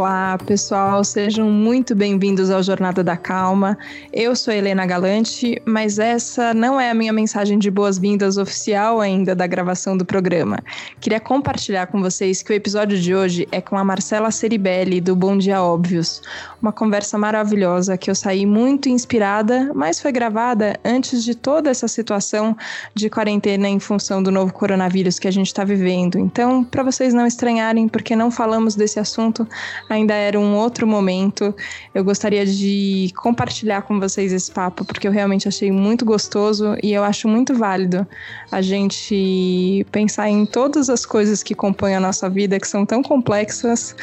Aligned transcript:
July. 0.00 0.19
Olá, 0.30 0.38
pessoal, 0.38 1.02
sejam 1.02 1.50
muito 1.50 1.92
bem-vindos 1.92 2.50
ao 2.50 2.62
Jornada 2.62 3.02
da 3.02 3.16
Calma. 3.16 3.76
Eu 4.12 4.36
sou 4.36 4.54
Helena 4.54 4.86
Galante, 4.86 5.60
mas 5.64 5.98
essa 5.98 6.54
não 6.54 6.80
é 6.80 6.88
a 6.88 6.94
minha 6.94 7.12
mensagem 7.12 7.58
de 7.58 7.68
boas-vindas 7.68 8.36
oficial 8.36 9.00
ainda 9.00 9.34
da 9.34 9.44
gravação 9.44 9.96
do 9.96 10.04
programa. 10.04 10.60
Queria 11.00 11.18
compartilhar 11.18 11.88
com 11.88 12.00
vocês 12.00 12.44
que 12.44 12.52
o 12.52 12.54
episódio 12.54 12.96
de 12.96 13.12
hoje 13.12 13.48
é 13.50 13.60
com 13.60 13.76
a 13.76 13.82
Marcela 13.82 14.30
Ceribelli, 14.30 15.00
do 15.00 15.16
Bom 15.16 15.36
Dia 15.36 15.64
Óbvios. 15.64 16.22
Uma 16.62 16.70
conversa 16.70 17.18
maravilhosa 17.18 17.98
que 17.98 18.08
eu 18.08 18.14
saí 18.14 18.46
muito 18.46 18.88
inspirada, 18.88 19.72
mas 19.74 20.00
foi 20.00 20.12
gravada 20.12 20.78
antes 20.84 21.24
de 21.24 21.34
toda 21.34 21.70
essa 21.70 21.88
situação 21.88 22.56
de 22.94 23.10
quarentena 23.10 23.68
em 23.68 23.80
função 23.80 24.22
do 24.22 24.30
novo 24.30 24.52
coronavírus 24.52 25.18
que 25.18 25.26
a 25.26 25.32
gente 25.32 25.48
está 25.48 25.64
vivendo. 25.64 26.20
Então, 26.20 26.62
para 26.62 26.84
vocês 26.84 27.12
não 27.12 27.26
estranharem, 27.26 27.88
porque 27.88 28.14
não 28.14 28.30
falamos 28.30 28.76
desse 28.76 29.00
assunto, 29.00 29.44
ainda 29.88 30.19
era 30.20 30.38
um 30.38 30.54
outro 30.54 30.86
momento. 30.86 31.54
Eu 31.94 32.04
gostaria 32.04 32.46
de 32.46 33.12
compartilhar 33.16 33.82
com 33.82 33.98
vocês 33.98 34.32
esse 34.32 34.50
papo, 34.50 34.84
porque 34.84 35.08
eu 35.08 35.12
realmente 35.12 35.48
achei 35.48 35.70
muito 35.72 36.04
gostoso 36.04 36.76
e 36.82 36.92
eu 36.92 37.02
acho 37.02 37.26
muito 37.28 37.54
válido 37.54 38.06
a 38.50 38.60
gente 38.60 39.86
pensar 39.90 40.28
em 40.28 40.44
todas 40.46 40.88
as 40.90 41.06
coisas 41.06 41.42
que 41.42 41.54
compõem 41.54 41.94
a 41.94 42.00
nossa 42.00 42.28
vida, 42.28 42.58
que 42.58 42.68
são 42.68 42.84
tão 42.84 43.02
complexas, 43.02 43.96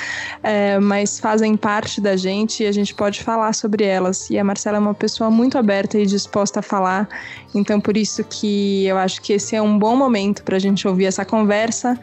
é, 0.43 0.79
mas 0.79 1.19
fazem 1.19 1.55
parte 1.55 2.01
da 2.01 2.15
gente 2.15 2.63
e 2.63 2.67
a 2.67 2.71
gente 2.71 2.93
pode 2.93 3.23
falar 3.23 3.53
sobre 3.53 3.83
elas. 3.83 4.29
E 4.29 4.37
a 4.37 4.43
Marcela 4.43 4.77
é 4.77 4.79
uma 4.79 4.93
pessoa 4.93 5.29
muito 5.29 5.57
aberta 5.57 5.97
e 5.97 6.05
disposta 6.05 6.59
a 6.59 6.63
falar, 6.63 7.07
então 7.53 7.79
por 7.79 7.95
isso 7.95 8.23
que 8.23 8.85
eu 8.85 8.97
acho 8.97 9.21
que 9.21 9.33
esse 9.33 9.55
é 9.55 9.61
um 9.61 9.77
bom 9.77 9.95
momento 9.95 10.43
para 10.43 10.55
a 10.55 10.59
gente 10.59 10.87
ouvir 10.87 11.05
essa 11.05 11.25
conversa 11.25 11.99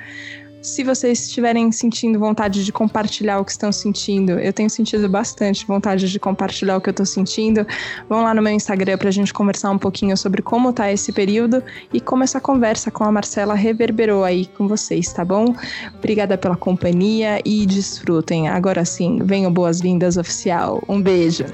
se 0.65 0.82
vocês 0.82 1.20
estiverem 1.26 1.70
sentindo 1.70 2.18
vontade 2.18 2.65
de 2.65 2.73
compartilhar 2.73 3.38
o 3.38 3.45
que 3.45 3.51
estão 3.51 3.70
sentindo, 3.70 4.32
eu 4.40 4.51
tenho 4.51 4.70
sentido 4.70 5.07
bastante 5.10 5.66
vontade 5.66 6.10
de 6.10 6.18
compartilhar 6.18 6.79
o 6.79 6.80
que 6.80 6.88
eu 6.88 6.93
estou 6.93 7.04
sentindo. 7.04 7.66
Vão 8.09 8.23
lá 8.23 8.32
no 8.32 8.40
meu 8.40 8.54
Instagram 8.54 8.96
para 8.96 9.10
a 9.10 9.12
gente 9.12 9.32
conversar 9.35 9.70
um 9.70 9.79
pouquinho 9.79 10.16
sobre 10.16 10.40
como 10.40 10.73
tá 10.73 10.90
esse 10.90 11.12
período 11.12 11.62
e 11.92 12.01
como 12.01 12.24
essa 12.24 12.40
conversa 12.40 12.90
com 12.90 13.04
a 13.04 13.12
Marcela 13.12 13.54
reverberou 13.54 14.24
aí 14.24 14.46
com 14.46 14.66
vocês, 14.66 15.12
tá 15.12 15.23
bom? 15.23 15.54
Obrigada 15.98 16.38
pela 16.38 16.57
companhia 16.57 17.42
e 17.45 17.66
desfrutem. 17.66 18.48
Agora 18.48 18.87
sim, 18.87 19.18
venham 19.23 19.52
boas-vindas 19.52 20.16
oficial. 20.16 20.82
Um 20.88 21.02
beijo. 21.02 21.45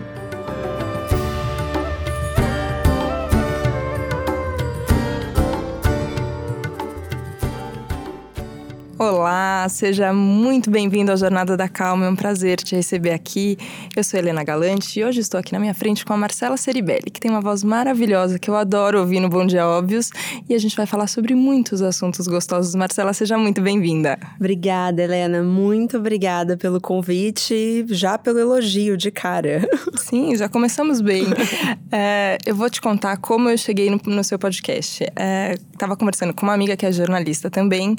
lá 9.20 9.59
Olá, 9.60 9.68
seja 9.68 10.10
muito 10.10 10.70
bem-vindo 10.70 11.12
à 11.12 11.16
Jornada 11.16 11.54
da 11.54 11.68
Calma. 11.68 12.06
É 12.06 12.08
um 12.08 12.16
prazer 12.16 12.56
te 12.56 12.74
receber 12.74 13.10
aqui. 13.10 13.58
Eu 13.94 14.02
sou 14.02 14.18
Helena 14.18 14.42
Galante 14.42 14.98
e 14.98 15.04
hoje 15.04 15.20
estou 15.20 15.38
aqui 15.38 15.52
na 15.52 15.58
minha 15.58 15.74
frente 15.74 16.02
com 16.02 16.14
a 16.14 16.16
Marcela 16.16 16.56
Ceribelli, 16.56 17.10
que 17.10 17.20
tem 17.20 17.30
uma 17.30 17.42
voz 17.42 17.62
maravilhosa 17.62 18.38
que 18.38 18.48
eu 18.48 18.56
adoro 18.56 18.98
ouvir 18.98 19.20
no 19.20 19.28
Bom 19.28 19.46
Dia 19.46 19.66
Óbvios. 19.66 20.08
E 20.48 20.54
a 20.54 20.58
gente 20.58 20.74
vai 20.74 20.86
falar 20.86 21.08
sobre 21.08 21.34
muitos 21.34 21.82
assuntos 21.82 22.26
gostosos. 22.26 22.74
Marcela, 22.74 23.12
seja 23.12 23.36
muito 23.36 23.60
bem-vinda. 23.60 24.18
Obrigada, 24.38 25.02
Helena. 25.02 25.42
Muito 25.42 25.98
obrigada 25.98 26.56
pelo 26.56 26.80
convite 26.80 27.52
e 27.52 27.84
já 27.90 28.16
pelo 28.16 28.38
elogio 28.38 28.96
de 28.96 29.10
cara. 29.10 29.68
Sim, 30.00 30.34
já 30.36 30.48
começamos 30.48 31.02
bem. 31.02 31.26
é, 31.92 32.38
eu 32.46 32.54
vou 32.54 32.70
te 32.70 32.80
contar 32.80 33.18
como 33.18 33.50
eu 33.50 33.58
cheguei 33.58 33.90
no, 33.90 34.00
no 34.06 34.24
seu 34.24 34.38
podcast. 34.38 35.04
Estava 35.04 35.92
é, 35.92 35.96
conversando 35.96 36.32
com 36.32 36.46
uma 36.46 36.54
amiga 36.54 36.74
que 36.78 36.86
é 36.86 36.90
jornalista 36.90 37.50
também, 37.50 37.94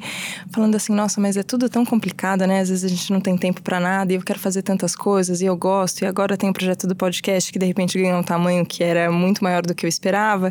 falando 0.52 0.74
assim, 0.74 0.92
nossa, 0.92 1.22
mas 1.22 1.38
é 1.38 1.51
tudo 1.52 1.68
tão 1.68 1.86
complicado, 1.86 2.48
né? 2.48 2.62
Às 2.62 2.70
vezes 2.70 2.86
a 2.86 2.88
gente 2.88 3.12
não 3.12 3.20
tem 3.20 3.38
tempo 3.38 3.62
para 3.62 3.78
nada 3.78 4.14
e 4.14 4.16
eu 4.16 4.22
quero 4.22 4.40
fazer 4.40 4.62
tantas 4.62 4.96
coisas 4.96 5.42
e 5.42 5.46
eu 5.46 5.58
gosto. 5.58 6.02
E 6.02 6.06
agora 6.06 6.38
tem 6.38 6.48
o 6.48 6.52
um 6.52 6.54
projeto 6.54 6.88
do 6.88 6.96
podcast 6.96 7.52
que 7.52 7.60
de 7.60 7.66
repente 7.66 8.00
ganhou 8.00 8.18
um 8.18 8.24
tamanho 8.24 8.66
que 8.66 8.82
era 8.82 9.12
muito 9.12 9.44
maior 9.44 9.62
do 9.62 9.76
que 9.76 9.86
eu 9.86 9.90
esperava. 9.90 10.50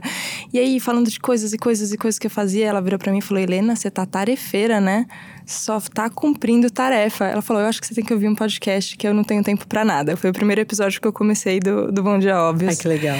E 0.53 0.59
aí, 0.59 0.79
falando 0.79 1.09
de 1.09 1.19
coisas 1.19 1.55
e 1.55 1.59
coisas 1.59 1.91
e 1.91 1.97
coisas 1.97 2.19
que 2.19 2.27
eu 2.27 2.31
fazia, 2.31 2.67
ela 2.67 2.83
virou 2.83 2.99
para 2.99 3.11
mim 3.11 3.19
e 3.19 3.23
falou: 3.23 3.43
Helena, 3.43 3.75
você 3.75 3.91
tá 3.91 4.05
tarefeira, 4.05 4.79
né? 4.79 5.07
Só 5.47 5.81
tá 5.81 6.11
cumprindo 6.11 6.71
tarefa. 6.71 7.25
Ela 7.25 7.41
falou: 7.41 7.63
Eu 7.63 7.69
acho 7.69 7.81
que 7.81 7.87
você 7.87 7.95
tem 7.95 8.05
que 8.05 8.13
ouvir 8.13 8.29
um 8.29 8.35
podcast 8.35 8.95
que 8.95 9.09
eu 9.09 9.15
não 9.15 9.25
tenho 9.25 9.43
tempo 9.43 9.67
para 9.67 9.83
nada. 9.83 10.19
Foi 10.19 10.29
o 10.29 10.35
primeiro 10.35 10.61
episódio 10.61 11.01
que 11.01 11.09
eu 11.09 11.13
comecei 11.15 11.61
do, 11.61 11.91
do 11.91 12.03
Bom 12.03 12.19
Dia 12.19 12.39
Óbvio. 12.39 12.69
Ai, 12.69 12.77
que 12.77 12.87
legal. 12.87 13.17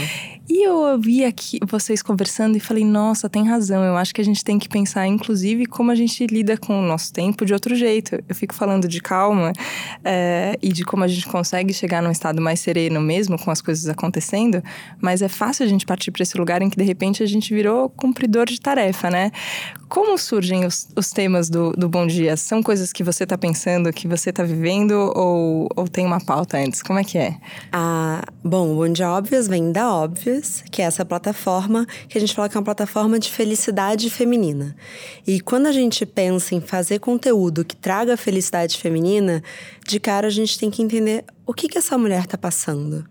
E 0.53 0.65
eu 0.67 0.75
ouvi 0.79 1.25
aqui 1.25 1.61
vocês 1.65 2.03
conversando 2.03 2.57
e 2.57 2.61
falei, 2.61 2.85
nossa, 2.85 3.31
tem 3.31 3.47
razão. 3.47 3.85
Eu 3.85 3.97
acho 3.97 4.13
que 4.13 4.21
a 4.21 4.25
gente 4.25 4.43
tem 4.45 4.59
que 4.59 4.69
pensar, 4.69 5.07
inclusive, 5.07 5.65
como 5.65 5.93
a 5.93 5.95
gente 5.95 6.27
lida 6.27 6.57
com 6.57 6.77
o 6.77 6.83
nosso 6.83 7.13
tempo 7.13 7.47
de 7.47 7.53
outro 7.53 7.73
jeito. 7.77 8.21
Eu 8.29 8.35
fico 8.35 8.53
falando 8.53 8.89
de 8.89 9.01
calma 9.01 9.53
é, 10.05 10.59
e 10.61 10.73
de 10.73 10.85
como 10.85 11.05
a 11.05 11.09
gente 11.09 11.29
consegue 11.29 11.73
chegar 11.73 12.03
num 12.03 12.11
estado 12.11 12.43
mais 12.43 12.59
sereno 12.59 13.01
mesmo 13.01 13.39
com 13.39 13.49
as 13.49 13.63
coisas 13.63 13.87
acontecendo, 13.87 14.61
mas 15.01 15.23
é 15.23 15.29
fácil 15.29 15.65
a 15.65 15.69
gente 15.69 15.87
partir 15.87 16.11
para 16.11 16.25
esse 16.25 16.37
lugar 16.37 16.63
em 16.63 16.69
que 16.69 16.77
de 16.77 16.83
repente 16.83 17.23
a 17.23 17.27
gente 17.27 17.55
virou 17.55 17.89
cumpridor 17.89 18.47
de 18.47 18.61
tarefa, 18.61 19.09
né? 19.09 19.31
Como 19.89 20.17
surgem 20.19 20.65
os, 20.65 20.89
os 20.97 21.11
temas 21.11 21.49
do, 21.49 21.73
do 21.73 21.89
Bom 21.89 22.07
Dia? 22.07 22.37
São 22.37 22.61
coisas 22.61 22.93
que 22.93 23.05
você 23.05 23.23
está 23.23 23.39
pensando, 23.39 23.93
que 23.93 24.07
você 24.07 24.31
está 24.31 24.43
vivendo 24.43 25.13
ou, 25.15 25.69
ou 25.77 25.87
tem 25.87 26.07
uma 26.07 26.21
pauta 26.21 26.59
antes? 26.59 26.83
Como 26.83 26.99
é 26.99 27.05
que 27.05 27.19
é? 27.19 27.37
Ah, 27.73 28.23
bom, 28.43 28.73
o 28.73 28.77
Bom 28.77 28.93
Dia 28.93 29.11
Óbvios 29.11 29.47
vem 29.47 29.71
da 29.73 29.93
Que 30.71 30.83
é 30.83 30.85
essa 30.85 31.05
plataforma 31.05 31.87
que 32.09 32.17
a 32.17 32.21
gente 32.21 32.35
fala 32.35 32.49
que 32.49 32.57
é 32.57 32.59
uma 32.59 32.65
plataforma 32.65 33.19
de 33.19 33.31
felicidade 33.31 34.09
feminina. 34.11 34.77
E 35.27 35.41
quando 35.41 35.67
a 35.67 35.73
gente 35.73 36.05
pensa 36.07 36.55
em 36.55 36.61
fazer 36.61 36.99
conteúdo 36.99 37.65
que 37.65 37.77
traga 37.77 38.17
felicidade 38.17 38.77
feminina, 38.79 39.43
de 39.87 39.99
cara 40.01 40.27
a 40.27 40.31
gente 40.31 40.59
tem 40.59 40.71
que 40.71 40.83
entender 40.83 41.25
o 41.47 41.53
que, 41.53 41.69
que 41.69 41.79
essa 41.79 41.97
mulher 41.99 42.25
está 42.25 42.39
passando. 42.39 43.05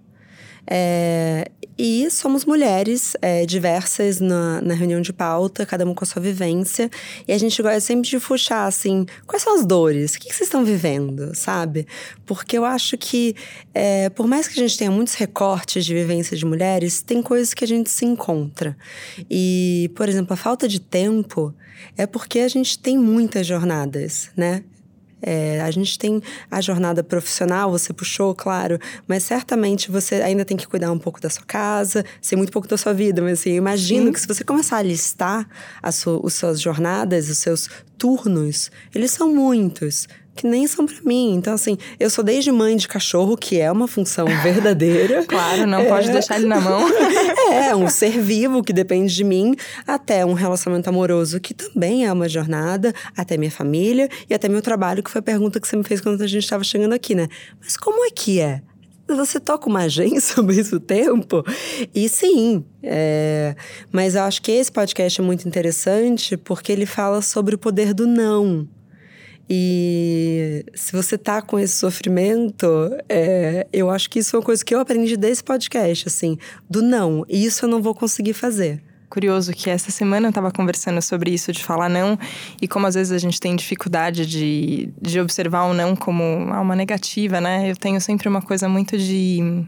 É, 0.72 1.50
e 1.82 2.12
somos 2.12 2.46
mulheres 2.46 3.14
é, 3.22 3.44
diversas 3.46 4.20
na, 4.20 4.62
na, 4.62 4.76
reunião 4.76 5.02
de 5.02 5.12
pauta, 5.12 5.66
cada 5.66 5.84
uma 5.84 5.96
com 5.96 6.04
a 6.04 6.08
sua 6.08 6.22
vivência. 6.22 6.92
E 7.28 7.32
a 7.34 7.38
gente 7.38 7.60
gosta 7.62 7.80
sempre 7.80 8.08
de 8.08 8.20
puxar, 8.20 8.68
assim, 8.68 9.06
quais 9.26 9.42
são 9.42 9.56
as 9.56 9.66
dores? 9.66 10.14
O 10.14 10.20
que, 10.20 10.28
que 10.28 10.36
vocês 10.36 10.48
estão 10.48 10.64
vivendo, 10.64 11.34
sabe? 11.34 11.88
Porque 12.26 12.56
eu 12.56 12.66
acho 12.66 12.98
que, 12.98 13.36
é, 13.74 14.10
por 14.10 14.28
mais 14.28 14.48
que 14.48 14.60
a 14.60 14.62
gente 14.62 14.78
tenha 14.78 14.92
muitos 14.92 15.16
recortes 15.16 15.86
de 15.86 15.94
vivência 15.94 16.38
de 16.38 16.46
mulheres, 16.46 17.02
tem 17.02 17.24
coisas 17.24 17.54
que 17.54 17.64
a 17.64 17.68
gente 17.68 17.90
se 17.90 18.06
encontra. 18.06 18.78
E, 19.30 19.90
por 19.96 20.08
exemplo, 20.08 20.34
a 20.34 20.38
falta 20.38 20.68
de 20.68 20.80
tempo 20.80 21.52
é 21.98 22.06
porque 22.06 22.40
a 22.40 22.48
gente 22.48 22.78
tem 22.78 22.98
muitas 22.98 23.48
jornadas, 23.48 24.30
né? 24.36 24.64
É, 25.22 25.62
a 25.62 25.72
gente 25.72 25.98
tem 25.98 26.22
a 26.50 26.62
jornada 26.62 27.04
profissional, 27.04 27.72
você 27.72 27.94
puxou, 27.94 28.34
claro, 28.34 28.80
mas 29.08 29.24
certamente 29.24 29.92
você 29.92 30.16
ainda 30.16 30.46
tem 30.46 30.56
que 30.56 30.68
cuidar 30.68 30.92
um 30.92 31.00
pouco 31.00 31.20
da 31.20 31.30
sua 31.30 31.44
casa, 31.46 32.06
sei 32.22 32.38
muito 32.38 32.52
pouco 32.52 32.68
da 32.68 32.78
sua 32.78 32.94
vida, 32.94 33.22
mas 33.22 33.40
assim, 33.40 33.52
eu 33.52 33.58
imagino 33.58 34.08
Sim. 34.08 34.14
que 34.14 34.22
se 34.22 34.28
você 34.28 34.44
começar 34.44 34.78
a 34.78 34.82
listar 34.82 35.48
as, 35.82 35.96
su 35.96 36.22
as 36.26 36.34
suas 36.34 36.62
jornadas, 36.62 37.30
os 37.30 37.38
seus 37.38 37.70
turnos, 37.98 38.72
eles 38.96 39.12
são 39.12 39.34
muitos 39.34 40.08
que 40.40 40.48
nem 40.48 40.66
são 40.68 40.86
para 40.86 40.96
mim. 41.04 41.34
Então, 41.34 41.54
assim, 41.54 41.78
eu 42.00 42.10
sou 42.10 42.24
desde 42.24 42.50
mãe 42.50 42.78
de 42.78 42.88
cachorro, 42.88 43.36
que 43.36 43.60
é 43.60 43.70
uma 43.70 43.90
função 43.90 44.26
verdadeira. 44.42 45.26
claro, 45.26 45.68
não 45.68 45.80
é. 45.80 45.86
pode 45.86 46.10
deixar 46.10 46.38
ele 46.38 46.48
na 46.48 46.62
mão. 46.62 46.82
é, 47.52 47.76
um 47.76 47.90
ser 47.90 48.18
vivo 48.22 48.64
que 48.64 48.72
depende 48.72 49.14
de 49.14 49.24
mim, 49.26 49.54
até 49.86 50.26
um 50.26 50.32
relacionamento 50.32 50.88
amoroso, 50.88 51.42
que 51.42 51.54
também 51.54 52.06
é 52.06 52.14
uma 52.14 52.30
jornada, 52.30 52.94
até 53.18 53.36
minha 53.36 53.52
família 53.52 54.08
e 54.30 54.34
até 54.34 54.48
meu 54.48 54.62
trabalho, 54.62 55.04
que 55.04 55.12
foi 55.12 55.20
a 55.20 55.24
pergunta 55.24 55.60
que 55.60 55.68
você 55.68 55.76
me 55.76 55.84
fez 55.84 56.00
quando 56.00 56.22
a 56.22 56.28
gente 56.28 56.44
estava 56.44 56.64
chegando 56.64 56.94
aqui, 56.94 57.14
né? 57.14 57.28
Mas 57.62 57.76
como 57.76 58.06
é 58.06 58.10
que 58.10 58.40
é? 58.40 58.62
Você 59.10 59.42
toca 59.42 59.68
uma 59.68 59.82
agência 59.82 60.36
ao 60.40 60.44
mesmo 60.46 60.80
tempo? 60.80 61.44
E 61.94 62.08
sim, 62.08 62.64
é... 62.82 63.56
mas 63.92 64.16
eu 64.16 64.22
acho 64.24 64.42
que 64.42 64.54
esse 64.54 64.72
podcast 64.72 65.20
é 65.20 65.24
muito 65.24 65.46
interessante 65.46 66.38
porque 66.38 66.72
ele 66.72 66.86
fala 66.86 67.22
sobre 67.22 67.56
o 67.56 67.58
poder 67.58 67.94
do 67.94 68.08
não. 68.08 68.68
E 69.50 70.64
se 70.76 70.92
você 70.92 71.18
tá 71.18 71.42
com 71.42 71.58
esse 71.58 71.76
sofrimento, 71.76 72.68
é, 73.10 73.66
eu 73.74 73.90
acho 73.90 74.10
que 74.10 74.20
isso 74.20 74.36
é 74.36 74.40
uma 74.40 74.46
coisa 74.46 74.64
que 74.64 74.76
eu 74.76 74.80
aprendi 74.80 75.18
desse 75.18 75.44
podcast, 75.44 76.08
assim, 76.08 76.38
do 76.70 76.84
não. 76.84 77.26
E 77.28 77.44
isso 77.44 77.66
eu 77.66 77.70
não 77.70 77.82
vou 77.82 77.96
conseguir 77.96 78.34
fazer 78.34 78.84
curioso 79.10 79.52
que 79.54 79.70
essa 79.70 79.90
semana 79.90 80.28
eu 80.28 80.30
estava 80.30 80.52
conversando 80.52 81.02
sobre 81.02 81.32
isso 81.32 81.52
de 81.52 81.64
falar 81.64 81.90
não 81.90 82.18
e 82.62 82.68
como 82.68 82.86
às 82.86 82.94
vezes 82.94 83.12
a 83.12 83.18
gente 83.18 83.40
tem 83.40 83.56
dificuldade 83.56 84.24
de, 84.26 84.94
de 85.02 85.20
observar 85.20 85.64
o 85.64 85.74
não 85.74 85.96
como 85.96 86.24
uma 86.24 86.76
negativa, 86.76 87.42
né? 87.42 87.72
Eu 87.72 87.76
tenho 87.76 88.00
sempre 88.00 88.30
uma 88.30 88.42
coisa 88.42 88.70
muito 88.70 88.98
de 88.98 89.66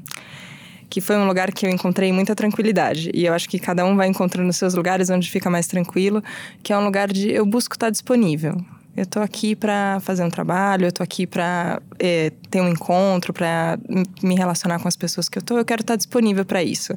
que 0.90 1.02
foi 1.02 1.16
um 1.16 1.26
lugar 1.26 1.52
que 1.54 1.66
eu 1.66 1.70
encontrei 1.70 2.12
muita 2.12 2.36
tranquilidade. 2.36 3.10
E 3.14 3.26
eu 3.26 3.34
acho 3.34 3.50
que 3.50 3.58
cada 3.58 3.84
um 3.86 3.96
vai 3.96 4.08
encontrando 4.08 4.52
seus 4.52 4.74
lugares 4.74 5.10
onde 5.10 5.32
fica 5.32 5.50
mais 5.50 5.66
tranquilo, 5.66 6.22
que 6.62 6.74
é 6.74 6.78
um 6.78 6.84
lugar 6.84 7.12
de 7.12 7.32
eu 7.32 7.46
busco 7.46 7.76
estar 7.76 7.90
disponível. 7.90 8.58
Eu 9.02 9.06
tô 9.08 9.20
aqui 9.20 9.56
para 9.56 10.00
fazer 10.02 10.24
um 10.24 10.30
trabalho, 10.30 10.86
eu 10.86 10.92
tô 10.92 11.02
aqui 11.02 11.26
para 11.26 11.82
é, 11.98 12.32
ter 12.52 12.62
um 12.62 12.68
encontro, 12.68 13.34
para 13.34 13.80
me 14.22 14.36
relacionar 14.36 14.78
com 14.78 14.88
as 14.88 14.96
pessoas 14.96 15.28
que 15.28 15.40
eu 15.40 15.42
tô. 15.42 15.58
Eu 15.58 15.66
quero 15.66 15.82
estar 15.82 15.96
disponível 15.96 16.46
para 16.46 16.62
isso. 16.62 16.94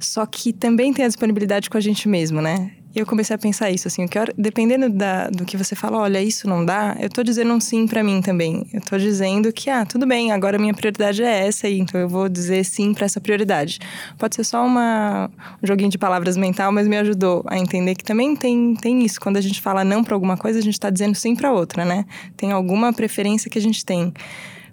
Só 0.00 0.24
que 0.24 0.50
também 0.50 0.94
tem 0.94 1.04
a 1.04 1.08
disponibilidade 1.08 1.68
com 1.68 1.76
a 1.76 1.80
gente 1.80 2.08
mesmo, 2.08 2.40
né? 2.40 2.72
E 2.94 2.98
eu 2.98 3.06
comecei 3.06 3.34
a 3.36 3.38
pensar 3.38 3.70
isso, 3.70 3.86
assim, 3.86 4.06
que 4.08 4.18
hora, 4.18 4.32
dependendo 4.36 4.88
da, 4.88 5.30
do 5.30 5.44
que 5.44 5.56
você 5.56 5.76
fala, 5.76 5.98
olha, 5.98 6.20
isso 6.20 6.48
não 6.48 6.64
dá, 6.64 6.96
eu 6.98 7.08
tô 7.08 7.22
dizendo 7.22 7.52
um 7.52 7.60
sim 7.60 7.86
para 7.86 8.02
mim 8.02 8.20
também. 8.20 8.66
Eu 8.72 8.80
tô 8.80 8.98
dizendo 8.98 9.52
que, 9.52 9.70
ah, 9.70 9.86
tudo 9.86 10.06
bem, 10.06 10.32
agora 10.32 10.58
minha 10.58 10.74
prioridade 10.74 11.22
é 11.22 11.46
essa, 11.46 11.68
então 11.68 12.00
eu 12.00 12.08
vou 12.08 12.28
dizer 12.28 12.64
sim 12.64 12.92
para 12.92 13.06
essa 13.06 13.20
prioridade. 13.20 13.78
Pode 14.18 14.34
ser 14.34 14.44
só 14.44 14.66
uma, 14.66 15.30
um 15.62 15.66
joguinho 15.66 15.88
de 15.88 15.98
palavras 15.98 16.36
mental, 16.36 16.72
mas 16.72 16.88
me 16.88 16.96
ajudou 16.98 17.44
a 17.46 17.56
entender 17.56 17.94
que 17.94 18.02
também 18.02 18.34
tem, 18.34 18.74
tem 18.74 19.04
isso. 19.04 19.20
Quando 19.20 19.36
a 19.36 19.40
gente 19.40 19.60
fala 19.60 19.84
não 19.84 20.02
para 20.02 20.14
alguma 20.14 20.36
coisa, 20.36 20.58
a 20.58 20.62
gente 20.62 20.78
tá 20.78 20.90
dizendo 20.90 21.14
sim 21.14 21.36
para 21.36 21.52
outra, 21.52 21.84
né? 21.84 22.04
Tem 22.36 22.50
alguma 22.50 22.92
preferência 22.92 23.48
que 23.48 23.58
a 23.58 23.62
gente 23.62 23.84
tem 23.84 24.12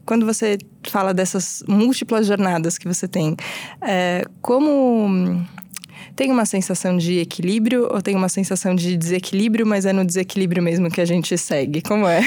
quando 0.08 0.25
você 0.25 0.58
fala 0.88 1.14
dessas 1.14 1.62
múltiplas 1.68 2.25
jornadas 2.25 2.78
que 2.78 2.88
você 2.88 3.10
tem, 3.10 3.36
é, 3.81 4.24
como 4.42 5.46
tem 6.18 6.31
uma 6.31 6.46
sensação 6.46 6.98
de 6.98 7.19
equilíbrio 7.19 7.88
ou 7.92 8.02
tem 8.02 8.16
uma 8.16 8.28
sensação 8.28 8.74
de 8.74 8.98
desequilíbrio, 8.98 9.68
mas 9.68 9.86
é 9.86 9.94
no 9.94 10.04
desequilíbrio 10.04 10.64
mesmo 10.64 10.90
que 10.90 11.00
a 11.00 11.06
gente 11.06 11.38
segue? 11.38 11.80
Como 11.80 12.08
é? 12.08 12.22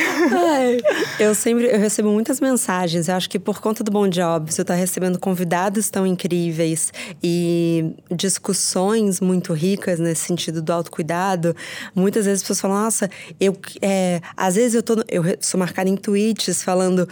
Eu 1.19 1.35
sempre 1.35 1.67
eu 1.67 1.79
recebo 1.79 2.09
muitas 2.11 2.41
mensagens. 2.41 3.09
Eu 3.09 3.17
acho 3.17 3.29
que 3.29 3.39
por 3.39 3.61
conta 3.61 3.83
do 3.83 3.91
Bom 3.91 4.07
Job, 4.09 4.51
você 4.51 4.63
está 4.63 4.75
recebendo 4.75 5.19
convidados 5.19 5.91
tão 5.91 6.07
incríveis 6.07 6.93
e 7.21 7.93
discussões 8.15 9.21
muito 9.21 9.53
ricas 9.53 9.99
nesse 9.99 10.23
sentido 10.23 10.63
do 10.63 10.73
autocuidado. 10.73 11.55
Muitas 11.93 12.27
vezes 12.27 12.43
as 12.43 12.43
pessoas 12.43 12.61
falam: 12.61 12.85
Nossa, 12.85 13.11
eu, 13.41 13.57
é, 13.83 14.21
às 14.37 14.55
vezes 14.55 14.75
eu, 14.75 14.85
tô, 14.85 15.03
eu 15.09 15.25
sou 15.41 15.59
marcada 15.59 15.91
em 15.91 15.97
tweets 15.97 16.63
falando 16.63 17.09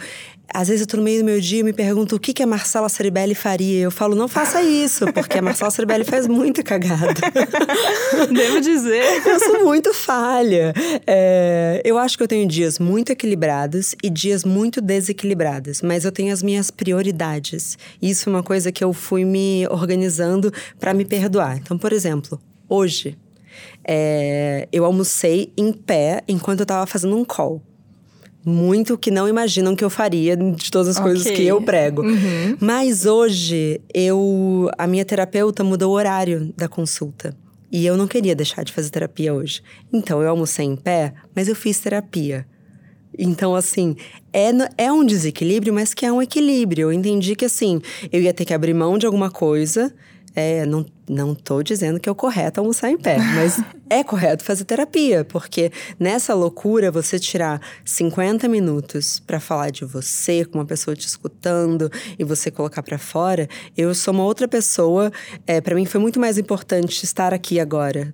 às 0.53 0.67
vezes 0.67 0.81
eu 0.81 0.87
tô 0.87 0.97
no 0.97 1.03
meio 1.03 1.21
do 1.21 1.25
meu 1.25 1.39
dia 1.39 1.59
e 1.59 1.63
me 1.63 1.73
pergunto 1.73 2.15
o 2.15 2.19
que, 2.19 2.33
que 2.33 2.43
a 2.43 2.47
Marcela 2.47 2.89
Ceribelli 2.89 3.35
faria. 3.35 3.81
Eu 3.81 3.91
falo, 3.91 4.15
não 4.15 4.27
faça 4.27 4.61
isso, 4.61 5.11
porque 5.13 5.37
a 5.37 5.41
Marcela 5.41 5.71
Ceribelli 5.71 6.03
faz 6.03 6.27
muita 6.27 6.63
cagada. 6.63 7.13
Devo 8.33 8.61
dizer. 8.61 9.03
Eu 9.25 9.39
sou 9.39 9.63
muito 9.63 9.93
falha. 9.93 10.73
É, 11.05 11.81
eu 11.85 11.97
acho 11.97 12.17
que 12.17 12.23
eu 12.23 12.27
tenho 12.27 12.47
dias 12.47 12.79
muito 12.79 13.11
equilibrados 13.11 13.95
e 14.03 14.09
dias 14.09 14.43
muito 14.43 14.81
desequilibrados, 14.81 15.81
mas 15.81 16.05
eu 16.05 16.11
tenho 16.11 16.33
as 16.33 16.41
minhas 16.41 16.71
prioridades. 16.71 17.77
Isso 18.01 18.29
é 18.29 18.33
uma 18.33 18.43
coisa 18.43 18.71
que 18.71 18.83
eu 18.83 18.93
fui 18.93 19.25
me 19.25 19.67
organizando 19.69 20.51
para 20.79 20.93
me 20.93 21.05
perdoar. 21.05 21.57
Então, 21.57 21.77
por 21.77 21.93
exemplo, 21.93 22.39
hoje 22.67 23.17
é, 23.85 24.67
eu 24.71 24.85
almocei 24.85 25.53
em 25.57 25.71
pé 25.71 26.23
enquanto 26.27 26.61
eu 26.61 26.65
tava 26.65 26.85
fazendo 26.85 27.15
um 27.15 27.25
call 27.25 27.61
muito 28.45 28.97
que 28.97 29.11
não 29.11 29.27
imaginam 29.27 29.75
que 29.75 29.83
eu 29.83 29.89
faria 29.89 30.35
de 30.35 30.71
todas 30.71 30.89
as 30.89 30.97
okay. 30.97 31.11
coisas 31.11 31.31
que 31.31 31.45
eu 31.45 31.61
prego. 31.61 32.01
Uhum. 32.01 32.57
Mas 32.59 33.05
hoje 33.05 33.81
eu 33.93 34.69
a 34.77 34.87
minha 34.87 35.05
terapeuta 35.05 35.63
mudou 35.63 35.91
o 35.91 35.95
horário 35.95 36.53
da 36.55 36.67
consulta. 36.67 37.35
E 37.71 37.85
eu 37.85 37.95
não 37.95 38.07
queria 38.07 38.35
deixar 38.35 38.63
de 38.63 38.73
fazer 38.73 38.89
terapia 38.89 39.33
hoje. 39.33 39.61
Então 39.93 40.21
eu 40.21 40.29
almocei 40.29 40.65
em 40.65 40.75
pé, 40.75 41.13
mas 41.35 41.47
eu 41.47 41.55
fiz 41.55 41.79
terapia. 41.79 42.45
Então, 43.17 43.53
assim, 43.53 43.95
é, 44.31 44.49
é 44.77 44.91
um 44.91 45.03
desequilíbrio, 45.03 45.73
mas 45.73 45.93
que 45.93 46.05
é 46.05 46.11
um 46.11 46.21
equilíbrio. 46.21 46.83
Eu 46.83 46.93
entendi 46.93 47.35
que, 47.35 47.43
assim, 47.43 47.81
eu 48.11 48.21
ia 48.21 48.33
ter 48.33 48.45
que 48.45 48.53
abrir 48.53 48.73
mão 48.73 48.97
de 48.97 49.05
alguma 49.05 49.29
coisa 49.29 49.93
é, 50.35 50.65
não, 50.65 50.85
não 51.07 51.33
tô 51.33 51.63
dizendo 51.63 51.99
que 51.99 52.07
é 52.07 52.11
o 52.11 52.15
correto 52.15 52.59
almoçar 52.59 52.89
em 52.89 52.97
pé, 52.97 53.17
mas 53.17 53.61
é 53.89 54.03
correto 54.03 54.43
fazer 54.43 54.65
terapia, 54.65 55.25
porque 55.25 55.71
nessa 55.99 56.33
loucura 56.33 56.91
você 56.91 57.19
tirar 57.19 57.61
50 57.83 58.47
minutos 58.47 59.19
para 59.19 59.39
falar 59.39 59.71
de 59.71 59.85
você 59.85 60.45
com 60.45 60.59
uma 60.59 60.65
pessoa 60.65 60.95
te 60.95 61.07
escutando 61.07 61.91
e 62.17 62.23
você 62.23 62.51
colocar 62.51 62.83
para 62.83 62.97
fora, 62.97 63.47
eu 63.75 63.93
sou 63.95 64.13
uma 64.13 64.23
outra 64.23 64.47
pessoa. 64.47 65.11
É, 65.45 65.59
para 65.59 65.75
mim 65.75 65.85
foi 65.85 65.99
muito 65.99 66.19
mais 66.19 66.37
importante 66.37 67.03
estar 67.03 67.33
aqui 67.33 67.59
agora, 67.59 68.13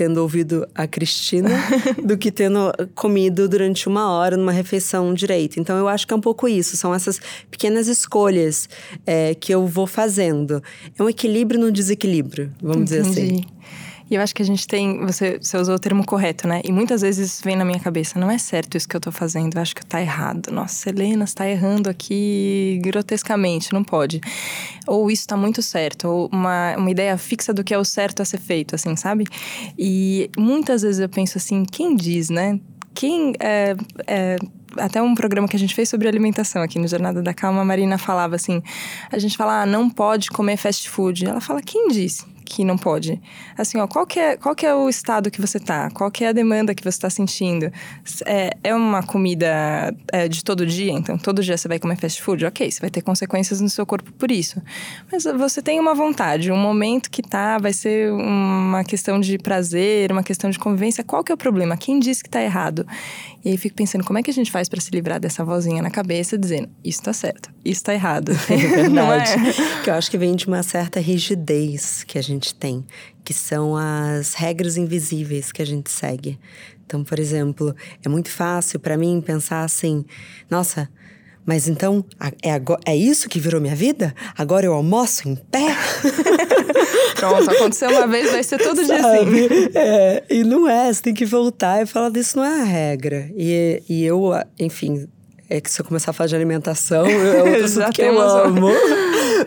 tendo 0.00 0.16
ouvido 0.22 0.66
a 0.74 0.86
Cristina 0.86 1.50
do 2.02 2.16
que 2.16 2.32
tendo 2.32 2.72
comido 2.94 3.46
durante 3.46 3.86
uma 3.86 4.10
hora 4.10 4.34
numa 4.34 4.50
refeição 4.50 5.12
direito. 5.12 5.60
Então 5.60 5.76
eu 5.76 5.86
acho 5.86 6.06
que 6.06 6.14
é 6.14 6.16
um 6.16 6.20
pouco 6.22 6.48
isso, 6.48 6.74
são 6.74 6.94
essas 6.94 7.20
pequenas 7.50 7.86
escolhas 7.86 8.66
é, 9.04 9.34
que 9.34 9.52
eu 9.52 9.66
vou 9.66 9.86
fazendo. 9.86 10.62
É 10.98 11.02
um 11.02 11.08
equilíbrio 11.10 11.60
no 11.60 11.70
desequilíbrio, 11.70 12.50
vamos 12.62 12.90
Entendi. 12.90 13.10
dizer 13.10 13.20
assim. 13.20 13.44
E 14.10 14.16
eu 14.16 14.20
acho 14.20 14.34
que 14.34 14.42
a 14.42 14.44
gente 14.44 14.66
tem. 14.66 15.06
Você, 15.06 15.38
você 15.40 15.56
usou 15.56 15.76
o 15.76 15.78
termo 15.78 16.04
correto, 16.04 16.48
né? 16.48 16.60
E 16.64 16.72
muitas 16.72 17.00
vezes 17.02 17.40
vem 17.40 17.54
na 17.54 17.64
minha 17.64 17.78
cabeça: 17.78 18.18
não 18.18 18.28
é 18.28 18.38
certo 18.38 18.76
isso 18.76 18.88
que 18.88 18.96
eu 18.96 19.00
tô 19.00 19.12
fazendo, 19.12 19.54
eu 19.54 19.62
acho 19.62 19.74
que 19.74 19.86
tá 19.86 20.00
errado. 20.00 20.50
Nossa, 20.50 20.88
Helena 20.88 21.24
está 21.24 21.48
errando 21.48 21.88
aqui 21.88 22.80
grotescamente, 22.82 23.72
não 23.72 23.84
pode. 23.84 24.20
Ou 24.86 25.10
isso 25.10 25.28
tá 25.28 25.36
muito 25.36 25.62
certo, 25.62 26.08
ou 26.08 26.28
uma, 26.32 26.74
uma 26.76 26.90
ideia 26.90 27.16
fixa 27.16 27.54
do 27.54 27.62
que 27.62 27.72
é 27.72 27.78
o 27.78 27.84
certo 27.84 28.20
a 28.20 28.24
ser 28.24 28.40
feito, 28.40 28.74
assim, 28.74 28.96
sabe? 28.96 29.26
E 29.78 30.28
muitas 30.36 30.82
vezes 30.82 31.00
eu 31.00 31.08
penso 31.08 31.38
assim: 31.38 31.64
quem 31.64 31.94
diz, 31.94 32.30
né? 32.30 32.58
Quem. 32.92 33.34
É, 33.38 33.76
é, 34.08 34.36
até 34.76 35.00
um 35.02 35.14
programa 35.14 35.48
que 35.48 35.56
a 35.56 35.58
gente 35.58 35.74
fez 35.74 35.88
sobre 35.88 36.06
alimentação 36.08 36.62
aqui 36.62 36.78
no 36.78 36.86
Jornada 36.86 37.22
da 37.22 37.34
Calma, 37.34 37.62
a 37.62 37.64
Marina 37.64 37.96
falava 37.96 38.34
assim: 38.34 38.60
a 39.10 39.18
gente 39.18 39.36
fala, 39.36 39.62
ah, 39.62 39.66
não 39.66 39.88
pode 39.88 40.30
comer 40.30 40.56
fast 40.56 40.88
food. 40.88 41.26
Ela 41.26 41.40
fala, 41.40 41.62
quem 41.62 41.88
disse? 41.88 42.24
Que 42.50 42.64
não 42.64 42.76
pode? 42.76 43.20
Assim, 43.56 43.78
ó, 43.78 43.86
qual 43.86 44.04
que 44.04 44.18
é, 44.18 44.36
qual 44.36 44.56
que 44.56 44.66
é 44.66 44.74
o 44.74 44.88
estado 44.88 45.30
que 45.30 45.40
você 45.40 45.60
tá? 45.60 45.88
Qual 45.90 46.10
que 46.10 46.24
é 46.24 46.28
a 46.28 46.32
demanda 46.32 46.74
que 46.74 46.82
você 46.82 46.88
está 46.88 47.08
sentindo? 47.08 47.70
É, 48.26 48.50
é 48.64 48.74
uma 48.74 49.04
comida 49.04 49.94
é, 50.12 50.26
de 50.26 50.42
todo 50.42 50.66
dia? 50.66 50.90
Então, 50.92 51.16
todo 51.16 51.44
dia 51.44 51.56
você 51.56 51.68
vai 51.68 51.78
comer 51.78 51.96
fast 51.96 52.20
food? 52.20 52.44
Ok, 52.44 52.68
você 52.68 52.80
vai 52.80 52.90
ter 52.90 53.02
consequências 53.02 53.60
no 53.60 53.68
seu 53.68 53.86
corpo 53.86 54.12
por 54.12 54.32
isso. 54.32 54.60
Mas 55.12 55.22
você 55.22 55.62
tem 55.62 55.78
uma 55.78 55.94
vontade, 55.94 56.50
um 56.50 56.56
momento 56.56 57.08
que 57.08 57.22
tá, 57.22 57.56
vai 57.56 57.72
ser 57.72 58.12
uma 58.12 58.82
questão 58.82 59.20
de 59.20 59.38
prazer, 59.38 60.10
uma 60.10 60.24
questão 60.24 60.50
de 60.50 60.58
convivência. 60.58 61.04
Qual 61.04 61.22
que 61.22 61.30
é 61.30 61.34
o 61.34 61.38
problema? 61.38 61.76
Quem 61.76 62.00
disse 62.00 62.24
que 62.24 62.28
tá 62.28 62.42
errado? 62.42 62.84
E 63.44 63.50
aí 63.50 63.56
fico 63.56 63.74
pensando, 63.74 64.04
como 64.04 64.18
é 64.18 64.22
que 64.22 64.30
a 64.30 64.34
gente 64.34 64.50
faz 64.50 64.68
para 64.68 64.80
se 64.80 64.90
livrar 64.90 65.18
dessa 65.18 65.42
vozinha 65.44 65.82
na 65.82 65.90
cabeça 65.90 66.36
dizendo, 66.36 66.68
isso 66.84 67.02
tá 67.02 67.12
certo, 67.12 67.50
isso 67.64 67.82
tá 67.82 67.94
errado. 67.94 68.32
É 68.50 68.56
verdade. 68.56 69.32
é? 69.80 69.82
Que 69.82 69.90
eu 69.90 69.94
acho 69.94 70.10
que 70.10 70.18
vem 70.18 70.34
de 70.34 70.46
uma 70.46 70.62
certa 70.62 71.00
rigidez 71.00 72.04
que 72.04 72.18
a 72.18 72.22
gente 72.22 72.54
tem, 72.54 72.84
que 73.24 73.32
são 73.32 73.76
as 73.76 74.34
regras 74.34 74.76
invisíveis 74.76 75.52
que 75.52 75.62
a 75.62 75.66
gente 75.66 75.90
segue. 75.90 76.38
Então, 76.84 77.04
por 77.04 77.18
exemplo, 77.18 77.74
é 78.04 78.08
muito 78.08 78.28
fácil 78.28 78.80
para 78.80 78.96
mim 78.96 79.22
pensar 79.24 79.62
assim: 79.62 80.04
nossa, 80.50 80.88
mas 81.46 81.68
então 81.68 82.04
é, 82.42 82.52
agora, 82.52 82.80
é 82.84 82.96
isso 82.96 83.28
que 83.28 83.40
virou 83.40 83.60
minha 83.60 83.74
vida? 83.74 84.14
Agora 84.36 84.66
eu 84.66 84.74
almoço 84.74 85.28
em 85.28 85.36
pé? 85.36 85.66
Pronto, 87.16 87.50
aconteceu 87.50 87.90
uma 87.90 88.06
vez, 88.06 88.30
vai 88.30 88.42
ser 88.42 88.58
todo 88.58 88.84
dia 88.84 88.96
assim. 88.96 89.70
É, 89.74 90.24
e 90.30 90.44
não 90.44 90.68
é, 90.68 90.92
você 90.92 91.02
tem 91.02 91.14
que 91.14 91.24
voltar 91.24 91.82
e 91.82 91.86
falar 91.86 92.10
disso 92.10 92.36
não 92.36 92.44
é 92.44 92.60
a 92.60 92.64
regra. 92.64 93.30
E, 93.36 93.82
e 93.88 94.04
eu, 94.04 94.32
enfim, 94.58 95.08
é 95.50 95.60
que 95.60 95.68
se 95.68 95.80
eu 95.80 95.84
começar 95.84 96.12
a 96.12 96.14
falar 96.14 96.28
de 96.28 96.36
alimentação, 96.36 97.04
é 97.04 97.42
outro 97.42 97.64
assunto 97.64 97.92
que 97.92 98.02
eu 98.02 98.20
amo. 98.20 98.68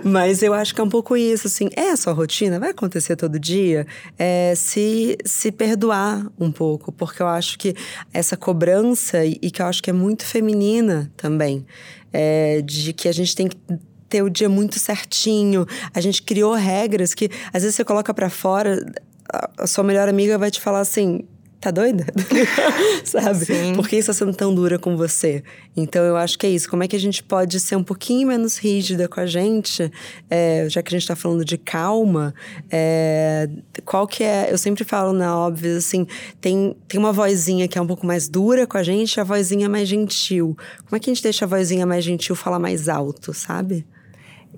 Mas 0.04 0.44
eu 0.44 0.54
acho 0.54 0.76
que 0.76 0.82
é 0.82 0.84
um 0.84 0.90
pouco 0.90 1.16
isso, 1.16 1.48
assim, 1.48 1.70
é 1.76 1.92
a 1.92 1.98
sua 1.98 2.12
rotina, 2.12 2.60
vai 2.60 2.72
acontecer 2.72 3.16
todo 3.16 3.40
dia, 3.40 3.88
é 4.18 4.54
se, 4.56 5.18
se 5.24 5.52
perdoar 5.52 6.28
um 6.38 6.52
pouco, 6.52 6.92
porque 6.92 7.22
eu 7.22 7.28
acho 7.28 7.58
que 7.58 7.74
essa 8.14 8.36
cobrança, 8.36 9.24
e 9.26 9.50
que 9.50 9.62
eu 9.62 9.66
acho 9.66 9.82
que 9.82 9.90
é 9.90 9.94
muito 9.94 10.26
feminina 10.26 11.12
também, 11.16 11.66
é, 12.12 12.62
de 12.62 12.92
que 12.92 13.08
a 13.08 13.14
gente 13.14 13.36
tem 13.36 13.48
que 13.48 13.58
ter 14.14 14.22
o 14.22 14.30
dia 14.30 14.48
muito 14.48 14.78
certinho. 14.78 15.66
A 15.92 16.00
gente 16.00 16.22
criou 16.22 16.54
regras 16.54 17.16
que 17.16 17.32
às 17.52 17.64
vezes 17.64 17.76
você 17.76 17.84
coloca 17.84 18.14
para 18.14 18.30
fora, 18.30 18.86
a 19.58 19.66
sua 19.66 19.84
melhor 19.84 20.08
amiga 20.08 20.38
vai 20.38 20.52
te 20.52 20.62
falar 20.62 20.82
assim: 20.82 21.26
tá 21.60 21.72
doida? 21.72 22.06
Sabe? 23.04 23.46
Sim. 23.46 23.74
Por 23.74 23.88
que 23.88 23.96
isso 23.96 24.12
está 24.12 24.26
sendo 24.26 24.36
tão 24.36 24.54
dura 24.54 24.78
com 24.78 24.96
você? 24.96 25.42
Então 25.76 26.04
eu 26.04 26.16
acho 26.16 26.38
que 26.38 26.46
é 26.46 26.50
isso. 26.50 26.70
Como 26.70 26.84
é 26.84 26.88
que 26.88 26.96
a 26.96 27.00
gente 27.00 27.24
pode 27.24 27.60
ser 27.60 27.76
um 27.76 27.84
pouquinho 27.84 28.28
menos 28.28 28.58
rígida 28.58 29.08
com 29.08 29.20
a 29.20 29.26
gente, 29.26 29.92
é, 30.30 30.68
já 30.70 30.84
que 30.84 30.90
a 30.90 30.96
gente 30.96 31.04
está 31.04 31.16
falando 31.16 31.44
de 31.44 31.58
calma? 31.58 32.36
É, 32.70 33.50
qual 33.84 34.06
que 34.06 34.24
é. 34.24 34.52
Eu 34.52 34.60
sempre 34.60 34.84
falo 34.84 35.12
na 35.12 35.36
óbvio, 35.36 35.78
assim, 35.78 36.06
tem, 36.40 36.76
tem 36.88 37.00
uma 37.00 37.12
vozinha 37.12 37.68
que 37.68 37.80
é 37.80 37.82
um 37.82 37.88
pouco 37.88 38.06
mais 38.06 38.30
dura 38.30 38.68
com 38.68 38.78
a 38.78 38.84
gente, 38.84 39.20
a 39.20 39.24
vozinha 39.24 39.68
mais 39.68 39.88
gentil. 39.88 40.56
Como 40.86 40.98
é 40.98 41.00
que 41.00 41.10
a 41.10 41.14
gente 41.14 41.24
deixa 41.24 41.46
a 41.46 41.48
vozinha 41.48 41.86
mais 41.86 42.04
gentil 42.04 42.36
falar 42.36 42.60
mais 42.60 42.88
alto, 42.88 43.34
sabe? 43.34 43.88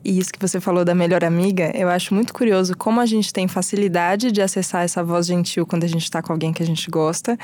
E 0.05 0.19
isso 0.19 0.31
que 0.31 0.39
você 0.39 0.61
falou 0.61 0.85
da 0.85 0.93
melhor 0.93 1.23
amiga, 1.23 1.71
eu 1.73 1.89
acho 1.89 2.13
muito 2.13 2.31
curioso 2.31 2.77
como 2.77 3.01
a 3.01 3.05
gente 3.07 3.33
tem 3.33 3.47
facilidade 3.47 4.31
de 4.31 4.39
acessar 4.39 4.83
essa 4.83 5.03
voz 5.03 5.25
gentil 5.25 5.65
quando 5.65 5.83
a 5.83 5.87
gente 5.87 6.03
está 6.03 6.21
com 6.21 6.31
alguém 6.31 6.53
que 6.53 6.61
a 6.61 6.65
gente 6.65 6.91
gosta 6.91 7.35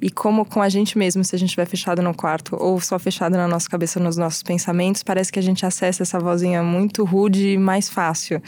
e 0.00 0.10
como 0.10 0.44
com 0.44 0.60
a 0.60 0.68
gente 0.68 0.98
mesmo, 0.98 1.24
se 1.24 1.34
a 1.34 1.38
gente 1.38 1.48
estiver 1.48 1.64
fechado 1.64 2.02
no 2.02 2.14
quarto 2.14 2.54
ou 2.60 2.78
só 2.80 2.98
fechado 2.98 3.32
na 3.32 3.48
nossa 3.48 3.68
cabeça, 3.68 3.98
nos 3.98 4.18
nossos 4.18 4.42
pensamentos, 4.42 5.02
parece 5.02 5.32
que 5.32 5.38
a 5.38 5.42
gente 5.42 5.64
acessa 5.64 6.02
essa 6.02 6.18
vozinha 6.18 6.62
muito 6.62 7.02
rude 7.04 7.52
e 7.52 7.58
mais 7.58 7.88
fácil. 7.88 8.42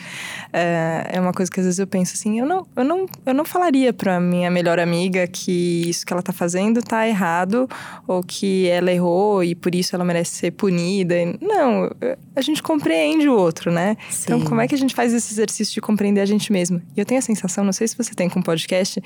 É, 0.52 1.12
é 1.14 1.21
uma 1.21 1.33
coisa 1.33 1.50
que 1.50 1.59
às 1.59 1.64
vezes 1.64 1.78
eu 1.78 1.87
penso 1.87 2.14
assim, 2.14 2.38
eu 2.38 2.47
não, 2.47 2.66
eu 2.76 2.85
não, 2.85 3.06
eu 3.25 3.33
não 3.33 3.44
falaria 3.47 3.92
para 3.92 4.21
minha 4.21 4.50
melhor 4.50 4.78
amiga 4.78 5.26
que 5.26 5.88
isso 5.88 6.04
que 6.04 6.12
ela 6.12 6.21
está 6.21 6.33
fazendo 6.33 6.80
está 6.80 7.09
errado 7.09 7.66
ou 8.06 8.23
que 8.23 8.68
ela 8.68 8.92
errou 8.92 9.42
e 9.42 9.54
por 9.54 9.75
isso 9.75 9.97
ela 9.97 10.04
merece 10.04 10.37
ser 10.37 10.50
punida. 10.50 11.14
Não, 11.40 11.90
a 12.37 12.40
gente 12.40 12.62
compreende 12.62 13.28
o 13.28 13.37
outro, 13.37 13.53
né? 13.70 13.96
Sim. 14.11 14.25
Então, 14.25 14.40
como 14.42 14.61
é 14.61 14.68
que 14.68 14.75
a 14.75 14.78
gente 14.78 14.94
faz 14.94 15.12
esse 15.12 15.32
exercício 15.32 15.75
de 15.75 15.80
compreender 15.80 16.20
a 16.20 16.26
gente 16.26 16.52
mesmo? 16.52 16.80
E 16.96 17.00
eu 17.00 17.04
tenho 17.04 17.18
a 17.18 17.23
sensação, 17.23 17.64
não 17.64 17.73
sei 17.73 17.88
se 17.88 17.96
você 17.96 18.14
tem 18.14 18.28
com 18.28 18.42
podcast, 18.42 19.02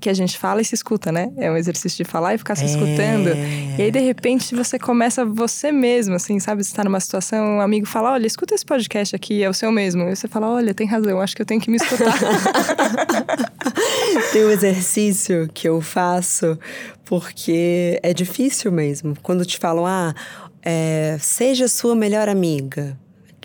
que 0.00 0.08
a 0.08 0.14
gente 0.14 0.38
fala 0.38 0.60
e 0.60 0.64
se 0.64 0.74
escuta, 0.74 1.12
né? 1.12 1.30
É 1.36 1.50
um 1.50 1.56
exercício 1.56 2.04
de 2.04 2.10
falar 2.10 2.34
e 2.34 2.38
ficar 2.38 2.54
se 2.54 2.64
é. 2.64 2.66
escutando. 2.66 3.30
E 3.78 3.82
aí, 3.82 3.90
de 3.90 4.00
repente, 4.00 4.54
você 4.54 4.78
começa 4.78 5.24
você 5.24 5.72
mesmo, 5.72 6.14
assim, 6.14 6.38
sabe? 6.38 6.62
Você 6.62 6.70
está 6.70 6.84
numa 6.84 7.00
situação, 7.00 7.58
um 7.58 7.60
amigo 7.60 7.86
fala: 7.86 8.12
olha, 8.12 8.26
escuta 8.26 8.54
esse 8.54 8.64
podcast 8.64 9.14
aqui, 9.14 9.42
é 9.42 9.48
o 9.48 9.54
seu 9.54 9.70
mesmo. 9.70 10.02
E 10.04 10.16
você 10.16 10.28
fala: 10.28 10.50
olha, 10.50 10.74
tem 10.74 10.86
razão, 10.86 11.20
acho 11.20 11.36
que 11.36 11.42
eu 11.42 11.46
tenho 11.46 11.60
que 11.60 11.70
me 11.70 11.76
escutar. 11.76 12.14
tem 14.32 14.44
um 14.44 14.50
exercício 14.50 15.48
que 15.52 15.68
eu 15.68 15.80
faço 15.80 16.58
porque 17.04 17.98
é 18.02 18.14
difícil 18.14 18.72
mesmo. 18.72 19.14
Quando 19.22 19.44
te 19.44 19.58
falam, 19.58 19.86
ah, 19.86 20.14
é, 20.62 21.16
seja 21.20 21.68
sua 21.68 21.94
melhor 21.94 22.28
amiga. 22.28 22.98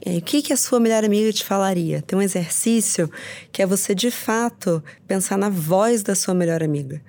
É, 0.05 0.17
o 0.17 0.21
que, 0.21 0.41
que 0.41 0.53
a 0.53 0.57
sua 0.57 0.79
melhor 0.79 1.03
amiga 1.03 1.31
te 1.31 1.43
falaria? 1.43 2.01
Tem 2.01 2.17
um 2.17 2.21
exercício 2.21 3.09
que 3.51 3.61
é 3.61 3.65
você, 3.65 3.93
de 3.93 4.09
fato, 4.09 4.83
pensar 5.07 5.37
na 5.37 5.49
voz 5.49 6.03
da 6.03 6.15
sua 6.15 6.33
melhor 6.33 6.63
amiga. 6.63 7.01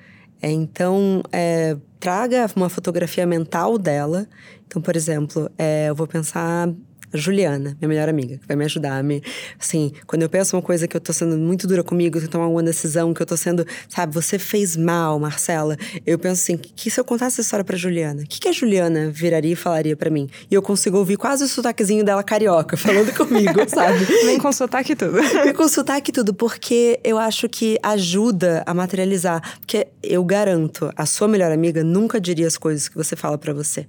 É, 0.42 0.50
então, 0.50 1.22
é, 1.30 1.76
traga 1.98 2.50
uma 2.56 2.68
fotografia 2.68 3.26
mental 3.26 3.78
dela. 3.78 4.26
Então, 4.66 4.80
por 4.80 4.96
exemplo, 4.96 5.50
é, 5.58 5.88
eu 5.88 5.94
vou 5.94 6.06
pensar 6.06 6.68
a 7.12 7.16
Juliana, 7.16 7.76
minha 7.80 7.88
melhor 7.88 8.08
amiga, 8.08 8.38
que 8.38 8.46
vai 8.46 8.56
me 8.56 8.64
ajudar. 8.64 9.02
Me, 9.02 9.22
assim, 9.58 9.92
quando 10.06 10.22
eu 10.22 10.28
penso 10.28 10.56
uma 10.56 10.62
coisa 10.62 10.86
que 10.86 10.96
eu 10.96 11.00
tô 11.00 11.12
sendo 11.12 11.36
muito 11.36 11.66
dura 11.66 11.82
comigo, 11.82 12.18
que 12.18 12.26
eu 12.26 12.30
tomar 12.30 12.46
uma 12.46 12.62
decisão, 12.62 13.12
que 13.12 13.20
eu 13.20 13.26
tô 13.26 13.36
sendo, 13.36 13.66
sabe, 13.88 14.14
você 14.14 14.38
fez 14.38 14.76
mal, 14.76 15.18
Marcela. 15.18 15.76
Eu 16.06 16.18
penso 16.18 16.42
assim, 16.42 16.56
que 16.56 16.90
se 16.90 17.00
eu 17.00 17.04
contasse 17.04 17.34
essa 17.34 17.40
história 17.42 17.64
pra 17.64 17.76
Juliana, 17.76 18.22
o 18.22 18.26
que, 18.26 18.40
que 18.40 18.48
a 18.48 18.52
Juliana 18.52 19.10
viraria 19.10 19.52
e 19.52 19.56
falaria 19.56 19.96
para 19.96 20.10
mim? 20.10 20.28
E 20.50 20.54
eu 20.54 20.62
consigo 20.62 20.98
ouvir 20.98 21.16
quase 21.16 21.44
o 21.44 21.48
sotaquezinho 21.48 22.04
dela 22.04 22.22
carioca, 22.22 22.76
falando 22.76 23.12
comigo, 23.14 23.60
sabe? 23.68 24.04
Vem 24.24 24.38
com 24.38 24.52
sotaque 24.52 24.94
tudo. 24.94 25.12
Vem 25.12 25.52
com 25.52 25.68
sotaque 25.68 26.12
tudo, 26.12 26.32
porque 26.32 27.00
eu 27.02 27.18
acho 27.18 27.48
que 27.48 27.78
ajuda 27.82 28.62
a 28.66 28.72
materializar. 28.72 29.58
Porque 29.58 29.88
eu 30.02 30.24
garanto, 30.24 30.90
a 30.96 31.06
sua 31.06 31.28
melhor 31.28 31.50
amiga 31.50 31.82
nunca 31.82 32.20
diria 32.20 32.46
as 32.46 32.56
coisas 32.56 32.88
que 32.88 32.96
você 32.96 33.16
fala 33.16 33.36
para 33.36 33.52
você. 33.52 33.86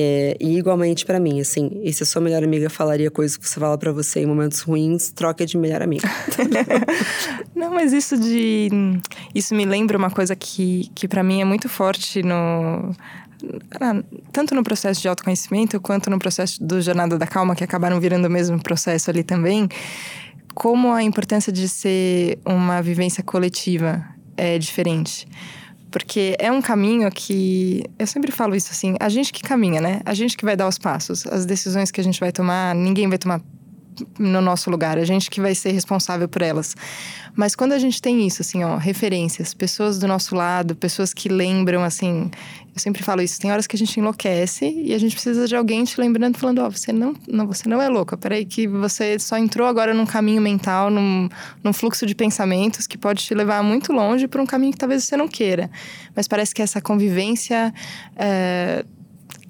É, 0.00 0.36
e 0.38 0.56
igualmente 0.56 1.04
para 1.04 1.18
mim, 1.18 1.40
assim, 1.40 1.80
e 1.82 1.92
se 1.92 2.04
a 2.04 2.06
sua 2.06 2.22
melhor 2.22 2.44
amiga 2.44 2.70
falaria 2.70 3.10
coisas 3.10 3.36
que 3.36 3.48
você 3.48 3.58
fala 3.58 3.76
para 3.76 3.90
você 3.90 4.20
em 4.20 4.26
momentos 4.26 4.60
ruins, 4.60 5.10
troca 5.10 5.44
de 5.44 5.58
melhor 5.58 5.82
amiga. 5.82 6.08
Não, 7.52 7.74
mas 7.74 7.92
isso 7.92 8.16
de. 8.16 8.68
Isso 9.34 9.56
me 9.56 9.64
lembra 9.64 9.98
uma 9.98 10.08
coisa 10.08 10.36
que, 10.36 10.88
que 10.94 11.08
para 11.08 11.24
mim 11.24 11.40
é 11.40 11.44
muito 11.44 11.68
forte 11.68 12.22
no. 12.22 12.94
Tanto 14.30 14.54
no 14.54 14.62
processo 14.62 15.02
de 15.02 15.08
autoconhecimento 15.08 15.80
quanto 15.80 16.08
no 16.10 16.18
processo 16.20 16.62
do 16.62 16.80
Jornada 16.80 17.18
da 17.18 17.26
Calma, 17.26 17.56
que 17.56 17.64
acabaram 17.64 17.98
virando 17.98 18.26
o 18.28 18.30
mesmo 18.30 18.62
processo 18.62 19.10
ali 19.10 19.24
também, 19.24 19.68
como 20.54 20.92
a 20.92 21.02
importância 21.02 21.52
de 21.52 21.68
ser 21.68 22.38
uma 22.46 22.80
vivência 22.80 23.24
coletiva 23.24 24.04
é 24.36 24.58
diferente. 24.58 25.26
Porque 25.90 26.36
é 26.38 26.52
um 26.52 26.60
caminho 26.60 27.10
que. 27.10 27.82
Eu 27.98 28.06
sempre 28.06 28.30
falo 28.30 28.54
isso 28.54 28.70
assim: 28.70 28.94
a 29.00 29.08
gente 29.08 29.32
que 29.32 29.42
caminha, 29.42 29.80
né? 29.80 30.00
A 30.04 30.14
gente 30.14 30.36
que 30.36 30.44
vai 30.44 30.56
dar 30.56 30.68
os 30.68 30.78
passos. 30.78 31.26
As 31.26 31.46
decisões 31.46 31.90
que 31.90 32.00
a 32.00 32.04
gente 32.04 32.20
vai 32.20 32.30
tomar, 32.30 32.74
ninguém 32.74 33.08
vai 33.08 33.18
tomar 33.18 33.40
no 34.18 34.40
nosso 34.40 34.70
lugar, 34.70 34.98
a 34.98 35.04
gente 35.04 35.30
que 35.30 35.40
vai 35.40 35.54
ser 35.54 35.72
responsável 35.72 36.28
por 36.28 36.42
elas. 36.42 36.76
Mas 37.34 37.54
quando 37.54 37.72
a 37.72 37.78
gente 37.78 38.00
tem 38.00 38.26
isso, 38.26 38.42
assim, 38.42 38.64
ó, 38.64 38.76
referências, 38.76 39.54
pessoas 39.54 39.98
do 39.98 40.06
nosso 40.06 40.34
lado, 40.34 40.74
pessoas 40.74 41.12
que 41.14 41.28
lembram, 41.28 41.82
assim, 41.82 42.30
eu 42.78 42.82
sempre 42.82 43.02
falo 43.02 43.20
isso, 43.20 43.40
tem 43.40 43.50
horas 43.50 43.66
que 43.66 43.74
a 43.74 43.78
gente 43.78 43.98
enlouquece 43.98 44.70
e 44.84 44.94
a 44.94 44.98
gente 44.98 45.12
precisa 45.12 45.48
de 45.48 45.56
alguém 45.56 45.82
te 45.84 46.00
lembrando, 46.00 46.38
falando, 46.38 46.60
ó, 46.60 46.68
oh, 46.68 46.70
você 46.70 46.92
não, 46.92 47.12
não, 47.26 47.46
você 47.46 47.68
não 47.68 47.82
é 47.82 47.88
louca, 47.88 48.16
peraí 48.16 48.44
que 48.44 48.68
você 48.68 49.18
só 49.18 49.36
entrou 49.36 49.66
agora 49.66 49.92
num 49.92 50.06
caminho 50.06 50.40
mental, 50.40 50.88
num, 50.88 51.28
num 51.62 51.72
fluxo 51.72 52.06
de 52.06 52.14
pensamentos 52.14 52.86
que 52.86 52.96
pode 52.96 53.24
te 53.24 53.34
levar 53.34 53.62
muito 53.62 53.92
longe 53.92 54.28
para 54.28 54.40
um 54.40 54.46
caminho 54.46 54.72
que 54.72 54.78
talvez 54.78 55.04
você 55.04 55.16
não 55.16 55.26
queira. 55.26 55.68
Mas 56.14 56.28
parece 56.28 56.54
que 56.54 56.62
essa 56.62 56.80
convivência... 56.80 57.74
É, 58.16 58.84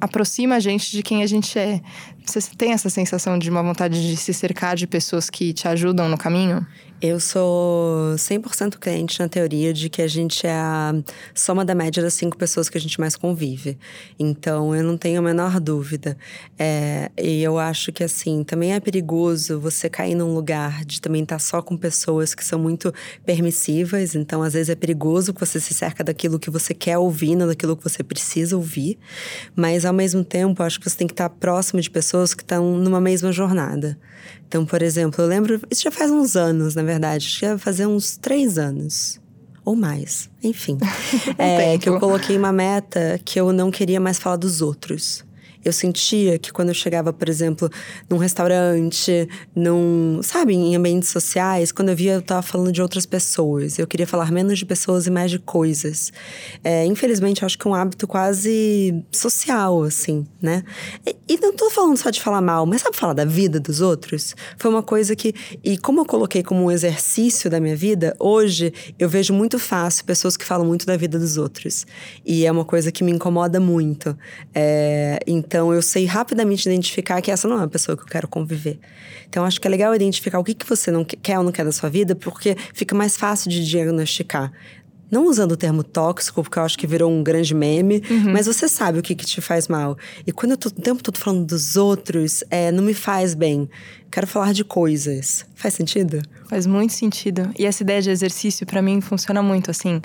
aproxima 0.01 0.57
a 0.57 0.61
gente 0.61 0.93
de 0.93 1.03
quem 1.03 1.23
a 1.23 1.27
gente 1.27 1.59
é. 1.59 1.81
Você 2.25 2.41
tem 2.57 2.73
essa 2.73 2.89
sensação 2.89 3.39
de 3.39 3.51
uma 3.51 3.63
vontade 3.63 4.01
de 4.07 4.17
se 4.17 4.33
cercar 4.33 4.77
de 4.77 4.87
pessoas 4.87 5.29
que 5.29 5.53
te 5.53 5.67
ajudam 5.67 6.09
no 6.09 6.17
caminho? 6.17 6.65
Eu 7.01 7.21
sou 7.21 8.17
100% 8.17 8.77
crente 8.77 9.21
na 9.21 9.29
teoria 9.29 9.73
de 9.73 9.89
que 9.89 10.03
a 10.03 10.09
gente 10.09 10.45
é 10.45 10.53
a 10.53 10.93
soma 11.33 11.65
da 11.65 11.73
média 11.73 12.03
das 12.03 12.15
cinco 12.15 12.37
pessoas 12.37 12.69
que 12.69 12.77
a 12.77 12.81
gente 12.81 12.99
mais 12.99 13.15
convive. 13.15 13.79
Então, 14.19 14.75
eu 14.75 14.83
não 14.83 14.97
tenho 14.97 15.21
a 15.21 15.23
menor 15.23 15.61
dúvida. 15.61 16.19
É, 16.59 17.09
e 17.17 17.41
eu 17.41 17.57
acho 17.57 17.93
que, 17.93 18.03
assim, 18.03 18.43
também 18.43 18.75
é 18.75 18.81
perigoso 18.81 19.61
você 19.61 19.89
cair 19.89 20.17
num 20.17 20.35
lugar 20.35 20.85
de 20.85 21.01
também 21.01 21.23
estar 21.23 21.39
só 21.39 21.63
com 21.63 21.77
pessoas 21.77 22.35
que 22.35 22.45
são 22.45 22.59
muito 22.59 22.93
permissivas. 23.25 24.17
Então, 24.17 24.43
às 24.43 24.55
vezes 24.55 24.69
é 24.69 24.75
perigoso 24.75 25.33
que 25.33 25.39
você 25.39 25.61
se 25.61 25.75
cerca 25.75 26.03
daquilo 26.03 26.37
que 26.37 26.51
você 26.51 26.75
quer 26.75 26.99
ouvir, 26.99 27.37
não 27.37 27.47
daquilo 27.47 27.77
que 27.77 27.85
você 27.85 28.03
precisa 28.03 28.57
ouvir. 28.57 28.99
Mas, 29.55 29.85
ao 29.85 29.93
mesmo 29.93 30.25
tempo, 30.25 30.65
acho 30.65 30.81
que 30.81 30.91
você 30.91 30.97
tem 30.97 31.07
que 31.07 31.13
estar 31.13 31.31
próximo 31.31 31.81
de 31.81 31.89
pessoas 31.89 32.35
que 32.35 32.43
estão 32.43 32.77
numa 32.77 33.01
mesma 33.01 33.31
jornada. 33.31 33.97
Então, 34.49 34.65
por 34.65 34.81
exemplo, 34.81 35.23
eu 35.23 35.29
lembro, 35.29 35.61
isso 35.71 35.83
já 35.83 35.91
faz 35.91 36.11
uns 36.11 36.35
anos, 36.35 36.75
na 36.75 36.83
verdade, 36.83 37.27
acho 37.27 37.39
que 37.39 37.45
ia 37.45 37.59
fazer 37.59 37.87
uns 37.87 38.17
três 38.17 38.57
anos. 38.57 39.21
Ou 39.63 39.77
mais, 39.77 40.31
enfim. 40.43 40.79
é, 41.37 41.77
que 41.77 41.87
eu 41.87 42.01
coloquei 42.01 42.39
uma 42.39 42.51
meta 42.51 43.21
que 43.23 43.39
eu 43.39 43.53
não 43.53 43.71
queria 43.71 44.01
mais 44.01 44.19
falar 44.19 44.37
dos 44.37 44.63
outros. 44.63 45.23
Eu 45.65 45.73
sentia 45.73 46.39
que 46.39 46.53
quando 46.53 46.69
eu 46.69 46.75
chegava, 46.75 47.13
por 47.13 47.29
exemplo, 47.29 47.69
num 48.09 48.17
restaurante, 48.17 49.29
num, 49.55 50.21
sabe, 50.23 50.55
em 50.55 50.77
ambientes 50.77 51.09
sociais, 51.09 51.73
quando 51.73 51.89
eu 51.89 51.97
via, 51.97 52.15
eu 52.15 52.23
tava 52.23 52.43
falando 52.43 52.73
de 52.73 52.81
outras 52.81 53.05
pessoas. 53.05 53.79
Eu 53.79 53.87
queria 53.87 54.07
falar 54.07 54.31
menos 54.31 54.59
de 54.59 54.65
pessoas 54.65 55.07
e 55.07 55.11
mais 55.11 55.31
de 55.31 55.39
coisas. 55.39 56.13
É, 56.63 56.85
infelizmente, 56.87 57.45
acho 57.45 57.59
que 57.59 57.67
é 57.67 57.71
um 57.71 57.75
hábito 57.75 58.07
quase 58.07 59.05
social, 59.11 59.83
assim, 59.83 60.27
né? 60.41 60.63
E, 61.07 61.17
e 61.29 61.39
não 61.41 61.53
tô 61.53 61.71
falando 61.71 61.97
só 61.97 62.11
de 62.11 62.21
falar 62.21 62.41
mal, 62.41 62.65
mas 62.65 62.83
sabe 62.83 62.97
falar 62.97 63.15
da 63.15 63.25
vida 63.25 63.59
dos 63.59 63.81
outros? 63.81 64.35
Foi 64.57 64.71
uma 64.71 64.83
coisa 64.83 65.17
que. 65.17 65.35
E 65.65 65.77
como 65.77 66.01
eu 66.01 66.07
coloquei 66.07 66.43
como 66.43 66.65
um 66.65 66.71
exercício 66.71 67.51
da 67.51 67.61
minha 67.61 67.77
vida, 67.77 68.15
hoje 68.19 68.73
eu 68.99 69.09
vejo 69.09 69.35
muito 69.35 69.59
fácil 69.59 70.05
pessoas 70.05 70.37
que 70.37 70.45
falam 70.45 70.67
muito 70.67 70.87
da 70.87 70.97
vida 70.97 71.19
dos 71.19 71.37
outros. 71.37 71.87
E 72.25 72.47
é 72.47 72.53
uma 72.53 72.65
coisa 72.65 72.93
que 72.93 73.03
me 73.03 73.13
incomoda 73.13 73.59
muito. 73.59 74.17
É, 74.55 75.19
então 75.27 75.48
eu 75.57 75.83
sei 75.83 76.05
rapidamente 76.05 76.69
identificar 76.69 77.21
que 77.21 77.31
essa 77.31 77.49
não 77.49 77.57
é 77.57 77.59
uma 77.61 77.69
pessoa 77.69 77.97
que 77.97 78.03
eu 78.03 78.07
quero 78.07 78.29
conviver. 78.29 78.79
Então 79.29 79.45
acho 79.45 79.61
que 79.61 79.67
é 79.67 79.71
legal 79.71 79.95
identificar 79.95 80.39
o 80.39 80.45
que, 80.45 80.55
que 80.55 80.67
você 80.67 80.91
não 80.91 81.05
quer 81.05 81.39
ou 81.39 81.45
não 81.45 81.53
quer 81.53 81.65
da 81.65 81.73
sua 81.73 81.89
vida, 81.89 82.15
porque 82.15 82.57
fica 82.75 82.95
mais 82.95 83.17
fácil 83.17 83.51
de 83.51 83.65
diagnosticar. 83.65 84.53
Não 85.11 85.27
usando 85.27 85.53
o 85.53 85.57
termo 85.57 85.83
tóxico, 85.83 86.43
porque 86.43 86.59
eu 86.59 86.63
acho 86.63 86.79
que 86.79 86.87
virou 86.87 87.11
um 87.11 87.23
grande 87.23 87.55
meme, 87.55 88.03
uhum. 88.11 88.33
mas 88.33 88.47
você 88.47 88.69
sabe 88.69 88.99
o 88.99 89.03
que, 89.03 89.15
que 89.15 89.25
te 89.25 89.41
faz 89.41 89.67
mal. 89.67 89.97
E 90.27 90.33
quando 90.33 90.53
eu 90.53 90.57
tô 90.57 90.69
o 90.69 90.73
tempo 90.73 91.03
todo 91.03 91.19
falando 91.19 91.47
dos 91.47 91.77
outros, 91.77 92.45
é, 92.51 92.71
não 92.71 92.83
me 92.83 92.93
faz 92.93 93.35
bem. 93.35 93.69
Quero 94.11 94.27
falar 94.27 94.53
de 94.53 94.65
coisas. 94.65 95.47
Faz 95.55 95.75
sentido? 95.75 96.23
Faz 96.49 96.67
muito 96.67 96.93
sentido. 96.93 97.51
E 97.59 97.67
essa 97.67 97.83
ideia 97.83 98.01
de 98.01 98.11
exercício, 98.11 98.67
para 98.67 98.81
mim, 98.81 99.01
funciona 99.01 99.43
muito 99.43 99.71
assim. 99.71 100.01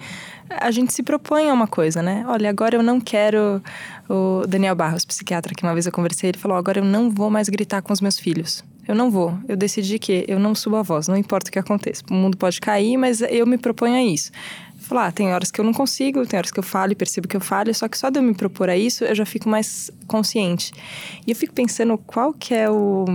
A 0.49 0.71
gente 0.71 0.93
se 0.93 1.03
propõe 1.03 1.49
a 1.49 1.53
uma 1.53 1.67
coisa, 1.67 2.01
né? 2.01 2.25
Olha, 2.27 2.49
agora 2.49 2.75
eu 2.75 2.83
não 2.83 2.99
quero. 2.99 3.61
O 4.09 4.45
Daniel 4.47 4.75
Barros, 4.75 5.05
psiquiatra, 5.05 5.55
que 5.55 5.63
uma 5.63 5.73
vez 5.73 5.85
eu 5.85 5.91
conversei, 5.91 6.31
ele 6.31 6.37
falou: 6.37 6.57
agora 6.57 6.79
eu 6.79 6.85
não 6.85 7.09
vou 7.09 7.29
mais 7.29 7.47
gritar 7.47 7.81
com 7.81 7.93
os 7.93 8.01
meus 8.01 8.19
filhos. 8.19 8.63
Eu 8.85 8.93
não 8.93 9.09
vou. 9.09 9.37
Eu 9.47 9.55
decidi 9.55 9.97
que 9.97 10.25
eu 10.27 10.37
não 10.37 10.53
subo 10.53 10.75
a 10.75 10.81
voz, 10.81 11.07
não 11.07 11.15
importa 11.15 11.49
o 11.49 11.51
que 11.53 11.57
aconteça. 11.57 12.03
O 12.11 12.13
mundo 12.13 12.35
pode 12.35 12.59
cair, 12.59 12.97
mas 12.97 13.21
eu 13.21 13.47
me 13.47 13.57
proponho 13.57 13.95
a 13.95 14.03
isso 14.03 14.31
falar, 14.93 15.07
ah, 15.07 15.11
tem 15.11 15.33
horas 15.33 15.49
que 15.49 15.59
eu 15.59 15.65
não 15.65 15.73
consigo, 15.73 16.25
tem 16.25 16.37
horas 16.37 16.51
que 16.51 16.59
eu 16.59 16.63
falo 16.63 16.91
e 16.91 16.95
percebo 16.95 17.27
que 17.27 17.35
eu 17.35 17.41
falho, 17.41 17.73
só 17.73 17.87
que 17.87 17.97
só 17.97 18.09
de 18.09 18.19
eu 18.19 18.23
me 18.23 18.33
propor 18.33 18.69
a 18.69 18.77
isso, 18.77 19.03
eu 19.03 19.15
já 19.15 19.25
fico 19.25 19.49
mais 19.49 19.91
consciente. 20.07 20.71
E 21.25 21.31
eu 21.31 21.35
fico 21.35 21.53
pensando 21.53 21.97
qual 21.97 22.33
que 22.33 22.53
é 22.53 22.69
o 22.69 23.05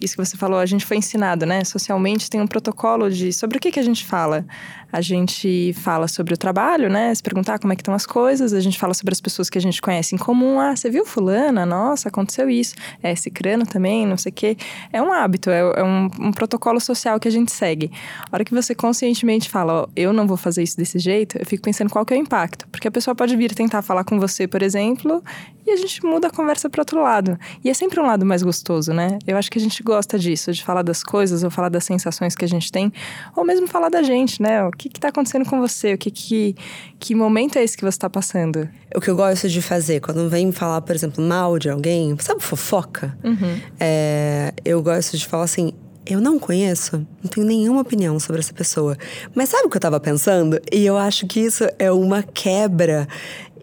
isso 0.00 0.16
que 0.16 0.24
você 0.24 0.36
falou, 0.36 0.58
a 0.58 0.66
gente 0.66 0.86
foi 0.86 0.96
ensinado, 0.96 1.44
né? 1.44 1.62
Socialmente 1.64 2.30
tem 2.30 2.40
um 2.40 2.46
protocolo 2.46 3.10
de 3.10 3.32
sobre 3.32 3.58
o 3.58 3.60
que, 3.60 3.70
que 3.70 3.80
a 3.80 3.82
gente 3.82 4.04
fala. 4.04 4.46
A 4.90 5.00
gente 5.00 5.72
fala 5.74 6.08
sobre 6.08 6.34
o 6.34 6.36
trabalho, 6.36 6.88
né? 6.88 7.14
Se 7.14 7.22
perguntar 7.22 7.58
como 7.58 7.72
é 7.72 7.76
que 7.76 7.82
estão 7.82 7.94
as 7.94 8.06
coisas, 8.06 8.52
a 8.52 8.60
gente 8.60 8.78
fala 8.78 8.94
sobre 8.94 9.12
as 9.12 9.20
pessoas 9.20 9.50
que 9.50 9.58
a 9.58 9.60
gente 9.60 9.82
conhece 9.82 10.14
em 10.14 10.18
comum. 10.18 10.58
Ah, 10.58 10.74
você 10.74 10.88
viu 10.88 11.04
fulana? 11.04 11.66
Nossa, 11.66 12.08
aconteceu 12.08 12.48
isso. 12.48 12.74
É, 13.02 13.14
crânio 13.30 13.66
também, 13.66 14.06
não 14.06 14.16
sei 14.16 14.30
o 14.30 14.34
quê. 14.34 14.56
É 14.92 15.00
um 15.02 15.12
hábito, 15.12 15.50
é, 15.50 15.60
é 15.60 15.84
um, 15.84 16.08
um, 16.18 16.32
protocolo 16.32 16.80
social 16.80 17.20
que 17.20 17.28
a 17.28 17.30
gente 17.30 17.52
segue. 17.52 17.90
A 18.30 18.36
hora 18.36 18.44
que 18.44 18.54
você 18.54 18.74
conscientemente 18.74 19.50
fala, 19.50 19.82
ó, 19.82 19.86
eu 19.94 20.12
não 20.12 20.26
vou 20.26 20.36
fazer 20.36 20.62
isso 20.62 20.76
desse 20.76 20.98
jeito, 20.98 21.38
eu 21.38 21.46
fico 21.46 21.62
pensando 21.62 21.90
qual 21.90 22.04
que 22.04 22.14
é 22.14 22.16
o 22.16 22.20
impacto. 22.20 22.66
Porque 22.68 22.88
a 22.88 22.90
pessoa 22.90 23.14
pode 23.14 23.36
vir 23.36 23.54
tentar 23.54 23.82
falar 23.82 24.04
com 24.04 24.18
você, 24.18 24.46
por 24.46 24.62
exemplo, 24.62 25.22
e 25.66 25.70
a 25.70 25.76
gente 25.76 26.04
muda 26.04 26.28
a 26.28 26.30
conversa 26.30 26.70
para 26.70 26.80
outro 26.80 27.02
lado. 27.02 27.38
E 27.62 27.68
é 27.68 27.74
sempre 27.74 28.00
um 28.00 28.06
lado 28.06 28.24
mais 28.24 28.42
gostoso, 28.42 28.92
né? 28.92 29.18
Eu 29.26 29.36
acho 29.36 29.50
que 29.50 29.58
a 29.58 29.60
gente 29.60 29.82
gosta 29.82 30.18
disso, 30.18 30.50
de 30.52 30.64
falar 30.64 30.82
das 30.82 31.02
coisas 31.02 31.44
ou 31.44 31.50
falar 31.50 31.68
das 31.68 31.84
sensações 31.84 32.34
que 32.34 32.44
a 32.44 32.48
gente 32.48 32.72
tem, 32.72 32.90
ou 33.36 33.44
mesmo 33.44 33.66
falar 33.66 33.90
da 33.90 34.02
gente, 34.02 34.40
né? 34.40 34.62
Que 34.78 34.88
está 34.88 35.08
acontecendo 35.08 35.44
com 35.44 35.58
você? 35.58 35.94
O 35.94 35.98
que, 35.98 36.10
que, 36.10 36.54
que 36.98 37.14
momento 37.14 37.58
é 37.58 37.64
esse 37.64 37.76
que 37.76 37.82
você 37.82 37.96
está 37.96 38.08
passando? 38.08 38.68
O 38.94 39.00
que 39.00 39.10
eu 39.10 39.16
gosto 39.16 39.48
de 39.48 39.60
fazer, 39.60 40.00
quando 40.00 40.28
vem 40.28 40.52
falar, 40.52 40.80
por 40.82 40.94
exemplo, 40.94 41.22
mal 41.22 41.58
de 41.58 41.68
alguém, 41.68 42.16
sabe 42.20 42.42
fofoca? 42.42 43.16
Uhum. 43.24 43.60
É, 43.80 44.52
eu 44.64 44.82
gosto 44.82 45.16
de 45.16 45.26
falar 45.26 45.44
assim, 45.44 45.72
eu 46.06 46.20
não 46.20 46.38
conheço, 46.38 47.06
não 47.22 47.30
tenho 47.30 47.46
nenhuma 47.46 47.82
opinião 47.82 48.18
sobre 48.18 48.40
essa 48.40 48.54
pessoa. 48.54 48.96
Mas 49.34 49.50
sabe 49.50 49.66
o 49.66 49.70
que 49.70 49.76
eu 49.76 49.80
tava 49.80 50.00
pensando? 50.00 50.58
E 50.72 50.86
eu 50.86 50.96
acho 50.96 51.26
que 51.26 51.40
isso 51.40 51.64
é 51.78 51.92
uma 51.92 52.22
quebra 52.22 53.06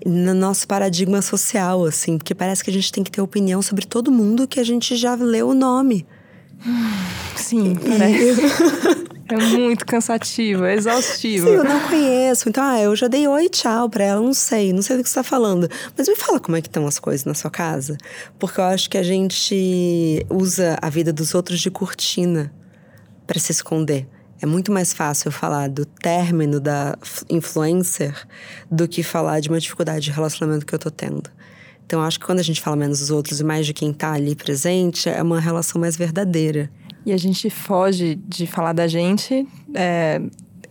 no 0.06 0.36
nosso 0.36 0.68
paradigma 0.68 1.22
social, 1.22 1.84
assim, 1.86 2.18
porque 2.18 2.36
parece 2.36 2.64
que 2.64 2.70
a 2.70 2.74
gente 2.74 2.92
tem 2.92 3.04
que 3.04 3.10
ter 3.10 3.22
opinião 3.22 3.62
sobre 3.62 3.86
todo 3.86 4.12
mundo 4.12 4.48
que 4.48 4.60
a 4.60 4.64
gente 4.64 4.96
já 4.96 5.16
leu 5.16 5.50
o 5.50 5.54
nome. 5.56 6.06
Sim, 7.36 7.76
parece. 7.76 8.42
É 9.28 9.38
muito 9.38 9.88
cansativo, 9.88 10.66
é 10.66 10.76
exaustivo. 10.76 11.48
Sim, 11.48 11.56
eu 11.56 11.64
não 11.64 11.80
conheço. 11.88 12.48
Então, 12.48 12.64
ah, 12.64 12.80
eu 12.80 12.96
já 12.96 13.08
dei 13.08 13.28
oi 13.28 13.50
tchau 13.50 13.90
pra 13.90 14.04
ela, 14.04 14.22
não 14.22 14.36
sei, 14.36 14.72
não 14.72 14.84
sei 14.84 14.98
do 14.98 15.04
que 15.04 15.10
você 15.10 15.16
tá 15.16 15.24
falando. 15.24 15.68
Mas 15.98 16.08
me 16.08 16.16
fala 16.16 16.40
como 16.40 16.56
é 16.56 16.62
que 16.62 16.68
estão 16.68 16.86
as 16.86 17.00
coisas 17.00 17.26
na 17.26 17.34
sua 17.34 17.50
casa. 17.50 17.98
Porque 18.38 18.60
eu 18.60 18.66
acho 18.66 18.88
que 18.88 19.00
a 19.00 19.04
gente 19.04 20.24
usa 20.30 20.78
a 20.80 20.90
vida 20.92 21.12
dos 21.12 21.34
outros 21.34 21.60
de 21.60 21.72
cortina 21.72 22.54
para 23.26 23.40
se 23.40 23.52
esconder. 23.52 24.08
É 24.40 24.46
muito 24.46 24.72
mais 24.72 24.94
fácil 24.94 25.32
falar 25.32 25.70
do 25.70 25.86
término 25.86 26.60
da 26.60 26.96
influencer 27.28 28.28
do 28.70 28.88
que 28.88 29.02
falar 29.02 29.40
de 29.40 29.50
uma 29.50 29.60
dificuldade 29.60 30.06
de 30.06 30.12
relacionamento 30.12 30.68
que 30.68 30.76
eu 30.76 30.80
tô 30.80 30.92
tendo. 30.92 31.32
Então, 31.86 32.02
acho 32.02 32.20
que 32.20 32.26
quando 32.26 32.40
a 32.40 32.44
gente 32.44 32.62
fala 32.62 32.76
menos 32.76 33.00
dos 33.00 33.12
outros 33.12 33.40
e 33.40 33.44
mais 33.44 33.66
de 33.66 33.74
quem 33.74 33.94
tá 33.94 34.14
ali 34.14 34.36
presente, 34.36 35.08
é 35.08 35.22
uma 35.22 35.40
relação 35.40 35.80
mais 35.80 35.96
verdadeira. 35.96 36.70
E 37.06 37.14
a 37.14 37.18
gente 37.18 37.50
foge 37.50 38.16
de 38.28 38.48
falar 38.48 38.74
da 38.74 38.88
gente, 38.88 39.48
é, 39.76 40.20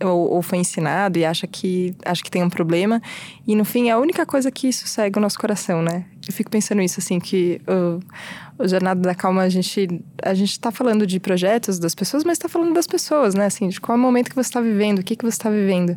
ou, 0.03 0.33
ou, 0.33 0.41
foi 0.41 0.57
ensinado 0.57 1.17
e 1.17 1.23
acha 1.23 1.47
que, 1.47 1.95
acha 2.03 2.21
que 2.21 2.29
tem 2.29 2.43
um 2.43 2.49
problema. 2.49 3.01
E 3.47 3.55
no 3.55 3.63
fim 3.63 3.87
é 3.87 3.91
a 3.91 3.99
única 3.99 4.25
coisa 4.25 4.51
que 4.51 4.73
sossega 4.73 5.17
o 5.17 5.21
nosso 5.21 5.39
coração, 5.39 5.81
né? 5.81 6.05
Eu 6.27 6.33
fico 6.33 6.51
pensando 6.51 6.81
isso, 6.81 6.99
assim, 6.99 7.19
que 7.19 7.61
o, 7.67 8.63
o 8.63 8.67
Jornada 8.67 8.99
da 8.99 9.15
Calma, 9.15 9.43
a 9.43 9.49
gente, 9.49 10.01
a 10.21 10.33
gente 10.33 10.59
tá 10.59 10.71
falando 10.71 11.07
de 11.07 11.19
projetos 11.19 11.79
das 11.79 11.95
pessoas, 11.95 12.25
mas 12.25 12.33
está 12.33 12.49
falando 12.49 12.73
das 12.73 12.87
pessoas, 12.87 13.33
né? 13.33 13.45
Assim, 13.45 13.69
de 13.69 13.79
qual 13.79 13.97
é 13.97 13.99
o 13.99 14.01
momento 14.01 14.29
que 14.29 14.35
você 14.35 14.49
está 14.49 14.59
vivendo, 14.59 14.99
o 14.99 15.03
que, 15.03 15.15
que 15.15 15.23
você 15.23 15.35
está 15.35 15.49
vivendo. 15.49 15.95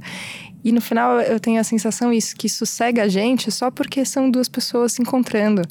E 0.65 0.73
no 0.73 0.81
final 0.81 1.21
eu 1.21 1.39
tenho 1.39 1.61
a 1.61 1.65
sensação 1.65 2.13
isso, 2.13 2.35
que 2.37 2.49
sossega 2.49 3.05
a 3.05 3.09
gente 3.09 3.51
só 3.51 3.71
porque 3.71 4.05
são 4.05 4.31
duas 4.31 4.49
pessoas 4.49 4.93
se 4.93 5.03
encontrando. 5.03 5.63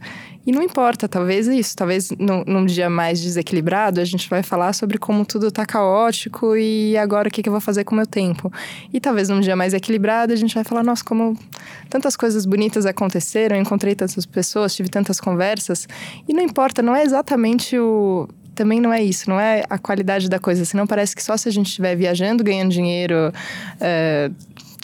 E 0.46 0.52
não 0.52 0.64
importa, 0.64 1.10
talvez 1.10 1.46
isso, 1.46 1.76
talvez 1.76 2.10
num, 2.18 2.66
dia 2.66 2.90
mais 2.90 3.20
desequilibrado 3.20 4.00
a 4.00 4.06
gente 4.06 4.30
vai 4.30 4.42
falar 4.42 4.72
sobre 4.72 4.98
como 4.98 5.26
tudo 5.26 5.52
tá 5.52 5.66
caótico 5.66 6.56
e 6.56 6.98
agora 6.98 7.28
o 7.28 7.32
que, 7.32 7.44
que 7.44 7.50
eu 7.50 7.52
vou 7.52 7.60
fazer 7.60 7.84
com 7.84 7.94
o 7.94 7.98
meu 7.98 8.08
tempo. 8.08 8.50
E 8.94 9.00
talvez 9.02 9.28
num 9.28 9.42
dia 9.42 9.58
mais 9.58 9.74
equilibrado 9.74 10.32
a 10.32 10.38
gente 10.38 10.56
vai 10.56 10.64
falar, 10.64 10.84
nossa, 10.84 11.04
como 11.04 11.38
tantas 11.90 12.16
coisas 12.16 12.46
bonitas 12.46 12.86
aconteceram, 12.86 13.58
encontrei 13.58 13.94
tantas 13.94 14.26
pessoas, 14.26 14.74
tive 14.74 14.88
tantas 14.88 15.20
conversas. 15.20 15.86
E 16.26 16.34
não 16.34 16.42
importa, 16.42 16.82
não 16.82 16.96
é 16.96 17.04
exatamente 17.04 17.78
o 17.78 18.30
também 18.58 18.82
não 18.82 18.92
é 18.92 19.04
isso, 19.04 19.30
não 19.30 19.40
é 19.40 19.64
a 19.70 19.78
qualidade 19.78 20.28
da 20.28 20.40
coisa. 20.40 20.66
Senão 20.66 20.88
parece 20.88 21.16
que 21.16 21.24
só 21.24 21.38
se 21.38 21.48
a 21.48 21.52
gente 21.52 21.68
estiver 21.68 21.96
viajando, 21.96 22.44
ganhando 22.44 22.72
dinheiro, 22.72 23.32
é, 23.80 24.32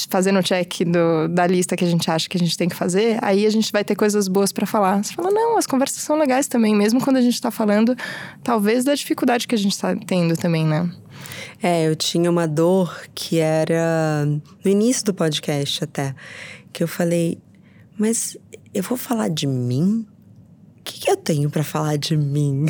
fazendo 0.09 0.39
o 0.39 0.43
check 0.43 0.83
do, 0.85 1.27
da 1.29 1.45
lista 1.45 1.75
que 1.75 1.83
a 1.83 1.88
gente 1.88 2.09
acha 2.09 2.27
que 2.27 2.38
a 2.38 2.39
gente 2.39 2.57
tem 2.57 2.69
que 2.69 2.75
fazer, 2.75 3.17
aí 3.21 3.45
a 3.45 3.50
gente 3.50 3.71
vai 3.71 3.83
ter 3.83 3.95
coisas 3.95 4.27
boas 4.27 4.51
para 4.51 4.65
falar. 4.65 5.03
Você 5.03 5.13
fala, 5.13 5.31
não, 5.31 5.57
as 5.57 5.67
conversas 5.67 6.03
são 6.03 6.17
legais 6.17 6.47
também, 6.47 6.75
mesmo 6.75 7.01
quando 7.01 7.17
a 7.17 7.21
gente 7.21 7.35
está 7.35 7.51
falando, 7.51 7.95
talvez 8.43 8.83
da 8.83 8.95
dificuldade 8.95 9.47
que 9.47 9.55
a 9.55 9.57
gente 9.57 9.73
está 9.73 9.95
tendo 9.95 10.35
também, 10.35 10.65
né? 10.65 10.89
É, 11.62 11.88
eu 11.88 11.95
tinha 11.95 12.29
uma 12.29 12.47
dor 12.47 13.03
que 13.13 13.39
era 13.39 14.25
no 14.25 14.69
início 14.69 15.05
do 15.05 15.13
podcast 15.13 15.83
até, 15.83 16.13
que 16.71 16.83
eu 16.83 16.88
falei, 16.88 17.39
mas 17.97 18.38
eu 18.73 18.83
vou 18.83 18.97
falar 18.97 19.29
de 19.29 19.47
mim? 19.47 20.05
O 20.79 20.83
que, 20.83 21.01
que 21.01 21.09
eu 21.09 21.15
tenho 21.15 21.50
para 21.50 21.63
falar 21.63 21.97
de 21.97 22.17
mim? 22.17 22.65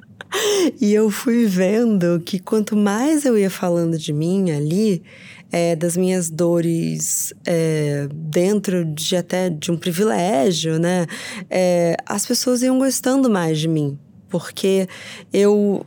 e 0.80 0.92
eu 0.92 1.10
fui 1.10 1.46
vendo 1.46 2.20
que 2.24 2.38
quanto 2.38 2.76
mais 2.76 3.24
eu 3.24 3.38
ia 3.38 3.50
falando 3.50 3.96
de 3.98 4.12
mim 4.12 4.50
ali, 4.50 5.02
é, 5.50 5.74
das 5.74 5.96
minhas 5.96 6.30
dores 6.30 7.32
é, 7.46 8.08
dentro 8.12 8.84
de 8.84 9.16
até 9.16 9.48
de 9.48 9.70
um 9.70 9.76
privilégio, 9.76 10.78
né? 10.78 11.06
É, 11.48 11.96
as 12.06 12.26
pessoas 12.26 12.62
iam 12.62 12.78
gostando 12.78 13.30
mais 13.30 13.58
de 13.58 13.68
mim, 13.68 13.98
porque 14.28 14.88
eu 15.32 15.82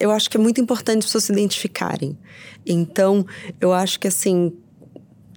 eu 0.00 0.10
acho 0.10 0.30
que 0.30 0.36
é 0.36 0.40
muito 0.40 0.60
importante 0.60 0.98
as 0.98 1.06
pessoas 1.06 1.24
se 1.24 1.32
identificarem. 1.32 2.16
Então, 2.66 3.26
eu 3.60 3.72
acho 3.72 3.98
que 3.98 4.06
assim, 4.06 4.52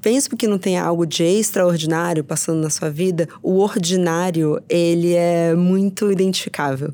mesmo 0.03 0.35
que 0.35 0.47
não 0.47 0.57
tenha 0.57 0.83
algo 0.83 1.05
de 1.05 1.23
extraordinário 1.23 2.23
passando 2.23 2.61
na 2.61 2.69
sua 2.69 2.89
vida, 2.89 3.27
o 3.41 3.59
ordinário, 3.59 4.61
ele 4.67 5.13
é 5.13 5.55
muito 5.55 6.11
identificável. 6.11 6.93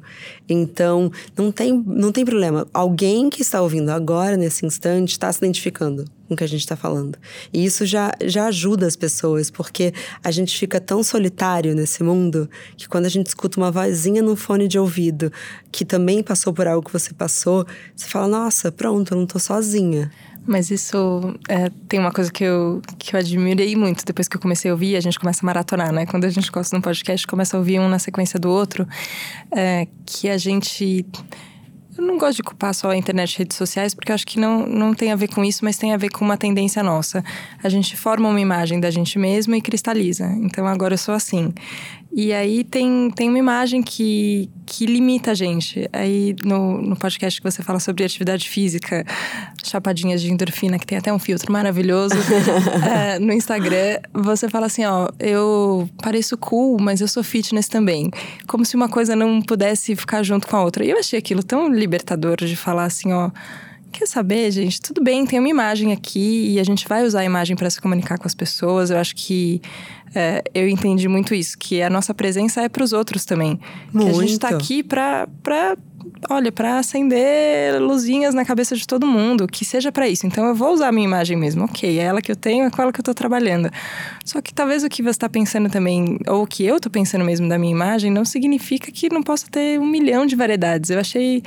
Então, 0.50 1.12
não 1.38 1.52
tem, 1.52 1.84
não 1.86 2.12
tem 2.12 2.26
problema. 2.26 2.68
Alguém 2.74 3.30
que 3.30 3.42
está 3.42 3.62
ouvindo 3.62 3.90
agora, 3.90 4.38
nesse 4.38 4.66
instante, 4.66 5.12
está 5.12 5.32
se 5.32 5.40
identificando 5.40 6.06
com 6.28 6.34
o 6.34 6.38
que 6.38 6.44
a 6.44 6.48
gente 6.48 6.60
está 6.62 6.76
falando. 6.76 7.18
E 7.54 7.64
isso 7.66 7.86
já, 7.86 8.12
já 8.24 8.48
ajuda 8.48 8.86
as 8.86 8.96
pessoas, 8.96 9.50
porque 9.50 9.94
a 10.24 10.30
gente 10.30 10.58
fica 10.58 10.80
tão 10.80 11.02
solitário 11.02 11.74
nesse 11.74 12.04
mundo 12.04 12.50
que 12.76 12.88
quando 12.88 13.06
a 13.06 13.10
gente 13.10 13.28
escuta 13.28 13.60
uma 13.60 13.72
vozinha 13.72 14.22
no 14.22 14.36
fone 14.36 14.68
de 14.68 14.78
ouvido 14.78 15.32
que 15.72 15.86
também 15.86 16.22
passou 16.22 16.54
por 16.54 16.68
algo 16.68 16.86
que 16.86 16.94
você 16.94 17.14
passou, 17.14 17.66
você 17.96 18.08
fala: 18.08 18.28
nossa, 18.28 18.72
pronto, 18.72 19.14
eu 19.14 19.18
não 19.18 19.24
estou 19.24 19.40
sozinha. 19.40 20.12
Mas 20.48 20.72
isso 20.72 21.36
é, 21.50 21.70
tem 21.90 22.00
uma 22.00 22.12
coisa 22.12 22.32
que 22.32 22.44
eu, 22.44 22.82
que 22.98 23.14
eu 23.14 23.20
admirei 23.20 23.76
muito 23.76 24.06
depois 24.06 24.30
que 24.30 24.38
eu 24.38 24.42
comecei 24.42 24.72
a 24.72 24.74
ouvir, 24.74 24.96
a 24.96 25.02
gente 25.02 25.20
começa 25.20 25.44
a 25.44 25.46
maratonar, 25.46 25.92
né? 25.92 26.06
Quando 26.06 26.24
a 26.24 26.30
gente 26.30 26.50
gosta 26.50 26.74
de 26.74 26.80
um 26.80 26.82
podcast, 26.82 27.28
começa 27.28 27.58
a 27.58 27.60
ouvir 27.60 27.80
um 27.80 27.90
na 27.90 28.00
sequência 28.00 28.40
do 28.40 28.50
outro, 28.50 28.88
é, 29.52 29.88
que 30.06 30.30
a 30.30 30.38
gente. 30.38 31.06
Eu 31.98 32.06
não 32.06 32.18
gosto 32.18 32.38
de 32.38 32.44
culpar 32.44 32.74
só 32.76 32.92
a 32.92 32.96
internet 32.96 33.34
e 33.34 33.38
redes 33.40 33.58
sociais, 33.58 33.94
porque 33.94 34.12
eu 34.12 34.16
acho 34.16 34.26
que 34.26 34.40
não, 34.40 34.68
não 34.68 34.94
tem 34.94 35.12
a 35.12 35.16
ver 35.16 35.28
com 35.28 35.44
isso, 35.44 35.66
mas 35.66 35.78
tem 35.78 35.94
a 35.94 35.98
ver 35.98 36.10
com 36.10 36.24
uma 36.24 36.38
tendência 36.38 36.82
nossa. 36.84 37.24
A 37.62 37.70
gente 37.70 37.98
forma 37.98 38.30
uma 38.30 38.40
imagem 38.40 38.80
da 38.80 38.92
gente 38.92 39.18
mesmo 39.18 39.56
e 39.56 39.62
cristaliza. 39.62 40.28
Então 40.44 40.66
agora 40.68 40.94
eu 40.94 40.98
sou 40.98 41.16
assim. 41.16 41.52
E 42.20 42.34
aí 42.34 42.64
tem, 42.64 43.12
tem 43.12 43.30
uma 43.30 43.38
imagem 43.38 43.84
que, 43.84 44.50
que 44.66 44.88
limita 44.88 45.30
a 45.30 45.34
gente. 45.36 45.88
Aí 45.94 46.36
no, 46.44 46.82
no 46.82 46.96
podcast 46.96 47.40
que 47.40 47.48
você 47.48 47.62
fala 47.62 47.80
sobre 47.80 48.04
atividade 48.04 48.50
física, 48.50 49.06
chapadinhas 49.64 50.20
de 50.20 50.34
endorfina, 50.34 50.80
que 50.80 50.88
tem 50.88 50.98
até 50.98 51.14
um 51.14 51.20
filtro 51.20 51.54
maravilhoso, 51.54 52.16
é, 52.92 53.20
no 53.20 53.32
Instagram, 53.32 54.00
você 54.12 54.50
fala 54.50 54.66
assim: 54.66 54.84
ó, 54.84 55.10
eu 55.20 55.88
pareço 56.02 56.36
cool, 56.40 56.82
mas 56.82 57.02
eu 57.02 57.08
sou 57.08 57.24
fitness 57.24 57.68
também. 57.68 58.10
Como 58.48 58.66
se 58.66 58.76
uma 58.76 58.90
coisa 58.90 59.16
não 59.16 59.40
pudesse 59.40 59.96
ficar 59.96 60.24
junto 60.24 60.48
com 60.48 60.56
a 60.56 60.64
outra. 60.64 60.84
E 60.84 60.90
eu 60.90 60.98
achei 60.98 61.20
aquilo 61.20 61.44
tão 61.44 61.72
libertador 61.72 62.38
de 62.38 62.56
falar 62.56 62.86
assim: 62.86 63.14
ó 63.14 63.30
Quer 63.92 64.06
saber, 64.06 64.52
gente? 64.52 64.82
Tudo 64.82 65.04
bem, 65.04 65.26
tem 65.26 65.40
uma 65.40 65.50
imagem 65.50 65.92
aqui 65.92 66.54
e 66.54 66.60
a 66.60 66.64
gente 66.64 66.88
vai 66.88 67.04
usar 67.04 67.22
a 67.22 67.26
imagem 67.26 67.56
para 67.56 67.70
se 67.70 67.82
comunicar 67.82 68.18
com 68.18 68.28
as 68.28 68.36
pessoas. 68.36 68.90
Eu 68.90 68.98
acho 68.98 69.16
que 69.16 69.62
é, 70.14 70.44
eu 70.54 70.68
entendi 70.68 71.08
muito 71.08 71.34
isso, 71.34 71.58
que 71.58 71.82
a 71.82 71.90
nossa 71.90 72.14
presença 72.14 72.62
é 72.62 72.70
para 72.70 72.84
os 72.84 72.94
outros 72.94 73.26
também. 73.26 73.60
Muito. 73.92 74.12
Que 74.12 74.18
a 74.18 74.22
gente 74.22 74.32
está 74.34 74.50
aqui 74.50 74.84
para 74.84 75.28
olha, 76.30 76.52
para 76.52 76.80
acender 76.80 77.82
luzinhas 77.82 78.34
na 78.34 78.46
cabeça 78.46 78.76
de 78.76 78.86
todo 78.86 79.06
mundo, 79.06 79.48
que 79.48 79.64
seja 79.66 79.92
para 79.92 80.08
isso. 80.08 80.26
Então 80.26 80.46
eu 80.46 80.56
vou 80.56 80.74
usar 80.74 80.90
a 80.90 80.92
minha 80.92 81.06
imagem 81.06 81.38
mesmo. 81.38 81.66
Ok, 81.66 82.00
é 82.00 82.04
ela 82.04 82.22
que 82.22 82.32
eu 82.32 82.36
tenho, 82.36 82.66
é 82.66 82.70
com 82.70 82.82
ela 82.82 82.92
que 82.92 83.00
eu 83.00 83.04
tô 83.04 83.14
trabalhando. 83.14 83.70
Só 84.26 84.42
que 84.42 84.54
talvez 84.54 84.84
o 84.84 84.90
que 84.90 85.02
você 85.02 85.12
está 85.12 85.30
pensando 85.30 85.70
também, 85.70 86.20
ou 86.28 86.44
o 86.44 86.48
que 86.48 86.66
eu 86.66 86.80
tô 86.80 86.90
pensando 86.90 87.24
mesmo 87.24 87.48
da 87.48 87.58
minha 87.58 87.72
imagem, 87.72 88.12
não 88.12 88.26
significa 88.26 88.92
que 88.92 89.10
não 89.10 89.24
possa 89.24 89.48
ter 89.50 89.80
um 89.80 89.86
milhão 89.86 90.26
de 90.26 90.36
variedades. 90.36 90.90
Eu 90.90 91.00
achei 91.00 91.44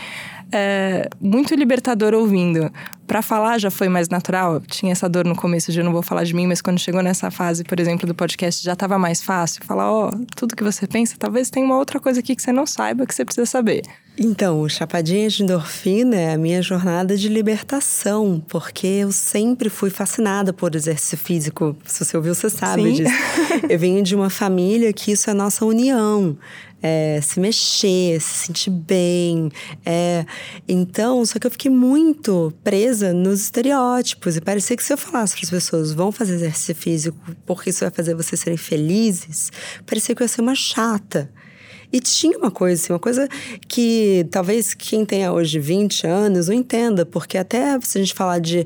é, 0.53 1.09
muito 1.21 1.55
libertador 1.55 2.15
ouvindo. 2.15 2.71
Para 3.11 3.23
falar 3.23 3.59
já 3.59 3.73
foi 3.73 3.89
mais 3.89 4.09
natural. 4.09 4.55
Eu 4.55 4.61
tinha 4.61 4.93
essa 4.93 5.09
dor 5.09 5.25
no 5.25 5.35
começo 5.35 5.73
de 5.73 5.81
eu 5.81 5.85
não 5.85 5.91
vou 5.91 6.01
falar 6.01 6.23
de 6.23 6.33
mim, 6.33 6.47
mas 6.47 6.63
quando 6.63 6.79
chegou 6.79 7.03
nessa 7.03 7.29
fase, 7.29 7.65
por 7.65 7.81
exemplo, 7.81 8.07
do 8.07 8.15
podcast, 8.15 8.63
já 8.63 8.75
estava 8.75 9.01
mais 9.01 9.21
fácil. 9.21 9.65
Falar, 9.65 9.93
ó, 9.93 10.11
oh, 10.11 10.27
tudo 10.37 10.55
que 10.55 10.63
você 10.63 10.87
pensa, 10.87 11.17
talvez 11.19 11.51
tenha 11.51 11.67
uma 11.67 11.77
outra 11.77 11.99
coisa 11.99 12.21
aqui 12.21 12.37
que 12.37 12.41
você 12.41 12.53
não 12.53 12.69
saiba, 12.69 13.05
que 13.05 13.13
você 13.13 13.25
precisa 13.25 13.47
saber. 13.47 13.83
Então, 14.17 14.61
o 14.61 14.69
Chapadinha 14.69 15.29
de 15.29 15.43
Endorfina 15.43 16.15
é 16.15 16.35
a 16.35 16.39
minha 16.39 16.63
jornada 16.63 17.17
de 17.17 17.29
libertação, 17.29 18.41
porque 18.49 18.87
eu 18.87 19.11
sempre 19.11 19.69
fui 19.69 19.91
fascinada 19.91 20.53
por 20.53 20.77
exercício 20.77 21.19
físico. 21.19 21.77
Se 21.85 22.05
você 22.05 22.17
ouviu, 22.17 22.33
você 22.33 22.49
sabe 22.49 22.83
Sim. 22.83 22.93
disso. 22.93 23.15
Eu 23.69 23.79
venho 23.79 24.05
de 24.05 24.15
uma 24.15 24.31
família 24.31 24.93
que 24.93 25.11
isso 25.11 25.29
é 25.29 25.35
nossa 25.35 25.65
união 25.65 26.39
é, 26.83 27.21
se 27.23 27.39
mexer, 27.41 28.21
se 28.21 28.47
sentir 28.47 28.71
bem. 28.71 29.51
É, 29.85 30.25
então, 30.69 31.25
só 31.25 31.39
que 31.39 31.47
eu 31.47 31.51
fiquei 31.51 31.71
muito 31.71 32.53
presa 32.63 33.13
nos 33.13 33.43
estereótipos 33.43 34.37
e 34.37 34.41
parecia 34.41 34.77
que 34.77 34.85
se 34.85 34.93
eu 34.93 34.99
falasse 34.99 35.35
para 35.35 35.45
as 35.45 35.51
pessoas 35.51 35.93
vão 35.93 36.11
fazer 36.11 36.35
exercício 36.35 36.75
físico 36.75 37.19
porque 37.47 37.71
isso 37.71 37.81
vai 37.81 37.91
fazer 37.91 38.15
vocês 38.15 38.41
serem 38.41 38.57
felizes, 38.57 39.51
parecia 39.87 40.15
que 40.15 40.23
eu 40.23 40.25
ia 40.25 40.29
ser 40.29 40.41
uma 40.41 40.55
chata. 40.55 41.31
E 41.93 42.01
tinha 42.01 42.39
uma 42.39 42.53
coisa, 42.53 42.81
assim, 42.81 42.93
uma 42.93 43.01
coisa 43.01 43.29
que 43.67 44.25
talvez 44.31 44.75
quem 44.75 45.05
tenha 45.05 45.33
hoje 45.33 45.59
20 45.59 46.07
anos 46.07 46.47
não 46.47 46.55
entenda, 46.55 47.05
porque 47.05 47.37
até 47.37 47.81
se 47.81 47.99
a 47.99 48.01
gente 48.01 48.15
falar 48.15 48.39
de 48.39 48.65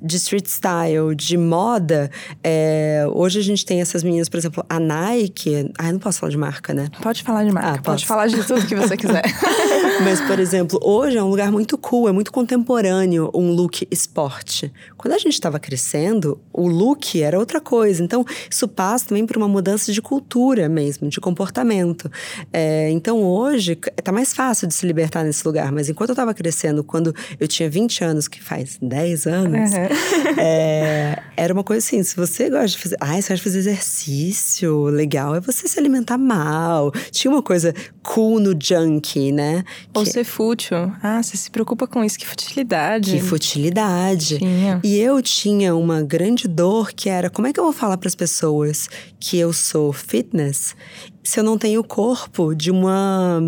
de 0.00 0.16
street 0.16 0.46
style, 0.46 1.14
de 1.14 1.36
moda. 1.36 2.10
É, 2.42 3.06
hoje 3.12 3.38
a 3.38 3.42
gente 3.42 3.64
tem 3.64 3.80
essas 3.80 4.02
meninas, 4.02 4.28
por 4.28 4.38
exemplo, 4.38 4.64
a 4.68 4.78
Nike. 4.78 5.70
Ai, 5.78 5.92
não 5.92 5.98
posso 5.98 6.20
falar 6.20 6.30
de 6.30 6.38
marca, 6.38 6.74
né? 6.74 6.88
Pode 7.02 7.22
falar 7.22 7.44
de 7.44 7.52
marca, 7.52 7.68
ah, 7.68 7.72
pode 7.72 7.84
posso. 7.84 8.06
falar 8.06 8.26
de 8.26 8.42
tudo 8.44 8.66
que 8.66 8.74
você 8.74 8.96
quiser. 8.96 9.24
Mas, 10.04 10.20
por 10.20 10.38
exemplo, 10.38 10.78
hoje 10.82 11.16
é 11.16 11.22
um 11.22 11.28
lugar 11.28 11.50
muito 11.50 11.78
cool, 11.78 12.08
é 12.08 12.12
muito 12.12 12.30
contemporâneo 12.30 13.30
um 13.34 13.52
look 13.52 13.86
esporte. 13.90 14.72
Quando 14.96 15.14
a 15.14 15.18
gente 15.18 15.32
estava 15.32 15.58
crescendo, 15.58 16.40
o 16.52 16.68
look 16.68 17.20
era 17.20 17.38
outra 17.38 17.60
coisa. 17.60 18.02
Então, 18.02 18.24
isso 18.50 18.68
passa 18.68 19.08
também 19.08 19.26
por 19.26 19.36
uma 19.36 19.48
mudança 19.48 19.92
de 19.92 20.02
cultura 20.02 20.68
mesmo, 20.68 21.08
de 21.08 21.20
comportamento. 21.20 22.10
É, 22.52 22.90
então, 22.90 23.22
hoje, 23.22 23.76
tá 23.76 24.12
mais 24.12 24.34
fácil 24.34 24.66
de 24.66 24.74
se 24.74 24.86
libertar 24.86 25.24
nesse 25.24 25.46
lugar. 25.46 25.72
Mas 25.72 25.88
enquanto 25.88 26.10
eu 26.10 26.14
estava 26.14 26.34
crescendo, 26.34 26.84
quando 26.84 27.14
eu 27.40 27.48
tinha 27.48 27.68
20 27.68 28.04
anos, 28.04 28.28
que 28.28 28.42
faz 28.42 28.78
10 28.80 29.26
anos, 29.26 29.72
uhum. 29.72 29.85
é, 30.38 31.22
era 31.36 31.52
uma 31.52 31.62
coisa 31.62 31.84
assim: 31.84 32.02
se 32.02 32.16
você 32.16 32.48
gosta 32.50 32.66
de 32.68 32.78
fazer. 32.78 32.96
Ai, 33.00 33.22
você 33.22 33.28
gosta 33.32 33.36
de 33.36 33.42
fazer 33.42 33.58
exercício, 33.58 34.84
legal 34.84 35.34
é 35.34 35.40
você 35.40 35.68
se 35.68 35.78
alimentar 35.78 36.18
mal. 36.18 36.92
Tinha 37.10 37.30
uma 37.30 37.42
coisa 37.42 37.74
cool 38.02 38.40
no 38.40 38.56
junk, 38.60 39.32
né? 39.32 39.64
Ou 39.94 40.04
que... 40.04 40.10
ser 40.10 40.24
fútil. 40.24 40.92
Ah, 41.02 41.22
você 41.22 41.36
se 41.36 41.50
preocupa 41.50 41.86
com 41.86 42.04
isso, 42.04 42.18
que 42.18 42.26
futilidade. 42.26 43.12
Que 43.12 43.20
futilidade. 43.20 44.38
Tinha. 44.38 44.80
E 44.82 44.98
eu 44.98 45.20
tinha 45.22 45.74
uma 45.74 46.02
grande 46.02 46.48
dor 46.48 46.92
que 46.92 47.08
era: 47.08 47.28
como 47.28 47.46
é 47.46 47.52
que 47.52 47.60
eu 47.60 47.64
vou 47.64 47.72
falar 47.72 47.96
para 47.96 48.08
as 48.08 48.14
pessoas 48.14 48.88
que 49.20 49.38
eu 49.38 49.52
sou 49.52 49.92
fitness 49.92 50.74
se 51.22 51.40
eu 51.40 51.44
não 51.44 51.58
tenho 51.58 51.80
o 51.80 51.84
corpo 51.84 52.54
de 52.54 52.70
uma 52.70 53.40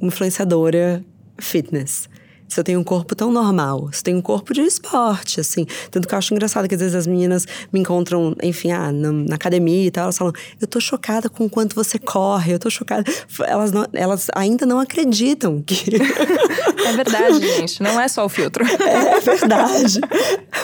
influenciadora 0.00 1.04
fitness? 1.38 2.08
Se 2.52 2.60
eu 2.60 2.64
tenho 2.64 2.80
um 2.80 2.84
corpo 2.84 3.14
tão 3.14 3.32
normal, 3.32 3.88
se 3.92 4.00
eu 4.00 4.04
tenho 4.04 4.18
um 4.18 4.22
corpo 4.22 4.52
de 4.52 4.60
esporte, 4.60 5.40
assim. 5.40 5.66
Tanto 5.90 6.06
que 6.06 6.14
eu 6.14 6.18
acho 6.18 6.34
engraçado 6.34 6.68
que 6.68 6.74
às 6.74 6.80
vezes 6.80 6.94
as 6.94 7.06
meninas 7.06 7.46
me 7.72 7.80
encontram, 7.80 8.36
enfim, 8.42 8.70
ah, 8.70 8.92
na, 8.92 9.12
na 9.12 9.34
academia 9.34 9.86
e 9.86 9.90
tal, 9.90 10.04
elas 10.04 10.18
falam, 10.18 10.32
eu 10.60 10.66
tô 10.66 10.80
chocada 10.80 11.28
com 11.28 11.46
o 11.46 11.50
quanto 11.50 11.74
você 11.74 11.98
corre, 11.98 12.52
eu 12.52 12.58
tô 12.58 12.68
chocada. 12.68 13.04
Elas, 13.46 13.72
não, 13.72 13.86
elas 13.92 14.26
ainda 14.34 14.66
não 14.66 14.78
acreditam 14.78 15.62
que. 15.62 15.82
É 16.84 16.92
verdade, 16.94 17.38
gente, 17.40 17.80
não 17.80 18.00
é 18.00 18.08
só 18.08 18.24
o 18.24 18.28
filtro. 18.28 18.64
É, 18.82 19.16
é 19.16 19.20
verdade. 19.20 20.00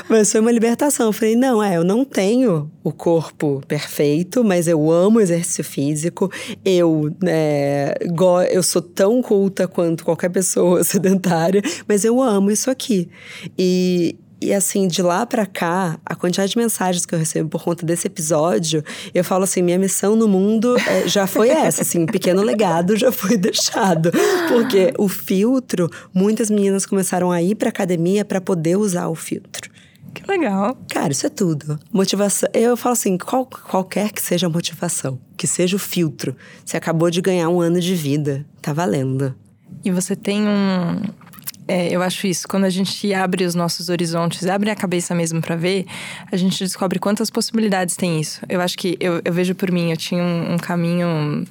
Mas 0.08 0.32
foi 0.32 0.40
uma 0.40 0.50
libertação. 0.50 1.06
Eu 1.06 1.12
falei, 1.12 1.36
não, 1.36 1.62
é, 1.62 1.76
eu 1.76 1.84
não 1.84 2.04
tenho 2.04 2.70
o 2.82 2.92
corpo 2.92 3.62
perfeito, 3.68 4.42
mas 4.42 4.66
eu 4.66 4.90
amo 4.90 5.20
exercício 5.20 5.62
físico. 5.62 6.30
Eu, 6.64 7.14
é, 7.24 7.96
eu 8.50 8.62
sou 8.62 8.82
tão 8.82 9.22
culta 9.22 9.68
quanto 9.68 10.04
qualquer 10.04 10.30
pessoa 10.30 10.82
sedentária, 10.84 11.62
mas 11.86 12.04
eu 12.04 12.20
amo 12.20 12.50
isso 12.50 12.70
aqui. 12.70 13.08
E, 13.58 14.16
e 14.40 14.54
assim, 14.54 14.86
de 14.86 15.02
lá 15.02 15.26
para 15.26 15.44
cá, 15.44 15.98
a 16.06 16.14
quantidade 16.14 16.52
de 16.52 16.58
mensagens 16.58 17.04
que 17.04 17.14
eu 17.14 17.18
recebo 17.18 17.48
por 17.48 17.62
conta 17.62 17.84
desse 17.84 18.06
episódio, 18.06 18.84
eu 19.12 19.24
falo 19.24 19.44
assim: 19.44 19.62
minha 19.62 19.78
missão 19.78 20.14
no 20.14 20.28
mundo 20.28 20.76
é, 20.78 21.08
já 21.08 21.26
foi 21.26 21.48
essa, 21.48 21.82
assim, 21.82 22.00
um 22.00 22.06
pequeno 22.06 22.42
legado 22.42 22.96
já 22.96 23.10
foi 23.10 23.36
deixado. 23.36 24.10
Porque 24.48 24.92
o 24.96 25.08
filtro, 25.08 25.90
muitas 26.14 26.50
meninas 26.50 26.86
começaram 26.86 27.32
a 27.32 27.42
ir 27.42 27.56
pra 27.56 27.68
academia 27.68 28.24
para 28.24 28.40
poder 28.40 28.76
usar 28.76 29.08
o 29.08 29.14
filtro. 29.14 29.70
Que 30.14 30.30
legal. 30.30 30.76
Cara, 30.88 31.12
isso 31.12 31.26
é 31.26 31.30
tudo. 31.30 31.78
Motivação. 31.92 32.48
Eu 32.52 32.76
falo 32.76 32.92
assim: 32.92 33.18
qual, 33.18 33.46
qualquer 33.46 34.12
que 34.12 34.22
seja 34.22 34.46
a 34.46 34.50
motivação, 34.50 35.18
que 35.36 35.46
seja 35.46 35.76
o 35.76 35.78
filtro. 35.78 36.36
Você 36.64 36.76
acabou 36.76 37.10
de 37.10 37.20
ganhar 37.20 37.48
um 37.48 37.60
ano 37.60 37.80
de 37.80 37.94
vida. 37.94 38.46
Tá 38.60 38.72
valendo. 38.72 39.34
E 39.84 39.90
você 39.90 40.16
tem 40.16 40.46
um. 40.46 41.02
É, 41.68 41.94
eu 41.94 42.02
acho 42.02 42.26
isso. 42.26 42.48
Quando 42.48 42.64
a 42.64 42.70
gente 42.70 43.12
abre 43.12 43.44
os 43.44 43.54
nossos 43.54 43.90
horizontes, 43.90 44.46
abre 44.46 44.70
a 44.70 44.74
cabeça 44.74 45.14
mesmo 45.14 45.42
para 45.42 45.54
ver, 45.54 45.84
a 46.32 46.36
gente 46.36 46.58
descobre 46.58 46.98
quantas 46.98 47.28
possibilidades 47.28 47.94
tem 47.94 48.18
isso. 48.18 48.40
Eu 48.48 48.62
acho 48.62 48.76
que 48.78 48.96
eu, 48.98 49.20
eu 49.22 49.32
vejo 49.32 49.54
por 49.54 49.70
mim, 49.70 49.90
eu 49.90 49.96
tinha 49.96 50.24
um, 50.24 50.54
um 50.54 50.56
caminho 50.56 51.46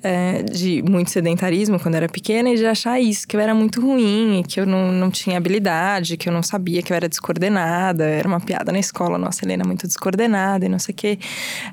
é, 0.00 0.44
de 0.44 0.80
muito 0.82 1.10
sedentarismo 1.10 1.80
quando 1.80 1.96
era 1.96 2.08
pequena 2.08 2.50
e 2.50 2.56
de 2.56 2.64
achar 2.64 3.00
isso, 3.00 3.26
que 3.26 3.36
eu 3.36 3.40
era 3.40 3.52
muito 3.52 3.80
ruim, 3.80 4.44
que 4.46 4.60
eu 4.60 4.66
não, 4.66 4.92
não 4.92 5.10
tinha 5.10 5.36
habilidade, 5.36 6.16
que 6.16 6.28
eu 6.28 6.32
não 6.32 6.42
sabia, 6.42 6.80
que 6.80 6.92
eu 6.92 6.96
era 6.96 7.08
descoordenada. 7.08 8.04
Era 8.04 8.28
uma 8.28 8.40
piada 8.40 8.70
na 8.70 8.78
escola, 8.78 9.18
nossa, 9.18 9.44
Helena 9.44 9.64
muito 9.64 9.88
descoordenada 9.88 10.64
e 10.66 10.68
não 10.68 10.78
sei 10.78 10.92
o 10.92 10.96
quê. 10.96 11.18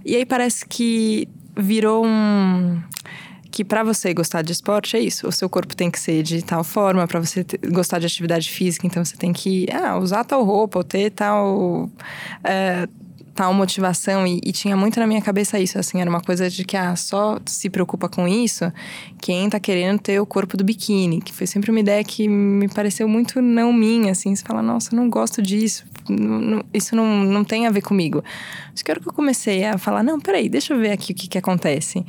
E 0.04 0.16
aí 0.16 0.26
parece 0.26 0.66
que 0.66 1.30
virou 1.56 2.04
um 2.04 2.82
que 3.52 3.64
para 3.64 3.84
você 3.84 4.14
gostar 4.14 4.42
de 4.42 4.52
esporte 4.52 4.96
é 4.96 5.00
isso. 5.00 5.28
O 5.28 5.32
seu 5.32 5.50
corpo 5.50 5.76
tem 5.76 5.90
que 5.90 6.00
ser 6.00 6.22
de 6.24 6.42
tal 6.42 6.64
forma, 6.64 7.08
para 7.08 7.20
você 7.20 7.44
ter, 7.44 7.60
gostar 7.72 8.00
de 8.00 8.06
atividade 8.06 8.50
física, 8.50 8.86
então 8.86 9.04
você 9.04 9.18
tem 9.18 9.34
que 9.34 9.66
ah, 9.72 9.98
usar 9.98 10.24
tal 10.24 10.44
roupa, 10.44 10.80
ou 10.80 10.84
ter 10.84 11.10
tal. 11.12 11.90
É, 12.44 12.88
tal 13.40 13.54
motivação 13.54 14.28
e, 14.28 14.42
e, 14.44 14.52
tinha 14.52 14.76
muito 14.76 15.00
na 15.00 15.08
minha 15.08 15.22
cabeça 15.22 15.58
isso, 15.58 15.80
assim, 15.80 16.02
era 16.02 16.10
uma 16.10 16.20
coisa 16.20 16.50
de 16.50 16.66
que 16.66 16.76
ah, 16.76 16.94
só 16.98 17.40
se 17.46 17.70
preocupa 17.70 18.10
com 18.10 18.28
isso 18.28 18.70
quem 19.22 19.50
tá 19.50 19.58
querendo 19.58 19.98
ter 19.98 20.20
o 20.20 20.26
corpo 20.26 20.58
do 20.58 20.64
biquíni, 20.66 21.22
que 21.22 21.32
foi 21.32 21.48
sempre 21.48 21.72
uma 21.72 21.80
ideia 21.80 22.04
que 22.04 22.28
me 22.28 22.68
pareceu 22.68 23.08
muito 23.08 23.42
não 23.42 23.72
minha, 23.72 24.12
assim, 24.12 24.36
você 24.36 24.44
fala, 24.44 24.62
nossa, 24.62 24.94
não 24.94 25.10
gosto 25.10 25.42
disso, 25.42 25.86
não, 26.10 26.42
não, 26.42 26.64
isso 26.74 26.98
não, 26.98 27.24
não 27.24 27.46
tem 27.46 27.66
a 27.66 27.72
ver 27.72 27.82
comigo. 27.82 28.22
Acho 28.74 28.84
que 28.84 28.92
era 28.92 29.00
que 29.00 29.08
eu 29.08 29.14
comecei 29.14 29.64
a 29.64 29.78
falar, 29.78 30.04
não, 30.04 30.20
peraí, 30.20 30.50
deixa 30.50 30.74
eu 30.74 30.78
ver 30.78 30.92
aqui 30.92 31.14
o 31.14 31.16
que 31.16 31.30
que 31.30 31.38
acontece. 31.38 32.06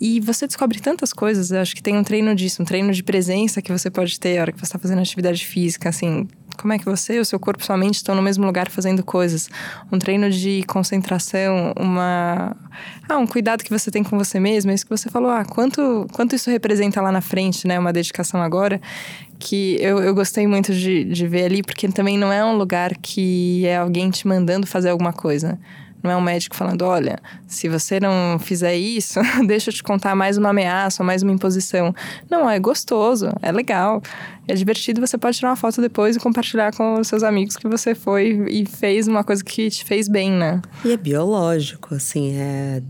E 0.00 0.18
você 0.18 0.46
descobre 0.46 0.80
tantas 0.80 1.12
coisas. 1.12 1.50
Eu 1.50 1.60
acho 1.60 1.76
que 1.76 1.82
tem 1.82 1.96
um 1.96 2.02
treino 2.02 2.34
disso, 2.34 2.62
um 2.62 2.64
treino 2.64 2.90
de 2.92 3.02
presença 3.02 3.60
que 3.60 3.70
você 3.70 3.90
pode 3.90 4.18
ter 4.18 4.38
a 4.38 4.42
hora 4.42 4.52
que 4.52 4.58
você 4.58 4.64
está 4.64 4.78
fazendo 4.78 5.00
atividade 5.00 5.44
física, 5.44 5.90
assim. 5.90 6.26
Como 6.56 6.72
é 6.72 6.78
que 6.78 6.84
você, 6.84 7.18
o 7.18 7.24
seu 7.24 7.38
corpo, 7.38 7.64
sua 7.64 7.76
mente 7.76 7.96
estão 7.96 8.14
no 8.14 8.22
mesmo 8.22 8.44
lugar 8.44 8.70
fazendo 8.70 9.02
coisas? 9.02 9.48
Um 9.90 9.98
treino 9.98 10.30
de 10.30 10.62
concentração, 10.66 11.72
uma 11.78 12.56
ah, 13.08 13.18
um 13.18 13.26
cuidado 13.26 13.62
que 13.62 13.70
você 13.70 13.90
tem 13.90 14.02
com 14.02 14.16
você 14.16 14.38
mesmo, 14.38 14.70
é 14.70 14.74
isso 14.74 14.84
que 14.84 14.90
você 14.90 15.08
falou, 15.08 15.30
ah, 15.30 15.44
quanto, 15.44 16.06
quanto 16.12 16.34
isso 16.34 16.50
representa 16.50 17.00
lá 17.00 17.10
na 17.10 17.20
frente, 17.20 17.66
né? 17.66 17.78
Uma 17.78 17.92
dedicação 17.92 18.42
agora, 18.42 18.80
que 19.38 19.76
eu, 19.80 19.98
eu 20.00 20.14
gostei 20.14 20.46
muito 20.46 20.72
de, 20.72 21.04
de 21.04 21.26
ver 21.26 21.44
ali, 21.44 21.62
porque 21.62 21.88
também 21.88 22.18
não 22.18 22.32
é 22.32 22.44
um 22.44 22.56
lugar 22.56 22.96
que 22.96 23.66
é 23.66 23.78
alguém 23.78 24.10
te 24.10 24.26
mandando 24.28 24.66
fazer 24.66 24.90
alguma 24.90 25.12
coisa. 25.12 25.58
Não 26.02 26.10
é 26.10 26.16
um 26.16 26.20
médico 26.20 26.56
falando, 26.56 26.82
olha, 26.82 27.18
se 27.46 27.68
você 27.68 28.00
não 28.00 28.38
fizer 28.38 28.76
isso, 28.76 29.20
deixa 29.46 29.70
eu 29.70 29.74
te 29.74 29.82
contar 29.82 30.14
mais 30.14 30.38
uma 30.38 30.50
ameaça 30.50 31.02
mais 31.04 31.22
uma 31.22 31.32
imposição. 31.32 31.94
Não, 32.30 32.48
é 32.48 32.58
gostoso, 32.58 33.30
é 33.42 33.52
legal, 33.52 34.02
é 34.46 34.54
divertido. 34.54 35.00
Você 35.00 35.18
pode 35.18 35.36
tirar 35.36 35.50
uma 35.50 35.56
foto 35.56 35.80
depois 35.80 36.16
e 36.16 36.20
compartilhar 36.20 36.72
com 36.74 37.00
os 37.00 37.08
seus 37.08 37.22
amigos 37.22 37.56
que 37.56 37.68
você 37.68 37.94
foi 37.94 38.44
e 38.48 38.66
fez 38.66 39.08
uma 39.08 39.24
coisa 39.24 39.42
que 39.44 39.68
te 39.70 39.84
fez 39.84 40.08
bem, 40.08 40.30
né? 40.30 40.60
E 40.84 40.92
é 40.92 40.96
biológico, 40.96 41.94
assim, 41.94 42.36
é 42.36 42.82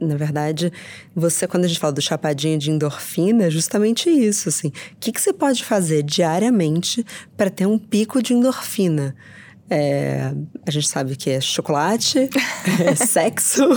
na 0.00 0.16
verdade, 0.16 0.72
você, 1.14 1.46
quando 1.46 1.64
a 1.64 1.68
gente 1.68 1.78
fala 1.78 1.92
do 1.92 2.00
chapadinho 2.00 2.58
de 2.58 2.70
endorfina, 2.70 3.44
é 3.44 3.50
justamente 3.50 4.10
isso, 4.10 4.48
assim. 4.48 4.68
O 4.68 4.72
que, 4.98 5.12
que 5.12 5.20
você 5.20 5.32
pode 5.32 5.64
fazer 5.64 6.02
diariamente 6.02 7.04
para 7.36 7.50
ter 7.50 7.66
um 7.66 7.78
pico 7.78 8.22
de 8.22 8.34
endorfina? 8.34 9.14
É, 9.70 10.32
a 10.66 10.70
gente 10.70 10.86
sabe 10.86 11.16
que 11.16 11.30
é 11.30 11.40
chocolate, 11.40 12.28
é 12.84 12.94
sexo. 12.94 13.62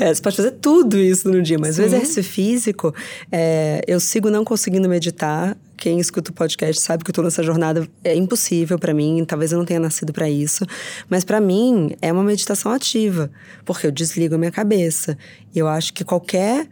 É, 0.00 0.12
você 0.12 0.20
pode 0.20 0.36
fazer 0.36 0.50
tudo 0.52 0.98
isso 0.98 1.30
no 1.30 1.40
dia, 1.40 1.56
mas 1.56 1.76
Sim. 1.76 1.82
o 1.82 1.84
exercício 1.84 2.24
físico, 2.24 2.92
é, 3.30 3.80
eu 3.86 4.00
sigo 4.00 4.28
não 4.28 4.44
conseguindo 4.44 4.88
meditar. 4.88 5.56
Quem 5.76 6.00
escuta 6.00 6.32
o 6.32 6.34
podcast 6.34 6.82
sabe 6.82 7.04
que 7.04 7.10
eu 7.10 7.14
tô 7.14 7.22
nessa 7.22 7.44
jornada 7.44 7.88
é 8.02 8.14
impossível 8.14 8.76
para 8.76 8.92
mim, 8.92 9.24
talvez 9.24 9.52
eu 9.52 9.58
não 9.58 9.64
tenha 9.64 9.78
nascido 9.78 10.12
para 10.12 10.28
isso, 10.28 10.66
mas 11.08 11.24
para 11.24 11.40
mim 11.40 11.94
é 12.02 12.12
uma 12.12 12.24
meditação 12.24 12.72
ativa, 12.72 13.30
porque 13.64 13.86
eu 13.86 13.92
desligo 13.92 14.34
a 14.34 14.38
minha 14.38 14.50
cabeça. 14.50 15.16
E 15.54 15.58
eu 15.60 15.68
acho 15.68 15.94
que 15.94 16.04
qualquer 16.04 16.68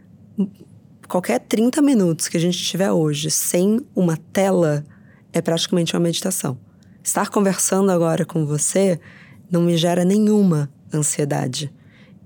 qualquer 1.07 1.39
30 1.39 1.81
minutos 1.81 2.27
que 2.27 2.35
a 2.37 2.39
gente 2.39 2.57
tiver 2.57 2.91
hoje 2.91 3.31
sem 3.31 3.79
uma 3.95 4.17
tela 4.17 4.83
é 5.31 5.41
praticamente 5.41 5.95
uma 5.95 6.01
meditação. 6.01 6.57
Estar 7.03 7.29
conversando 7.29 7.91
agora 7.91 8.25
com 8.25 8.45
você 8.45 8.99
não 9.51 9.61
me 9.61 9.75
gera 9.77 10.05
nenhuma 10.05 10.69
ansiedade. 10.93 11.71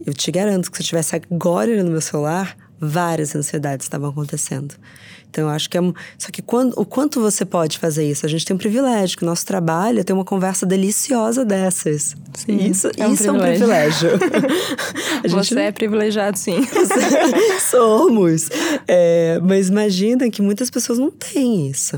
Eu 0.05 0.13
te 0.13 0.31
garanto 0.31 0.71
que 0.71 0.77
se 0.77 0.81
eu 0.81 0.83
estivesse 0.83 1.15
agora 1.15 1.71
olhando 1.71 1.87
no 1.87 1.93
meu 1.93 2.01
celular, 2.01 2.55
várias 2.79 3.35
ansiedades 3.35 3.85
estavam 3.85 4.09
acontecendo. 4.09 4.75
Então 5.29 5.45
eu 5.45 5.49
acho 5.49 5.69
que 5.69 5.77
é. 5.77 5.81
Só 6.17 6.31
que 6.31 6.41
quando, 6.41 6.73
o 6.79 6.85
quanto 6.85 7.19
você 7.19 7.43
pode 7.43 7.79
fazer 7.79 8.09
isso? 8.09 8.25
A 8.25 8.29
gente 8.29 8.45
tem 8.45 8.55
um 8.55 8.57
privilégio, 8.57 9.17
que 9.17 9.23
o 9.23 9.25
nosso 9.25 9.45
trabalho 9.45 9.99
é 9.99 10.03
ter 10.03 10.13
uma 10.13 10.23
conversa 10.23 10.65
deliciosa 10.65 11.43
dessas. 11.43 12.15
Sim, 12.35 12.69
isso 12.69 12.89
é 12.97 13.07
um 13.07 13.13
isso 13.13 13.23
privilégio. 13.23 14.09
É 14.09 14.13
um 14.13 14.19
privilégio. 14.19 15.29
você 15.29 15.55
não... 15.55 15.61
é 15.63 15.71
privilegiado, 15.71 16.37
sim. 16.37 16.57
Somos. 17.69 18.49
É, 18.87 19.39
mas 19.43 19.69
imagina 19.69 20.29
que 20.29 20.41
muitas 20.41 20.69
pessoas 20.69 20.99
não 20.99 21.11
têm 21.11 21.67
isso. 21.67 21.97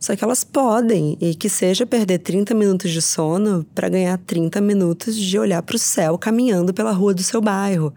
Só 0.00 0.16
que 0.16 0.24
elas 0.24 0.42
podem, 0.42 1.18
e 1.20 1.34
que 1.34 1.50
seja 1.50 1.84
perder 1.84 2.20
30 2.20 2.54
minutos 2.54 2.90
de 2.90 3.02
sono 3.02 3.66
para 3.74 3.86
ganhar 3.90 4.16
30 4.16 4.58
minutos 4.58 5.14
de 5.14 5.38
olhar 5.38 5.62
para 5.62 5.76
o 5.76 5.78
céu 5.78 6.16
caminhando 6.16 6.72
pela 6.72 6.90
rua 6.90 7.12
do 7.12 7.22
seu 7.22 7.42
bairro. 7.42 7.92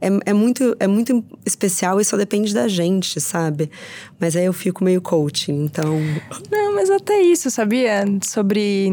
é, 0.00 0.30
é, 0.30 0.32
muito, 0.32 0.76
é 0.78 0.86
muito 0.86 1.24
especial 1.46 2.00
e 2.00 2.04
só 2.04 2.16
depende 2.16 2.52
da 2.52 2.68
gente, 2.68 3.20
sabe? 3.20 3.70
Mas 4.18 4.36
aí 4.36 4.44
eu 4.44 4.52
fico 4.52 4.84
meio 4.84 5.00
coaching, 5.00 5.64
então. 5.64 5.98
Não, 6.50 6.74
mas 6.74 6.90
até 6.90 7.22
isso, 7.22 7.50
sabia? 7.50 8.04
Sobre. 8.22 8.90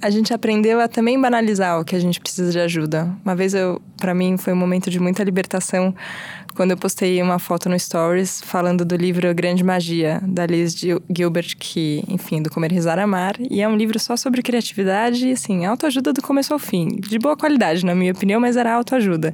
A 0.00 0.10
gente 0.10 0.32
aprendeu 0.32 0.80
a 0.80 0.88
também 0.88 1.20
banalizar 1.20 1.78
o 1.80 1.84
que 1.84 1.94
a 1.94 2.00
gente 2.00 2.18
precisa 2.18 2.50
de 2.50 2.58
ajuda. 2.58 3.14
Uma 3.24 3.36
vez 3.36 3.54
eu, 3.54 3.80
para 3.98 4.14
mim, 4.14 4.36
foi 4.36 4.52
um 4.52 4.56
momento 4.56 4.90
de 4.90 4.98
muita 4.98 5.22
libertação 5.22 5.94
quando 6.54 6.72
eu 6.72 6.76
postei 6.76 7.22
uma 7.22 7.38
foto 7.38 7.68
no 7.68 7.78
Stories 7.78 8.40
falando 8.40 8.84
do 8.84 8.96
livro 8.96 9.32
Grande 9.32 9.62
Magia, 9.62 10.20
da 10.26 10.44
Liz 10.44 10.74
Gilbert, 10.74 11.56
que, 11.56 12.02
enfim, 12.08 12.42
do 12.42 12.50
Comer, 12.50 12.72
Risar, 12.72 12.98
Amar. 12.98 13.36
E 13.38 13.60
é 13.60 13.68
um 13.68 13.76
livro 13.76 13.96
só 14.00 14.16
sobre 14.16 14.42
criatividade 14.42 15.28
e, 15.28 15.32
assim, 15.32 15.64
autoajuda 15.64 16.12
do 16.12 16.20
começo 16.20 16.52
ao 16.52 16.58
fim. 16.58 16.88
De 16.88 17.16
boa 17.16 17.36
qualidade, 17.36 17.86
na 17.86 17.94
minha 17.94 18.10
opinião, 18.10 18.40
mas 18.40 18.56
era 18.56 18.74
autoajuda. 18.74 19.32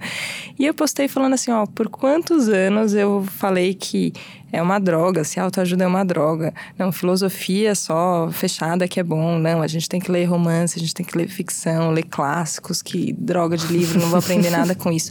E 0.59 0.66
eu 0.66 0.74
postei 0.74 1.09
falando 1.09 1.33
assim, 1.33 1.50
ó, 1.50 1.64
por 1.64 1.88
quantos 1.88 2.48
anos 2.48 2.92
eu 2.92 3.24
falei 3.38 3.72
que 3.72 4.12
é 4.54 4.62
uma 4.62 4.78
droga, 4.78 5.24
se 5.24 5.40
autoajuda 5.40 5.82
é 5.82 5.86
uma 5.86 6.04
droga. 6.04 6.54
Não, 6.78 6.92
filosofia 6.92 7.74
só 7.74 8.30
fechada 8.30 8.86
que 8.86 9.00
é 9.00 9.02
bom. 9.02 9.36
Não, 9.36 9.60
a 9.60 9.66
gente 9.66 9.88
tem 9.88 10.00
que 10.00 10.12
ler 10.12 10.26
romance, 10.26 10.78
a 10.78 10.80
gente 10.80 10.94
tem 10.94 11.04
que 11.04 11.18
ler 11.18 11.26
ficção, 11.26 11.90
ler 11.90 12.04
clássicos, 12.04 12.80
que 12.80 13.12
droga 13.14 13.56
de 13.56 13.66
livro, 13.66 14.00
não 14.00 14.08
vou 14.08 14.20
aprender 14.20 14.50
nada 14.54 14.72
com 14.76 14.92
isso. 14.92 15.10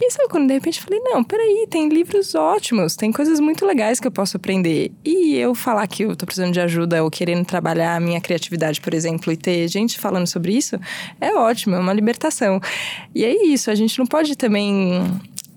E 0.00 0.10
sabe 0.10 0.28
quando 0.28 0.48
de 0.48 0.54
repente 0.54 0.80
eu 0.80 0.84
falei, 0.84 1.00
não, 1.04 1.22
peraí, 1.22 1.68
tem 1.70 1.88
livros 1.88 2.34
ótimos, 2.34 2.96
tem 2.96 3.12
coisas 3.12 3.38
muito 3.38 3.64
legais 3.64 4.00
que 4.00 4.08
eu 4.08 4.12
posso 4.12 4.36
aprender. 4.36 4.90
E 5.04 5.36
eu 5.36 5.54
falar 5.54 5.86
que 5.86 6.02
eu 6.02 6.16
tô 6.16 6.26
precisando 6.26 6.52
de 6.52 6.60
ajuda 6.60 7.04
ou 7.04 7.10
querendo 7.12 7.44
trabalhar 7.44 7.94
a 7.94 8.00
minha 8.00 8.20
criatividade, 8.20 8.80
por 8.80 8.92
exemplo, 8.92 9.32
e 9.32 9.36
ter 9.36 9.68
gente 9.68 10.00
falando 10.00 10.26
sobre 10.26 10.52
isso, 10.52 10.76
é 11.20 11.32
ótimo, 11.32 11.76
é 11.76 11.78
uma 11.78 11.92
libertação. 11.92 12.60
E 13.14 13.24
é 13.24 13.46
isso, 13.46 13.70
a 13.70 13.74
gente 13.76 13.96
não 14.00 14.06
pode 14.06 14.34
também 14.34 15.00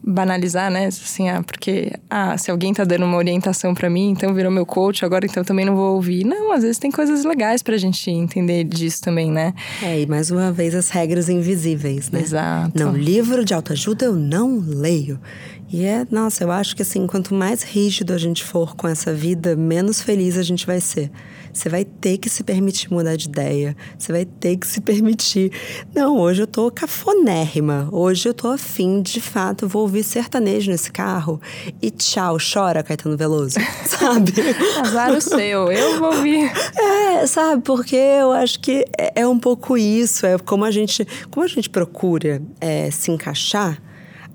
banalizar, 0.05 0.69
né? 0.69 0.87
Assim, 0.87 1.29
ah, 1.29 1.41
porque 1.41 1.93
ah, 2.09 2.37
se 2.37 2.51
alguém 2.51 2.73
tá 2.73 2.83
dando 2.83 3.05
uma 3.05 3.17
orientação 3.17 3.73
para 3.73 3.89
mim, 3.89 4.09
então 4.09 4.33
virou 4.33 4.51
meu 4.51 4.65
coach, 4.65 5.05
agora 5.05 5.25
então 5.25 5.43
também 5.43 5.65
não 5.65 5.75
vou 5.75 5.95
ouvir. 5.95 6.25
Não, 6.25 6.51
às 6.51 6.63
vezes 6.63 6.77
tem 6.77 6.91
coisas 6.91 7.23
legais 7.23 7.63
pra 7.63 7.77
gente 7.77 8.09
entender 8.11 8.63
disso 8.63 9.01
também, 9.01 9.31
né? 9.31 9.53
É, 9.81 10.01
e 10.01 10.05
mais 10.05 10.29
uma 10.29 10.51
vez 10.51 10.75
as 10.75 10.89
regras 10.89 11.29
invisíveis, 11.29 12.11
né? 12.11 12.19
Exato. 12.19 12.77
Não, 12.77 12.95
livro 12.95 13.45
de 13.45 13.53
autoajuda 13.53 14.05
eu 14.05 14.13
não 14.13 14.59
leio. 14.59 15.19
E 15.73 15.85
é, 15.85 16.05
nossa, 16.11 16.43
eu 16.43 16.51
acho 16.51 16.75
que 16.75 16.83
assim, 16.83 17.07
quanto 17.07 17.33
mais 17.33 17.63
rígido 17.63 18.13
a 18.13 18.17
gente 18.19 18.43
for 18.43 18.75
com 18.75 18.87
essa 18.87 19.11
vida, 19.11 19.55
menos 19.55 19.99
feliz 19.99 20.37
a 20.37 20.43
gente 20.43 20.67
vai 20.67 20.79
ser. 20.79 21.09
Você 21.51 21.67
vai 21.67 21.83
ter 21.83 22.19
que 22.19 22.29
se 22.29 22.43
permitir 22.43 22.91
mudar 22.91 23.15
de 23.15 23.27
ideia. 23.27 23.75
Você 23.97 24.11
vai 24.11 24.23
ter 24.23 24.55
que 24.57 24.67
se 24.67 24.79
permitir. 24.81 25.51
Não, 25.93 26.19
hoje 26.19 26.43
eu 26.43 26.47
tô 26.47 26.69
cafonérrima. 26.69 27.89
Hoje 27.91 28.29
eu 28.29 28.35
tô 28.35 28.49
afim, 28.49 29.01
de 29.01 29.19
fato, 29.19 29.67
vou 29.67 29.81
ouvir 29.81 30.03
sertanejo 30.03 30.69
nesse 30.69 30.91
carro. 30.91 31.41
E 31.81 31.89
tchau, 31.89 32.37
chora, 32.37 32.83
Caetano 32.83 33.17
Veloso. 33.17 33.57
sabe? 33.85 34.31
Azar 34.79 35.11
o 35.11 35.21
seu, 35.21 35.71
eu 35.71 35.99
vou 35.99 36.15
ouvir. 36.15 36.51
É, 36.75 37.25
sabe? 37.25 37.63
Porque 37.63 37.95
eu 37.95 38.31
acho 38.31 38.59
que 38.59 38.85
é, 38.95 39.21
é 39.21 39.27
um 39.27 39.39
pouco 39.39 39.75
isso. 39.75 40.23
É 40.27 40.37
como 40.37 40.65
a 40.65 40.71
gente, 40.71 41.03
como 41.31 41.43
a 41.43 41.49
gente 41.49 41.67
procura 41.67 42.43
é, 42.61 42.91
se 42.91 43.09
encaixar, 43.09 43.81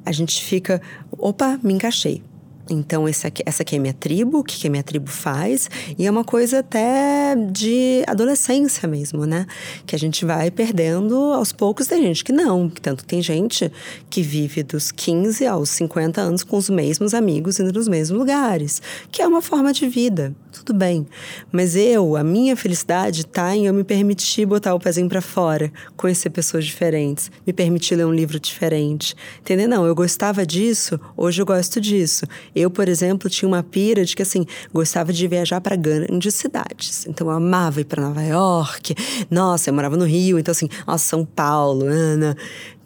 a 0.08 0.12
gente 0.12 0.42
fica, 0.42 0.80
opa, 1.12 1.60
me 1.62 1.74
encaixei. 1.74 2.22
Então, 2.70 3.08
esse 3.08 3.26
aqui, 3.26 3.42
essa 3.46 3.62
aqui 3.62 3.76
é 3.76 3.78
minha 3.78 3.94
tribo, 3.94 4.40
o 4.40 4.44
que, 4.44 4.58
que 4.58 4.66
a 4.66 4.70
minha 4.70 4.82
tribo 4.82 5.10
faz. 5.10 5.70
E 5.98 6.06
é 6.06 6.10
uma 6.10 6.24
coisa 6.24 6.58
até 6.58 7.34
de 7.50 8.02
adolescência 8.06 8.86
mesmo, 8.86 9.24
né? 9.24 9.46
Que 9.86 9.96
a 9.96 9.98
gente 9.98 10.24
vai 10.24 10.50
perdendo 10.50 11.14
aos 11.32 11.50
poucos. 11.50 11.86
Tem 11.86 12.02
gente 12.02 12.22
que 12.22 12.32
não. 12.32 12.68
Tanto 12.68 13.04
tem 13.04 13.22
gente 13.22 13.72
que 14.10 14.20
vive 14.20 14.62
dos 14.62 14.92
15 14.92 15.46
aos 15.46 15.70
50 15.70 16.20
anos 16.20 16.44
com 16.44 16.56
os 16.56 16.68
mesmos 16.68 17.14
amigos 17.14 17.58
indo 17.58 17.72
nos 17.72 17.88
mesmos 17.88 18.18
lugares. 18.18 18.82
Que 19.10 19.22
é 19.22 19.26
uma 19.26 19.40
forma 19.40 19.72
de 19.72 19.88
vida. 19.88 20.34
Tudo 20.52 20.74
bem. 20.74 21.06
Mas 21.50 21.74
eu, 21.74 22.16
a 22.16 22.24
minha 22.24 22.56
felicidade 22.56 23.24
tá 23.24 23.56
em 23.56 23.66
eu 23.66 23.72
me 23.72 23.84
permitir 23.84 24.44
botar 24.44 24.74
o 24.74 24.80
pezinho 24.80 25.08
para 25.08 25.20
fora, 25.22 25.72
conhecer 25.96 26.30
pessoas 26.30 26.66
diferentes, 26.66 27.30
me 27.46 27.52
permitir 27.52 27.96
ler 27.96 28.06
um 28.06 28.12
livro 28.12 28.38
diferente. 28.38 29.14
Entender? 29.40 29.66
Não, 29.66 29.86
eu 29.86 29.94
gostava 29.94 30.44
disso, 30.44 31.00
hoje 31.16 31.40
eu 31.40 31.46
gosto 31.46 31.80
disso 31.80 32.26
eu, 32.58 32.70
por 32.70 32.88
exemplo, 32.88 33.30
tinha 33.30 33.48
uma 33.48 33.62
pira 33.62 34.04
de 34.04 34.14
que, 34.14 34.22
assim, 34.22 34.44
gostava 34.72 35.12
de 35.12 35.26
viajar 35.26 35.60
para 35.60 35.76
grandes 35.76 36.34
cidades. 36.34 37.06
Então, 37.06 37.26
eu 37.28 37.32
amava 37.32 37.80
ir 37.80 37.84
para 37.84 38.02
Nova 38.02 38.22
York. 38.22 38.94
Nossa, 39.30 39.70
eu 39.70 39.74
morava 39.74 39.96
no 39.96 40.04
Rio, 40.04 40.38
então, 40.38 40.52
assim, 40.52 40.68
nossa, 40.86 41.04
São 41.04 41.24
Paulo, 41.24 41.86
Ana. 41.86 42.36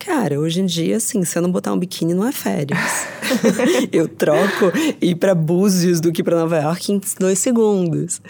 Cara, 0.04 0.40
hoje 0.40 0.60
em 0.60 0.66
dia, 0.66 0.96
assim, 0.96 1.24
se 1.24 1.38
eu 1.38 1.42
não 1.42 1.52
botar 1.52 1.72
um 1.72 1.78
biquíni, 1.78 2.12
não 2.12 2.26
é 2.26 2.32
férias. 2.32 3.06
eu 3.92 4.08
troco 4.08 4.72
ir 5.00 5.14
para 5.14 5.32
Búzios 5.32 6.00
do 6.00 6.10
que 6.10 6.24
para 6.24 6.36
Nova 6.36 6.58
York 6.58 6.92
em 6.92 7.00
dois 7.20 7.38
segundos. 7.38 8.20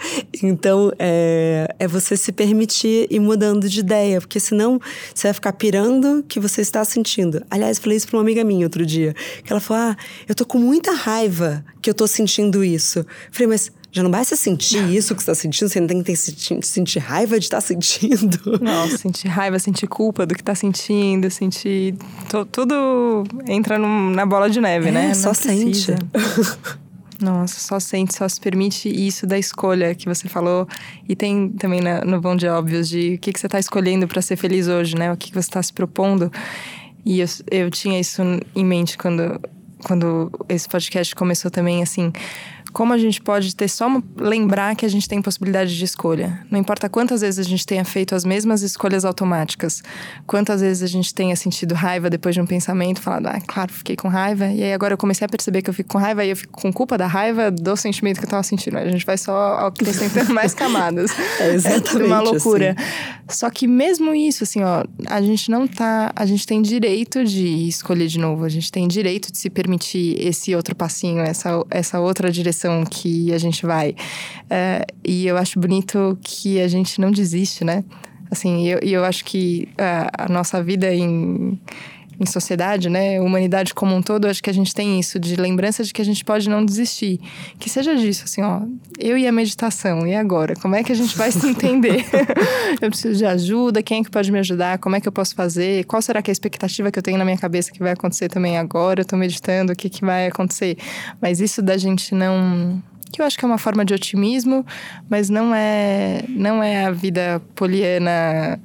Então, 0.42 0.92
é, 0.98 1.74
é 1.78 1.88
você 1.88 2.14
se 2.14 2.30
permitir 2.30 3.06
ir 3.10 3.20
mudando 3.20 3.70
de 3.70 3.80
ideia, 3.80 4.20
porque 4.20 4.38
senão 4.38 4.78
você 5.14 5.28
vai 5.28 5.32
ficar 5.32 5.54
pirando 5.54 6.22
que 6.28 6.38
você 6.38 6.60
está 6.60 6.84
sentindo. 6.84 7.42
Aliás, 7.50 7.78
falei 7.78 7.96
isso 7.96 8.06
para 8.06 8.18
uma 8.18 8.22
amiga 8.22 8.44
minha 8.44 8.66
outro 8.66 8.84
dia, 8.84 9.14
que 9.42 9.50
ela 9.50 9.60
falou: 9.60 9.82
Ah, 9.82 9.96
eu 10.28 10.34
tô 10.34 10.44
com 10.44 10.58
muita 10.58 10.92
raiva 10.92 11.64
que 11.80 11.88
eu 11.88 11.94
tô 11.94 12.06
sentindo 12.06 12.62
isso. 12.62 13.04
Falei, 13.30 13.48
mas 13.48 13.72
já 13.92 14.02
não 14.02 14.10
basta 14.10 14.34
sentir 14.34 14.82
isso 14.90 15.14
que 15.14 15.22
você 15.22 15.30
está 15.30 15.42
sentindo, 15.42 15.68
você 15.68 15.78
não 15.78 15.86
tem 15.86 16.02
que 16.02 16.04
ter, 16.04 16.16
sentir 16.16 16.98
raiva 16.98 17.38
de 17.38 17.44
estar 17.44 17.58
tá 17.58 17.60
sentindo. 17.60 18.40
Não, 18.62 18.88
sentir 18.88 19.28
raiva, 19.28 19.58
sentir 19.58 19.86
culpa 19.86 20.24
do 20.24 20.34
que 20.34 20.40
está 20.40 20.54
sentindo, 20.54 21.30
sentir. 21.30 21.94
tudo 22.50 23.24
entra 23.46 23.78
na 23.78 24.24
bola 24.24 24.48
de 24.48 24.60
neve, 24.60 24.88
é, 24.88 24.92
né? 24.92 25.08
Não 25.08 25.14
só 25.14 25.30
precisa. 25.30 25.96
sente. 25.96 26.02
Nossa, 27.20 27.60
só 27.60 27.78
sente, 27.78 28.14
só 28.14 28.28
se 28.28 28.40
permite 28.40 28.88
isso 28.88 29.26
da 29.26 29.38
escolha 29.38 29.94
que 29.94 30.06
você 30.06 30.28
falou. 30.28 30.66
E 31.08 31.14
tem 31.14 31.50
também 31.50 31.80
no 32.04 32.20
Bom 32.20 32.34
de 32.34 32.48
Óbvios 32.48 32.88
de 32.88 33.14
o 33.14 33.18
que, 33.18 33.32
que 33.32 33.38
você 33.38 33.46
está 33.46 33.60
escolhendo 33.60 34.08
para 34.08 34.22
ser 34.22 34.36
feliz 34.36 34.66
hoje, 34.66 34.96
né? 34.96 35.12
O 35.12 35.16
que, 35.16 35.28
que 35.28 35.34
você 35.34 35.48
está 35.48 35.62
se 35.62 35.72
propondo. 35.72 36.32
E 37.04 37.20
eu, 37.20 37.26
eu 37.50 37.70
tinha 37.70 38.00
isso 38.00 38.22
em 38.56 38.64
mente 38.64 38.96
quando, 38.96 39.40
quando 39.84 40.32
esse 40.48 40.68
podcast 40.68 41.14
começou 41.14 41.50
também, 41.50 41.82
assim 41.82 42.12
como 42.72 42.92
a 42.92 42.98
gente 42.98 43.20
pode 43.20 43.54
ter 43.54 43.68
só 43.68 43.86
lembrar 44.16 44.74
que 44.74 44.86
a 44.86 44.88
gente 44.88 45.08
tem 45.08 45.20
possibilidade 45.20 45.76
de 45.76 45.84
escolha. 45.84 46.44
Não 46.50 46.58
importa 46.58 46.88
quantas 46.88 47.20
vezes 47.20 47.44
a 47.44 47.48
gente 47.48 47.66
tenha 47.66 47.84
feito 47.84 48.14
as 48.14 48.24
mesmas 48.24 48.62
escolhas 48.62 49.04
automáticas, 49.04 49.82
quantas 50.26 50.60
vezes 50.60 50.82
a 50.82 50.86
gente 50.86 51.14
tenha 51.14 51.36
sentido 51.36 51.74
raiva 51.74 52.08
depois 52.08 52.34
de 52.34 52.40
um 52.40 52.46
pensamento, 52.46 53.00
falado, 53.00 53.26
ah, 53.26 53.40
claro, 53.46 53.72
fiquei 53.72 53.96
com 53.96 54.08
raiva, 54.08 54.46
e 54.46 54.62
aí 54.62 54.72
agora 54.72 54.94
eu 54.94 54.98
comecei 54.98 55.24
a 55.24 55.28
perceber 55.28 55.62
que 55.62 55.70
eu 55.70 55.74
fico 55.74 55.90
com 55.90 55.98
raiva 55.98 56.24
e 56.24 56.30
eu 56.30 56.36
fico 56.36 56.52
com 56.60 56.72
culpa 56.72 56.96
da 56.96 57.06
raiva 57.06 57.50
do 57.50 57.76
sentimento 57.76 58.18
que 58.18 58.24
eu 58.24 58.30
tava 58.30 58.42
sentindo. 58.42 58.78
A 58.78 58.90
gente 58.90 59.04
vai 59.04 59.18
só 59.18 59.66
acrescentando 59.66 60.32
mais 60.34 60.54
camadas. 60.54 61.10
É 61.38 61.54
exatamente. 61.54 62.02
É 62.02 62.06
uma 62.06 62.20
loucura. 62.20 62.76
Assim. 62.76 63.12
Só 63.28 63.50
que 63.50 63.66
mesmo 63.66 64.14
isso, 64.14 64.44
assim, 64.44 64.62
ó, 64.62 64.84
a 65.06 65.20
gente 65.20 65.50
não 65.50 65.66
tá. 65.66 66.12
A 66.14 66.26
gente 66.26 66.46
tem 66.46 66.60
direito 66.60 67.24
de 67.24 67.68
escolher 67.68 68.06
de 68.06 68.18
novo, 68.18 68.44
a 68.44 68.48
gente 68.48 68.70
tem 68.70 68.86
direito 68.86 69.30
de 69.32 69.38
se 69.38 69.48
permitir 69.48 70.16
esse 70.20 70.54
outro 70.54 70.74
passinho, 70.74 71.20
essa, 71.20 71.64
essa 71.70 72.00
outra 72.00 72.30
direção 72.30 72.61
direção 72.62 72.84
que 72.84 73.32
a 73.32 73.38
gente 73.38 73.66
vai. 73.66 73.94
É, 74.48 74.86
e 75.04 75.26
eu 75.26 75.36
acho 75.36 75.58
bonito 75.58 76.18
que 76.22 76.60
a 76.60 76.68
gente 76.68 77.00
não 77.00 77.10
desiste, 77.10 77.64
né? 77.64 77.84
Assim, 78.30 78.64
e 78.64 78.70
eu, 78.70 78.78
eu 78.78 79.04
acho 79.04 79.24
que 79.24 79.68
a, 79.76 80.24
a 80.24 80.28
nossa 80.28 80.62
vida 80.62 80.92
em 80.94 81.60
em 82.20 82.26
sociedade, 82.26 82.88
né, 82.88 83.20
humanidade 83.20 83.74
como 83.74 83.94
um 83.94 84.02
todo, 84.02 84.26
acho 84.26 84.42
que 84.42 84.50
a 84.50 84.54
gente 84.54 84.74
tem 84.74 85.00
isso 85.00 85.18
de 85.18 85.36
lembrança 85.36 85.82
de 85.82 85.92
que 85.92 86.00
a 86.00 86.04
gente 86.04 86.24
pode 86.24 86.48
não 86.48 86.64
desistir. 86.64 87.20
Que 87.58 87.68
seja 87.68 87.94
disso, 87.96 88.24
assim, 88.24 88.42
ó, 88.42 88.62
eu 88.98 89.18
e 89.18 89.26
a 89.26 89.32
meditação, 89.32 90.06
e 90.06 90.14
agora? 90.14 90.54
Como 90.56 90.74
é 90.74 90.82
que 90.82 90.92
a 90.92 90.94
gente 90.94 91.16
vai 91.16 91.32
se 91.32 91.46
entender? 91.46 92.04
eu 92.80 92.88
preciso 92.88 93.18
de 93.18 93.26
ajuda, 93.26 93.82
quem 93.82 94.00
é 94.00 94.04
que 94.04 94.10
pode 94.10 94.30
me 94.30 94.38
ajudar? 94.38 94.78
Como 94.78 94.96
é 94.96 95.00
que 95.00 95.08
eu 95.08 95.12
posso 95.12 95.34
fazer? 95.34 95.84
Qual 95.84 96.00
será 96.00 96.22
que 96.22 96.30
é 96.30 96.32
a 96.32 96.34
expectativa 96.34 96.90
que 96.90 96.98
eu 96.98 97.02
tenho 97.02 97.18
na 97.18 97.24
minha 97.24 97.38
cabeça 97.38 97.72
que 97.72 97.78
vai 97.78 97.92
acontecer 97.92 98.28
também 98.28 98.58
agora? 98.58 99.00
Eu 99.00 99.04
tô 99.04 99.16
meditando, 99.16 99.72
o 99.72 99.76
que 99.76 99.88
que 99.88 100.04
vai 100.04 100.28
acontecer? 100.28 100.76
Mas 101.20 101.40
isso 101.40 101.62
da 101.62 101.76
gente 101.76 102.14
não 102.14 102.82
que 103.12 103.20
eu 103.20 103.26
acho 103.26 103.38
que 103.38 103.44
é 103.44 103.48
uma 103.48 103.58
forma 103.58 103.84
de 103.84 103.92
otimismo, 103.92 104.64
mas 105.08 105.28
não 105.28 105.54
é 105.54 106.24
não 106.28 106.62
é 106.62 106.86
a 106.86 106.90
vida 106.90 107.42
poliana 107.54 108.58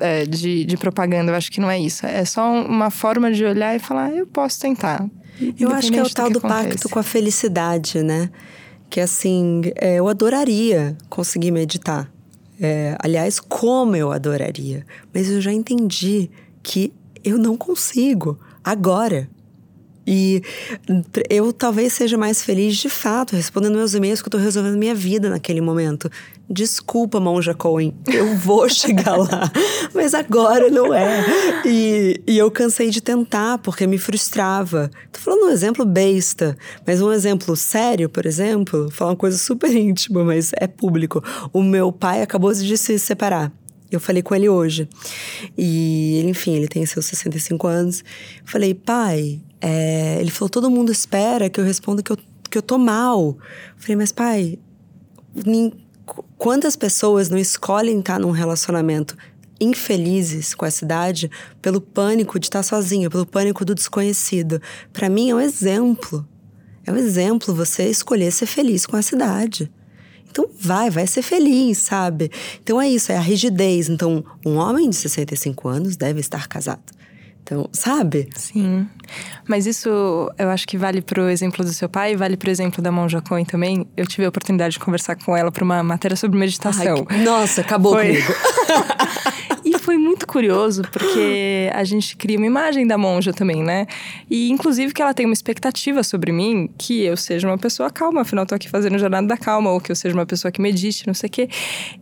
é, 0.00 0.24
de, 0.24 0.64
de 0.64 0.76
propaganda. 0.76 1.32
Eu 1.32 1.36
acho 1.36 1.50
que 1.50 1.60
não 1.60 1.70
é 1.70 1.78
isso. 1.78 2.06
É 2.06 2.24
só 2.24 2.50
uma 2.50 2.90
forma 2.90 3.32
de 3.32 3.44
olhar 3.44 3.74
e 3.74 3.78
falar, 3.78 4.12
eu 4.12 4.26
posso 4.26 4.60
tentar. 4.60 5.08
Eu 5.58 5.70
acho 5.70 5.90
que 5.90 5.98
é 5.98 6.02
o 6.02 6.10
tal 6.10 6.28
do, 6.28 6.34
do 6.34 6.40
pacto 6.40 6.88
com 6.88 6.98
a 6.98 7.02
felicidade, 7.02 8.02
né? 8.02 8.30
Que 8.90 9.00
assim, 9.00 9.62
é, 9.76 9.96
eu 9.96 10.08
adoraria 10.08 10.96
conseguir 11.08 11.50
meditar. 11.50 12.10
É, 12.60 12.96
aliás, 12.98 13.38
como 13.38 13.94
eu 13.94 14.10
adoraria. 14.10 14.84
Mas 15.14 15.30
eu 15.30 15.40
já 15.40 15.52
entendi 15.52 16.30
que 16.62 16.92
eu 17.22 17.38
não 17.38 17.56
consigo 17.56 18.38
agora. 18.64 19.28
E 20.10 20.40
eu 21.28 21.52
talvez 21.52 21.92
seja 21.92 22.16
mais 22.16 22.42
feliz 22.42 22.78
de 22.78 22.88
fato, 22.88 23.36
respondendo 23.36 23.76
meus 23.76 23.92
e-mails 23.92 24.22
que 24.22 24.28
eu 24.28 24.30
tô 24.30 24.38
resolvendo 24.38 24.78
minha 24.78 24.94
vida 24.94 25.28
naquele 25.28 25.60
momento. 25.60 26.10
Desculpa, 26.48 27.20
Monja 27.20 27.52
Cohen, 27.52 27.94
eu 28.06 28.34
vou 28.34 28.66
chegar 28.72 29.18
lá, 29.18 29.52
mas 29.92 30.14
agora 30.14 30.70
não 30.70 30.94
é. 30.94 31.22
E, 31.66 32.22
e 32.26 32.38
eu 32.38 32.50
cansei 32.50 32.88
de 32.88 33.02
tentar, 33.02 33.58
porque 33.58 33.86
me 33.86 33.98
frustrava. 33.98 34.90
Tô 35.12 35.20
falando 35.20 35.44
um 35.44 35.50
exemplo 35.50 35.84
besta, 35.84 36.56
mas 36.86 37.02
um 37.02 37.12
exemplo 37.12 37.54
sério, 37.54 38.08
por 38.08 38.24
exemplo, 38.24 38.90
falar 38.90 39.10
uma 39.10 39.16
coisa 39.16 39.36
super 39.36 39.70
íntima, 39.70 40.24
mas 40.24 40.52
é 40.56 40.66
público. 40.66 41.22
O 41.52 41.62
meu 41.62 41.92
pai 41.92 42.22
acabou 42.22 42.50
de 42.54 42.78
se 42.78 42.98
separar. 42.98 43.52
Eu 43.90 44.00
falei 44.00 44.22
com 44.22 44.34
ele 44.34 44.48
hoje. 44.48 44.88
E 45.56 46.22
enfim, 46.26 46.54
ele 46.54 46.68
tem 46.68 46.86
seus 46.86 47.04
65 47.04 47.66
anos. 47.66 48.02
falei, 48.44 48.72
pai, 48.72 49.40
é... 49.60 50.18
ele 50.20 50.30
falou: 50.30 50.48
todo 50.48 50.70
mundo 50.70 50.92
espera 50.92 51.48
que 51.48 51.60
eu 51.60 51.64
responda 51.64 52.02
que 52.02 52.12
eu, 52.12 52.18
que 52.50 52.58
eu 52.58 52.62
tô 52.62 52.78
mal. 52.78 53.36
falei, 53.76 53.96
mas 53.96 54.12
pai, 54.12 54.58
quantas 56.36 56.76
pessoas 56.76 57.28
não 57.28 57.38
escolhem 57.38 58.00
estar 58.00 58.18
num 58.18 58.30
relacionamento 58.30 59.16
infelizes 59.60 60.54
com 60.54 60.64
essa 60.64 60.84
idade 60.84 61.28
pelo 61.60 61.80
pânico 61.80 62.38
de 62.38 62.46
estar 62.46 62.62
sozinha, 62.62 63.10
pelo 63.10 63.26
pânico 63.26 63.64
do 63.64 63.74
desconhecido? 63.74 64.60
Para 64.92 65.08
mim 65.08 65.30
é 65.30 65.34
um 65.34 65.40
exemplo. 65.40 66.26
É 66.86 66.92
um 66.92 66.96
exemplo 66.96 67.54
você 67.54 67.88
escolher 67.88 68.32
ser 68.32 68.46
feliz 68.46 68.86
com 68.86 68.96
essa 68.96 69.14
idade. 69.14 69.70
Então 70.30 70.48
vai, 70.58 70.88
vai 70.90 71.06
ser 71.06 71.22
feliz, 71.22 71.78
sabe? 71.78 72.30
Então 72.62 72.80
é 72.80 72.88
isso, 72.88 73.10
é 73.10 73.16
a 73.16 73.20
rigidez. 73.20 73.88
Então, 73.88 74.24
um 74.44 74.56
homem 74.56 74.88
de 74.88 74.96
65 74.96 75.68
anos 75.68 75.96
deve 75.96 76.20
estar 76.20 76.46
casado. 76.46 76.97
Então, 77.48 77.66
sabe? 77.72 78.28
Sim. 78.36 78.86
Mas 79.48 79.64
isso 79.64 79.88
eu 80.36 80.50
acho 80.50 80.68
que 80.68 80.76
vale 80.76 81.00
pro 81.00 81.30
exemplo 81.30 81.64
do 81.64 81.72
seu 81.72 81.88
pai, 81.88 82.14
vale 82.14 82.36
pro 82.36 82.50
exemplo 82.50 82.82
da 82.82 82.92
Monja 82.92 83.22
Cohen 83.22 83.46
também. 83.46 83.86
Eu 83.96 84.06
tive 84.06 84.26
a 84.26 84.28
oportunidade 84.28 84.74
de 84.74 84.78
conversar 84.78 85.16
com 85.16 85.34
ela 85.34 85.50
para 85.50 85.64
uma 85.64 85.82
matéria 85.82 86.14
sobre 86.14 86.38
meditação. 86.38 87.06
Ai, 87.08 87.24
nossa, 87.24 87.62
acabou 87.62 87.94
Foi... 87.94 88.08
comigo. 88.08 88.32
foi 89.88 89.96
muito 89.96 90.26
curioso, 90.26 90.82
porque 90.92 91.70
a 91.72 91.82
gente 91.82 92.14
cria 92.14 92.36
uma 92.36 92.44
imagem 92.44 92.86
da 92.86 92.98
monja 92.98 93.32
também, 93.32 93.62
né? 93.62 93.86
E 94.28 94.50
inclusive 94.50 94.92
que 94.92 95.00
ela 95.00 95.14
tem 95.14 95.24
uma 95.24 95.32
expectativa 95.32 96.02
sobre 96.02 96.30
mim, 96.30 96.68
que 96.76 97.04
eu 97.04 97.16
seja 97.16 97.48
uma 97.48 97.56
pessoa 97.56 97.88
calma, 97.90 98.20
afinal 98.20 98.44
tô 98.44 98.54
aqui 98.54 98.68
fazendo 98.68 98.98
jornada 98.98 99.26
da 99.26 99.38
calma, 99.38 99.70
ou 99.70 99.80
que 99.80 99.90
eu 99.90 99.96
seja 99.96 100.14
uma 100.14 100.26
pessoa 100.26 100.52
que 100.52 100.60
medite, 100.60 101.06
não 101.06 101.14
sei 101.14 101.28
o 101.28 101.30
quê. 101.30 101.48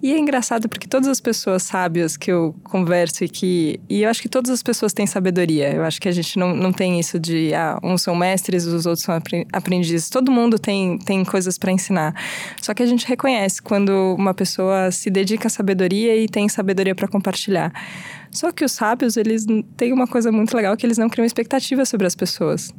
E 0.02 0.12
é 0.12 0.18
engraçado 0.18 0.68
porque 0.68 0.88
todas 0.88 1.06
as 1.06 1.20
pessoas 1.20 1.62
sábias 1.62 2.16
que 2.16 2.28
eu 2.28 2.56
converso 2.64 3.22
e 3.22 3.28
que. 3.28 3.78
E 3.88 4.02
eu 4.02 4.10
acho 4.10 4.20
que 4.20 4.28
todas 4.28 4.50
as 4.50 4.64
pessoas 4.64 4.92
têm 4.92 5.06
sabedoria. 5.06 5.72
Eu 5.72 5.84
acho 5.84 6.00
que 6.00 6.08
a 6.08 6.12
gente 6.12 6.36
não, 6.40 6.56
não 6.56 6.72
tem 6.72 6.98
isso 6.98 7.20
de, 7.20 7.54
ah, 7.54 7.78
uns 7.84 8.02
são 8.02 8.16
mestres, 8.16 8.66
os 8.66 8.84
outros 8.84 9.04
são 9.04 9.14
aprendizes. 9.52 10.10
Todo 10.10 10.32
mundo 10.32 10.58
tem, 10.58 10.98
tem 10.98 11.24
coisas 11.24 11.56
para 11.56 11.70
ensinar. 11.70 12.20
Só 12.60 12.74
que 12.74 12.82
a 12.82 12.86
gente 12.86 13.06
reconhece 13.06 13.62
quando 13.62 14.16
uma 14.18 14.34
pessoa 14.34 14.90
se 14.90 15.08
dedica 15.08 15.46
à 15.46 15.50
sabedoria 15.50 16.16
e 16.16 16.28
tem 16.28 16.48
sabedoria 16.48 16.92
para 16.92 17.06
compartilhar. 17.06 17.75
Só 18.30 18.52
que 18.52 18.64
os 18.64 18.72
sábios, 18.72 19.16
eles 19.16 19.46
têm 19.76 19.92
uma 19.92 20.06
coisa 20.06 20.30
muito 20.30 20.54
legal 20.54 20.76
que 20.76 20.84
eles 20.84 20.98
não 20.98 21.08
criam 21.08 21.24
expectativa 21.24 21.84
sobre 21.86 22.06
as 22.06 22.14
pessoas. 22.14 22.72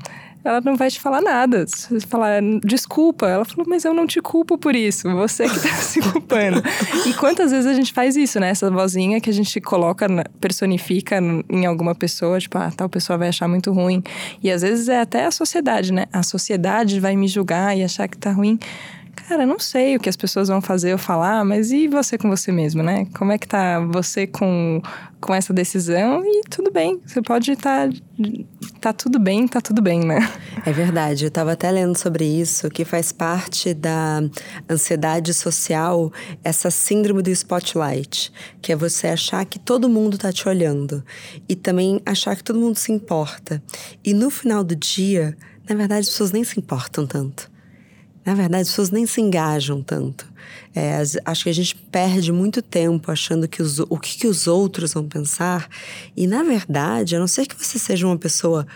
Ela 0.43 0.61
não 0.61 0.75
vai 0.77 0.89
te 0.89 0.99
falar 0.99 1.21
nada. 1.21 1.65
Se 1.67 1.99
falar 2.01 2.41
desculpa, 2.63 3.27
ela 3.27 3.43
falou, 3.43 3.65
mas 3.67 3.83
eu 3.83 3.93
não 3.93 4.05
te 4.05 4.21
culpo 4.21 4.57
por 4.57 4.75
isso, 4.75 5.09
você 5.15 5.49
que 5.49 5.59
tá 5.59 5.75
se 5.81 5.99
culpando. 5.99 6.61
e 7.05 7.13
quantas 7.13 7.51
vezes 7.51 7.65
a 7.65 7.73
gente 7.73 7.91
faz 7.91 8.15
isso, 8.15 8.39
né? 8.39 8.49
Essa 8.49 8.69
vozinha 8.69 9.19
que 9.19 9.29
a 9.29 9.33
gente 9.33 9.59
coloca, 9.59 10.07
personifica 10.39 11.17
em 11.49 11.65
alguma 11.65 11.95
pessoa, 11.95 12.39
tipo, 12.39 12.57
ah, 12.57 12.71
tal 12.75 12.87
pessoa 12.87 13.17
vai 13.17 13.29
achar 13.29 13.47
muito 13.47 13.71
ruim. 13.71 14.03
E 14.41 14.51
às 14.51 14.61
vezes 14.61 14.87
é 14.87 15.01
até 15.01 15.25
a 15.25 15.31
sociedade, 15.31 15.91
né? 15.91 16.05
A 16.13 16.23
sociedade 16.23 16.99
vai 16.99 17.15
me 17.15 17.27
julgar 17.27 17.75
e 17.75 17.83
achar 17.83 18.07
que 18.07 18.17
tá 18.17 18.31
ruim. 18.31 18.59
Cara, 19.27 19.45
não 19.45 19.59
sei 19.59 19.97
o 19.97 19.99
que 19.99 20.07
as 20.07 20.15
pessoas 20.15 20.47
vão 20.47 20.61
fazer 20.61 20.93
ou 20.93 20.97
falar, 20.97 21.43
mas 21.43 21.69
e 21.69 21.89
você 21.89 22.17
com 22.17 22.29
você 22.29 22.49
mesmo, 22.49 22.81
né? 22.81 23.05
Como 23.13 23.29
é 23.29 23.37
que 23.37 23.45
tá 23.45 23.77
você 23.81 24.25
com, 24.25 24.81
com 25.19 25.35
essa 25.35 25.51
decisão? 25.51 26.23
E 26.25 26.43
tudo 26.49 26.71
bem, 26.71 27.01
você 27.05 27.21
pode 27.21 27.51
estar. 27.51 27.89
Tá, 27.89 27.95
tá 28.79 28.93
tudo 28.93 29.19
bem, 29.19 29.45
tá 29.45 29.59
tudo 29.59 29.81
bem, 29.81 29.99
né? 29.99 30.19
É 30.65 30.71
verdade, 30.71 31.25
eu 31.25 31.31
tava 31.31 31.51
até 31.51 31.69
lendo 31.69 31.97
sobre 31.97 32.23
isso, 32.23 32.69
que 32.69 32.85
faz 32.85 33.11
parte 33.11 33.73
da 33.73 34.21
ansiedade 34.69 35.33
social, 35.33 36.09
essa 36.41 36.71
síndrome 36.71 37.21
do 37.21 37.29
spotlight, 37.29 38.31
que 38.61 38.71
é 38.71 38.77
você 38.77 39.07
achar 39.07 39.43
que 39.45 39.59
todo 39.59 39.89
mundo 39.89 40.17
tá 40.17 40.31
te 40.31 40.47
olhando 40.47 41.03
e 41.49 41.55
também 41.55 42.01
achar 42.05 42.33
que 42.33 42.43
todo 42.45 42.57
mundo 42.57 42.77
se 42.77 42.93
importa. 42.93 43.61
E 44.05 44.13
no 44.13 44.29
final 44.29 44.63
do 44.63 44.73
dia, 44.73 45.35
na 45.67 45.75
verdade, 45.75 46.01
as 46.01 46.09
pessoas 46.11 46.31
nem 46.31 46.45
se 46.45 46.57
importam 46.57 47.05
tanto. 47.05 47.56
Na 48.27 48.33
verdade, 48.33 48.63
as 48.63 48.67
pessoas 48.67 48.91
nem 48.91 49.05
se 49.05 49.21
engajam 49.21 49.81
tanto. 49.81 50.27
É, 50.75 51.01
acho 51.23 51.43
que 51.45 51.49
a 51.49 51.53
gente 51.53 51.73
perde 51.89 52.29
muito 52.29 52.61
tempo 52.61 53.09
achando 53.09 53.47
que 53.47 53.61
os, 53.61 53.79
o 53.79 53.97
que, 53.97 54.17
que 54.17 54.27
os 54.27 54.47
outros 54.47 54.93
vão 54.93 55.07
pensar. 55.07 55.69
E, 56.13 56.27
na 56.27 56.43
verdade, 56.43 57.15
a 57.15 57.19
não 57.19 57.27
ser 57.27 57.45
que 57.45 57.55
você 57.55 57.79
seja 57.79 58.05
uma 58.05 58.17
pessoa 58.17 58.67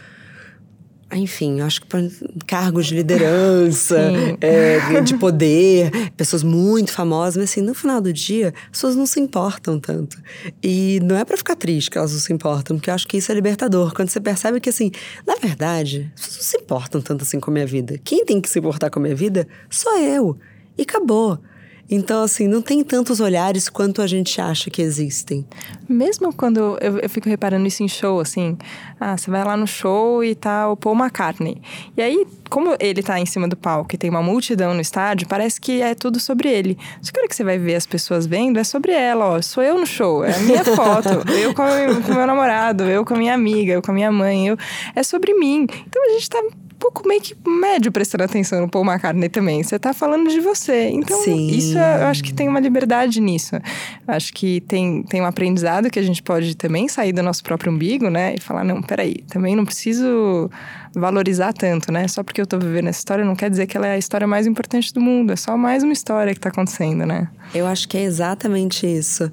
enfim, 1.17 1.61
acho 1.61 1.81
que 1.81 1.87
para 1.87 2.01
cargos 2.47 2.87
de 2.87 2.95
liderança, 2.95 3.97
é, 4.39 5.01
de 5.01 5.15
poder, 5.17 5.91
pessoas 6.15 6.43
muito 6.43 6.91
famosas, 6.91 7.37
mas 7.37 7.49
assim, 7.51 7.61
no 7.61 7.73
final 7.73 7.99
do 7.99 8.13
dia, 8.13 8.53
as 8.65 8.69
pessoas 8.71 8.95
não 8.95 9.05
se 9.05 9.19
importam 9.19 9.79
tanto. 9.79 10.17
E 10.63 10.99
não 11.03 11.17
é 11.17 11.25
para 11.25 11.37
ficar 11.37 11.55
triste 11.55 11.89
que 11.89 11.97
elas 11.97 12.13
não 12.13 12.19
se 12.19 12.31
importam, 12.31 12.77
porque 12.77 12.89
eu 12.89 12.93
acho 12.93 13.07
que 13.07 13.17
isso 13.17 13.31
é 13.31 13.35
libertador. 13.35 13.93
Quando 13.93 14.09
você 14.09 14.19
percebe 14.19 14.59
que, 14.59 14.69
assim, 14.69 14.91
na 15.25 15.35
verdade, 15.35 16.11
as 16.15 16.25
pessoas 16.25 16.37
não 16.37 16.43
se 16.43 16.57
importam 16.57 17.01
tanto 17.01 17.23
assim 17.23 17.39
com 17.39 17.51
a 17.51 17.53
minha 17.53 17.67
vida. 17.67 17.99
Quem 18.03 18.25
tem 18.25 18.39
que 18.39 18.49
se 18.49 18.59
importar 18.59 18.89
com 18.89 18.99
a 18.99 19.01
minha 19.01 19.15
vida 19.15 19.47
sou 19.69 19.97
eu. 19.97 20.37
E 20.77 20.83
acabou. 20.83 21.39
Então, 21.93 22.23
assim, 22.23 22.47
não 22.47 22.61
tem 22.61 22.81
tantos 22.85 23.19
olhares 23.19 23.67
quanto 23.67 24.01
a 24.01 24.07
gente 24.07 24.39
acha 24.39 24.69
que 24.69 24.81
existem. 24.81 25.45
Mesmo 25.89 26.33
quando 26.33 26.77
eu, 26.79 26.99
eu, 26.99 27.09
fico 27.09 27.27
reparando 27.27 27.67
isso 27.67 27.83
em 27.83 27.87
show, 27.89 28.21
assim, 28.21 28.57
ah, 28.97 29.17
você 29.17 29.29
vai 29.29 29.43
lá 29.43 29.57
no 29.57 29.67
show 29.67 30.23
e 30.23 30.33
tá 30.33 30.69
o 30.69 30.77
Paul 30.77 30.95
McCartney. 30.95 31.61
E 31.97 32.01
aí, 32.01 32.25
como 32.49 32.77
ele 32.79 33.03
tá 33.03 33.19
em 33.19 33.25
cima 33.25 33.45
do 33.45 33.57
palco 33.57 33.93
e 33.93 33.97
tem 33.97 34.09
uma 34.09 34.23
multidão 34.23 34.73
no 34.73 34.79
estádio, 34.79 35.27
parece 35.27 35.59
que 35.59 35.81
é 35.81 35.93
tudo 35.93 36.17
sobre 36.17 36.47
ele. 36.47 36.77
Só 37.01 37.11
que 37.11 37.19
a 37.19 37.23
hora 37.23 37.27
que 37.27 37.35
você 37.35 37.43
vai 37.43 37.57
ver 37.57 37.75
as 37.75 37.85
pessoas 37.85 38.25
vendo, 38.25 38.57
é 38.57 38.63
sobre 38.63 38.93
ela, 38.93 39.25
ó. 39.25 39.41
Sou 39.41 39.61
eu 39.61 39.77
no 39.77 39.85
show, 39.85 40.23
é 40.23 40.33
a 40.33 40.39
minha 40.39 40.63
foto. 40.73 41.09
eu 41.29 41.53
com 41.53 41.63
o 41.63 42.15
meu 42.15 42.25
namorado, 42.25 42.85
eu 42.85 43.03
com 43.03 43.15
a 43.15 43.17
minha 43.17 43.33
amiga, 43.33 43.73
eu 43.73 43.81
com 43.81 43.91
a 43.91 43.93
minha 43.93 44.11
mãe, 44.11 44.47
eu... 44.47 44.57
É 44.95 45.03
sobre 45.03 45.33
mim. 45.33 45.67
Então 45.85 46.01
a 46.05 46.13
gente 46.13 46.29
tá 46.29 46.41
pouco 46.81 47.07
meio 47.07 47.21
que 47.21 47.35
médio 47.47 47.91
prestando 47.91 48.23
atenção 48.23 48.59
no 48.59 48.67
Paul 48.67 48.83
McCartney 48.83 49.29
também. 49.29 49.61
Você 49.61 49.77
tá 49.77 49.93
falando 49.93 50.29
de 50.29 50.39
você. 50.39 50.89
Então, 50.89 51.21
Sim. 51.21 51.47
isso 51.49 51.77
eu 51.77 52.07
acho 52.07 52.23
que 52.23 52.33
tem 52.33 52.49
uma 52.49 52.59
liberdade 52.59 53.21
nisso. 53.21 53.55
Acho 54.07 54.33
que 54.33 54.59
tem, 54.61 55.03
tem 55.03 55.21
um 55.21 55.25
aprendizado 55.25 55.91
que 55.91 55.99
a 55.99 56.01
gente 56.01 56.23
pode 56.23 56.57
também 56.57 56.87
sair 56.87 57.13
do 57.13 57.21
nosso 57.21 57.43
próprio 57.43 57.71
umbigo, 57.71 58.09
né? 58.09 58.33
E 58.35 58.41
falar, 58.41 58.63
não, 58.63 58.81
peraí, 58.81 59.17
também 59.29 59.55
não 59.55 59.63
preciso 59.63 60.49
valorizar 60.95 61.53
tanto, 61.53 61.91
né? 61.91 62.07
Só 62.07 62.23
porque 62.23 62.41
eu 62.41 62.47
tô 62.47 62.57
vivendo 62.57 62.87
essa 62.87 62.99
história 62.99 63.23
não 63.23 63.35
quer 63.35 63.49
dizer 63.49 63.67
que 63.67 63.77
ela 63.77 63.87
é 63.87 63.93
a 63.93 63.97
história 63.97 64.25
mais 64.25 64.47
importante 64.47 64.91
do 64.91 64.99
mundo. 64.99 65.31
É 65.31 65.35
só 65.35 65.55
mais 65.55 65.83
uma 65.83 65.93
história 65.93 66.33
que 66.33 66.39
tá 66.39 66.49
acontecendo, 66.49 67.05
né? 67.05 67.29
Eu 67.53 67.67
acho 67.67 67.87
que 67.87 67.95
é 67.95 68.01
exatamente 68.01 68.87
isso. 68.87 69.31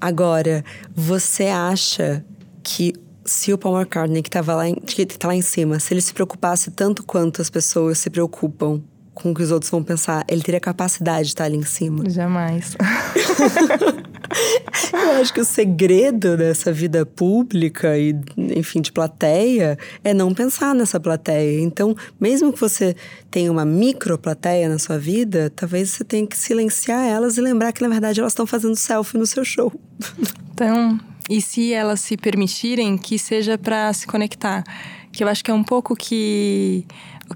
Agora, 0.00 0.64
você 0.94 1.44
acha 1.44 2.24
que 2.62 2.94
se 3.24 3.52
o 3.52 3.58
Paul 3.58 3.78
McCartney, 3.78 4.22
que 4.22 4.28
estava 4.28 4.54
lá, 4.54 4.68
em, 4.68 4.74
que 4.74 5.06
tá 5.06 5.28
lá 5.28 5.34
em 5.34 5.42
cima, 5.42 5.78
se 5.78 5.94
ele 5.94 6.00
se 6.00 6.12
preocupasse 6.12 6.70
tanto 6.70 7.02
quanto 7.02 7.40
as 7.40 7.50
pessoas 7.50 7.98
se 7.98 8.10
preocupam 8.10 8.82
com 9.14 9.30
o 9.30 9.34
que 9.34 9.42
os 9.42 9.50
outros 9.50 9.70
vão 9.70 9.82
pensar, 9.82 10.24
ele 10.26 10.42
teria 10.42 10.60
capacidade 10.60 11.24
de 11.24 11.28
estar 11.28 11.44
ali 11.44 11.56
em 11.56 11.64
cima. 11.64 12.08
Jamais. 12.08 12.76
Eu 14.92 15.20
acho 15.20 15.34
que 15.34 15.40
o 15.40 15.44
segredo 15.44 16.36
dessa 16.36 16.72
vida 16.72 17.04
pública 17.04 17.98
e, 17.98 18.16
enfim, 18.36 18.80
de 18.80 18.90
plateia 18.90 19.78
é 20.02 20.14
não 20.14 20.32
pensar 20.32 20.74
nessa 20.74 20.98
plateia. 20.98 21.60
Então, 21.60 21.94
mesmo 22.18 22.50
que 22.52 22.58
você 22.58 22.96
tenha 23.30 23.52
uma 23.52 23.66
micro 23.66 24.16
plateia 24.16 24.68
na 24.68 24.78
sua 24.78 24.98
vida, 24.98 25.52
talvez 25.54 25.90
você 25.90 26.02
tenha 26.04 26.26
que 26.26 26.36
silenciar 26.36 27.06
elas 27.06 27.36
e 27.36 27.42
lembrar 27.42 27.72
que, 27.72 27.82
na 27.82 27.88
verdade, 27.88 28.20
elas 28.20 28.32
estão 28.32 28.46
fazendo 28.46 28.74
selfie 28.74 29.18
no 29.18 29.26
seu 29.26 29.44
show. 29.44 29.70
Então, 30.54 30.98
e 31.28 31.40
se 31.40 31.72
elas 31.72 32.00
se 32.00 32.16
permitirem, 32.16 32.96
que 32.96 33.18
seja 33.18 33.56
para 33.56 33.92
se 33.92 34.06
conectar. 34.06 34.64
Que 35.12 35.22
eu 35.22 35.28
acho 35.28 35.44
que 35.44 35.50
é 35.50 35.54
um 35.54 35.64
pouco 35.64 35.94
que 35.94 36.86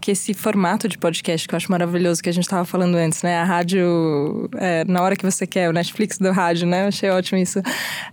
que 0.00 0.10
esse 0.10 0.34
formato 0.34 0.88
de 0.88 0.98
podcast 0.98 1.48
que 1.48 1.54
eu 1.54 1.56
acho 1.56 1.70
maravilhoso 1.70 2.22
que 2.22 2.28
a 2.28 2.32
gente 2.32 2.44
estava 2.44 2.66
falando 2.66 2.96
antes, 2.96 3.22
né? 3.22 3.38
A 3.38 3.44
rádio 3.44 4.48
é, 4.56 4.84
na 4.84 5.02
hora 5.02 5.16
que 5.16 5.24
você 5.24 5.46
quer, 5.46 5.70
o 5.70 5.72
Netflix 5.72 6.18
do 6.18 6.30
rádio, 6.32 6.66
né? 6.66 6.84
Eu 6.84 6.88
achei 6.88 7.08
ótimo 7.08 7.38
isso. 7.38 7.60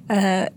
É, 0.07 0.49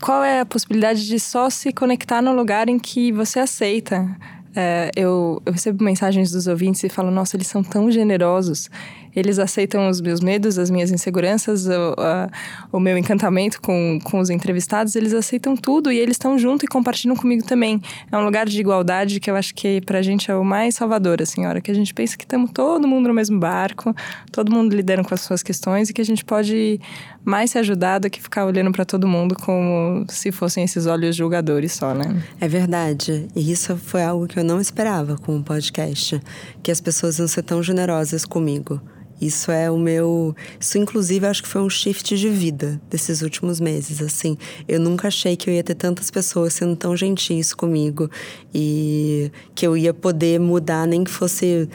qual 0.00 0.22
é 0.22 0.40
a 0.40 0.46
possibilidade 0.46 1.06
de 1.06 1.18
só 1.18 1.48
se 1.48 1.72
conectar 1.72 2.20
no 2.20 2.34
lugar 2.34 2.68
em 2.68 2.78
que 2.78 3.12
você 3.12 3.40
aceita? 3.40 4.14
É, 4.54 4.90
eu, 4.94 5.42
eu 5.44 5.52
recebo 5.52 5.82
mensagens 5.82 6.30
dos 6.30 6.46
ouvintes 6.46 6.84
e 6.84 6.88
falo, 6.88 7.10
nossa, 7.10 7.36
eles 7.36 7.46
são 7.46 7.62
tão 7.62 7.90
generosos 7.90 8.68
eles 9.14 9.38
aceitam 9.38 9.88
os 9.88 10.00
meus 10.00 10.20
medos, 10.20 10.58
as 10.58 10.70
minhas 10.70 10.90
inseguranças, 10.90 11.66
o, 11.66 11.94
a, 11.98 12.28
o 12.72 12.80
meu 12.80 12.96
encantamento 12.98 13.60
com, 13.60 13.98
com 14.02 14.18
os 14.18 14.30
entrevistados, 14.30 14.96
eles 14.96 15.12
aceitam 15.12 15.56
tudo 15.56 15.90
e 15.90 15.98
eles 15.98 16.14
estão 16.14 16.38
junto 16.38 16.64
e 16.64 16.68
compartilham 16.68 17.16
comigo 17.16 17.44
também. 17.44 17.80
É 18.10 18.16
um 18.16 18.24
lugar 18.24 18.46
de 18.46 18.58
igualdade 18.58 19.20
que 19.20 19.30
eu 19.30 19.36
acho 19.36 19.54
que 19.54 19.80
pra 19.82 20.02
gente 20.02 20.30
é 20.30 20.34
o 20.34 20.44
mais 20.44 20.74
salvador, 20.74 21.22
assim, 21.22 21.44
a 21.44 21.48
hora 21.48 21.60
que 21.60 21.70
a 21.70 21.74
gente 21.74 21.94
pensa 21.94 22.16
que 22.16 22.24
estamos 22.24 22.50
todo 22.52 22.86
mundo 22.86 23.08
no 23.08 23.14
mesmo 23.14 23.38
barco, 23.38 23.94
todo 24.32 24.52
mundo 24.52 24.74
lidando 24.74 25.04
com 25.04 25.14
as 25.14 25.20
suas 25.20 25.42
questões 25.42 25.90
e 25.90 25.92
que 25.92 26.00
a 26.00 26.04
gente 26.04 26.24
pode 26.24 26.80
mais 27.24 27.52
se 27.52 27.58
ajudar 27.58 28.00
do 28.00 28.10
que 28.10 28.20
ficar 28.20 28.44
olhando 28.44 28.70
para 28.70 28.84
todo 28.84 29.08
mundo 29.08 29.34
como 29.34 30.04
se 30.08 30.30
fossem 30.30 30.64
esses 30.64 30.86
olhos 30.86 31.16
julgadores 31.16 31.72
só, 31.72 31.94
né? 31.94 32.22
É 32.40 32.46
verdade. 32.46 33.28
E 33.34 33.50
isso 33.50 33.76
foi 33.76 34.02
algo 34.02 34.26
que 34.26 34.38
eu 34.38 34.44
não 34.44 34.60
esperava 34.60 35.16
com 35.16 35.36
o 35.36 35.42
podcast, 35.42 36.20
que 36.62 36.70
as 36.70 36.80
pessoas 36.80 37.18
iam 37.18 37.28
ser 37.28 37.42
tão 37.42 37.62
generosas 37.62 38.24
comigo. 38.24 38.80
Isso 39.20 39.50
é 39.50 39.70
o 39.70 39.78
meu. 39.78 40.34
Isso, 40.58 40.76
inclusive, 40.78 41.26
acho 41.26 41.42
que 41.42 41.48
foi 41.48 41.60
um 41.60 41.70
shift 41.70 42.16
de 42.16 42.28
vida 42.28 42.80
desses 42.90 43.22
últimos 43.22 43.60
meses. 43.60 44.02
Assim, 44.02 44.36
eu 44.66 44.80
nunca 44.80 45.08
achei 45.08 45.36
que 45.36 45.48
eu 45.48 45.54
ia 45.54 45.62
ter 45.62 45.74
tantas 45.74 46.10
pessoas 46.10 46.54
sendo 46.54 46.76
tão 46.76 46.96
gentis 46.96 47.52
comigo 47.54 48.10
e 48.52 49.30
que 49.54 49.66
eu 49.66 49.76
ia 49.76 49.94
poder 49.94 50.40
mudar, 50.40 50.86
nem 50.86 51.04
que 51.04 51.10
fosse, 51.10 51.68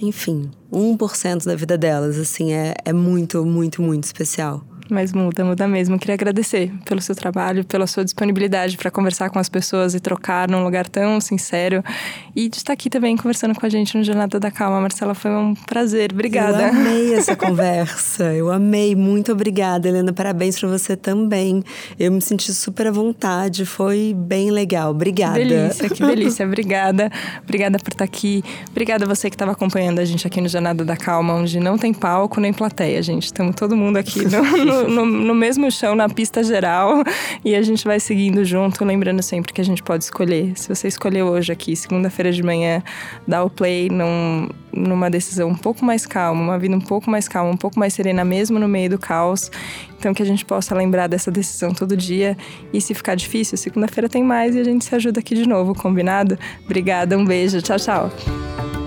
enfim, 0.00 0.50
1% 0.72 1.44
da 1.44 1.54
vida 1.54 1.76
delas. 1.76 2.18
Assim, 2.18 2.52
é, 2.52 2.74
é 2.84 2.92
muito, 2.92 3.44
muito, 3.44 3.82
muito 3.82 4.04
especial. 4.04 4.64
Mas 4.90 5.12
muda, 5.12 5.44
muda 5.44 5.66
mesmo. 5.68 5.98
Queria 5.98 6.14
agradecer 6.14 6.72
pelo 6.84 7.00
seu 7.00 7.14
trabalho, 7.14 7.64
pela 7.64 7.86
sua 7.86 8.04
disponibilidade 8.04 8.76
para 8.76 8.90
conversar 8.90 9.30
com 9.30 9.38
as 9.38 9.48
pessoas 9.48 9.94
e 9.94 10.00
trocar 10.00 10.48
num 10.48 10.64
lugar 10.64 10.88
tão 10.88 11.20
sincero. 11.20 11.82
E 12.34 12.48
de 12.48 12.56
estar 12.56 12.72
aqui 12.72 12.90
também 12.90 13.16
conversando 13.16 13.54
com 13.54 13.64
a 13.64 13.68
gente 13.68 13.96
no 13.96 14.04
Jornada 14.04 14.38
da 14.40 14.50
Calma. 14.50 14.80
Marcela, 14.80 15.14
foi 15.14 15.30
um 15.30 15.54
prazer. 15.54 16.10
Obrigada. 16.12 16.62
Eu 16.62 16.68
amei 16.68 17.14
essa 17.14 17.36
conversa. 17.36 18.24
Eu 18.34 18.50
amei. 18.50 18.94
Muito 18.94 19.32
obrigada, 19.32 19.88
Helena. 19.88 20.12
Parabéns 20.12 20.58
para 20.58 20.68
você 20.68 20.96
também. 20.96 21.62
Eu 21.98 22.10
me 22.12 22.20
senti 22.20 22.52
super 22.52 22.88
à 22.88 22.90
vontade. 22.90 23.64
Foi 23.64 24.14
bem 24.16 24.50
legal. 24.50 24.90
Obrigada. 24.90 25.34
Delícia, 25.34 25.88
que 25.88 26.02
delícia. 26.04 26.44
Obrigada. 26.46 27.10
Obrigada 27.42 27.78
por 27.78 27.92
estar 27.92 28.04
aqui. 28.04 28.42
Obrigada 28.70 29.04
a 29.04 29.08
você 29.08 29.28
que 29.30 29.36
estava 29.36 29.52
acompanhando 29.52 29.98
a 29.98 30.04
gente 30.04 30.26
aqui 30.26 30.40
no 30.40 30.48
Jornada 30.48 30.84
da 30.84 30.96
Calma, 30.96 31.34
onde 31.34 31.60
não 31.60 31.78
tem 31.78 31.92
palco 31.92 32.40
nem 32.40 32.52
plateia, 32.52 33.02
gente. 33.02 33.26
Estamos 33.26 33.54
todo 33.54 33.76
mundo 33.76 33.96
aqui 33.96 34.24
no, 34.24 34.79
no 34.88 35.04
no, 35.04 35.34
mesmo 35.34 35.70
chão, 35.70 35.94
na 35.94 36.08
pista 36.08 36.42
geral, 36.42 37.02
e 37.44 37.54
a 37.54 37.62
gente 37.62 37.84
vai 37.84 38.00
seguindo 38.00 38.44
junto, 38.44 38.84
lembrando 38.84 39.22
sempre 39.22 39.52
que 39.52 39.60
a 39.60 39.64
gente 39.64 39.82
pode 39.82 40.04
escolher. 40.04 40.52
Se 40.56 40.68
você 40.68 40.88
escolheu 40.88 41.26
hoje 41.26 41.52
aqui, 41.52 41.74
segunda-feira 41.74 42.32
de 42.32 42.42
manhã, 42.42 42.82
dar 43.26 43.44
o 43.44 43.50
play 43.50 43.88
num, 43.88 44.48
numa 44.72 45.10
decisão 45.10 45.48
um 45.48 45.54
pouco 45.54 45.84
mais 45.84 46.06
calma, 46.06 46.42
uma 46.42 46.58
vida 46.58 46.74
um 46.74 46.80
pouco 46.80 47.10
mais 47.10 47.28
calma, 47.28 47.50
um 47.50 47.56
pouco 47.56 47.78
mais 47.78 47.94
serena, 47.94 48.24
mesmo 48.24 48.58
no 48.58 48.68
meio 48.68 48.90
do 48.90 48.98
caos. 48.98 49.50
Então, 49.98 50.14
que 50.14 50.22
a 50.22 50.26
gente 50.26 50.44
possa 50.44 50.74
lembrar 50.74 51.06
dessa 51.06 51.30
decisão 51.30 51.72
todo 51.72 51.96
dia. 51.96 52.36
E 52.72 52.80
se 52.80 52.94
ficar 52.94 53.14
difícil, 53.14 53.58
segunda-feira 53.58 54.08
tem 54.08 54.22
mais 54.22 54.54
e 54.54 54.60
a 54.60 54.64
gente 54.64 54.84
se 54.84 54.94
ajuda 54.94 55.20
aqui 55.20 55.34
de 55.34 55.46
novo, 55.46 55.74
combinado? 55.74 56.38
Obrigada, 56.64 57.18
um 57.18 57.24
beijo, 57.24 57.60
tchau, 57.60 57.76
tchau. 57.76 58.79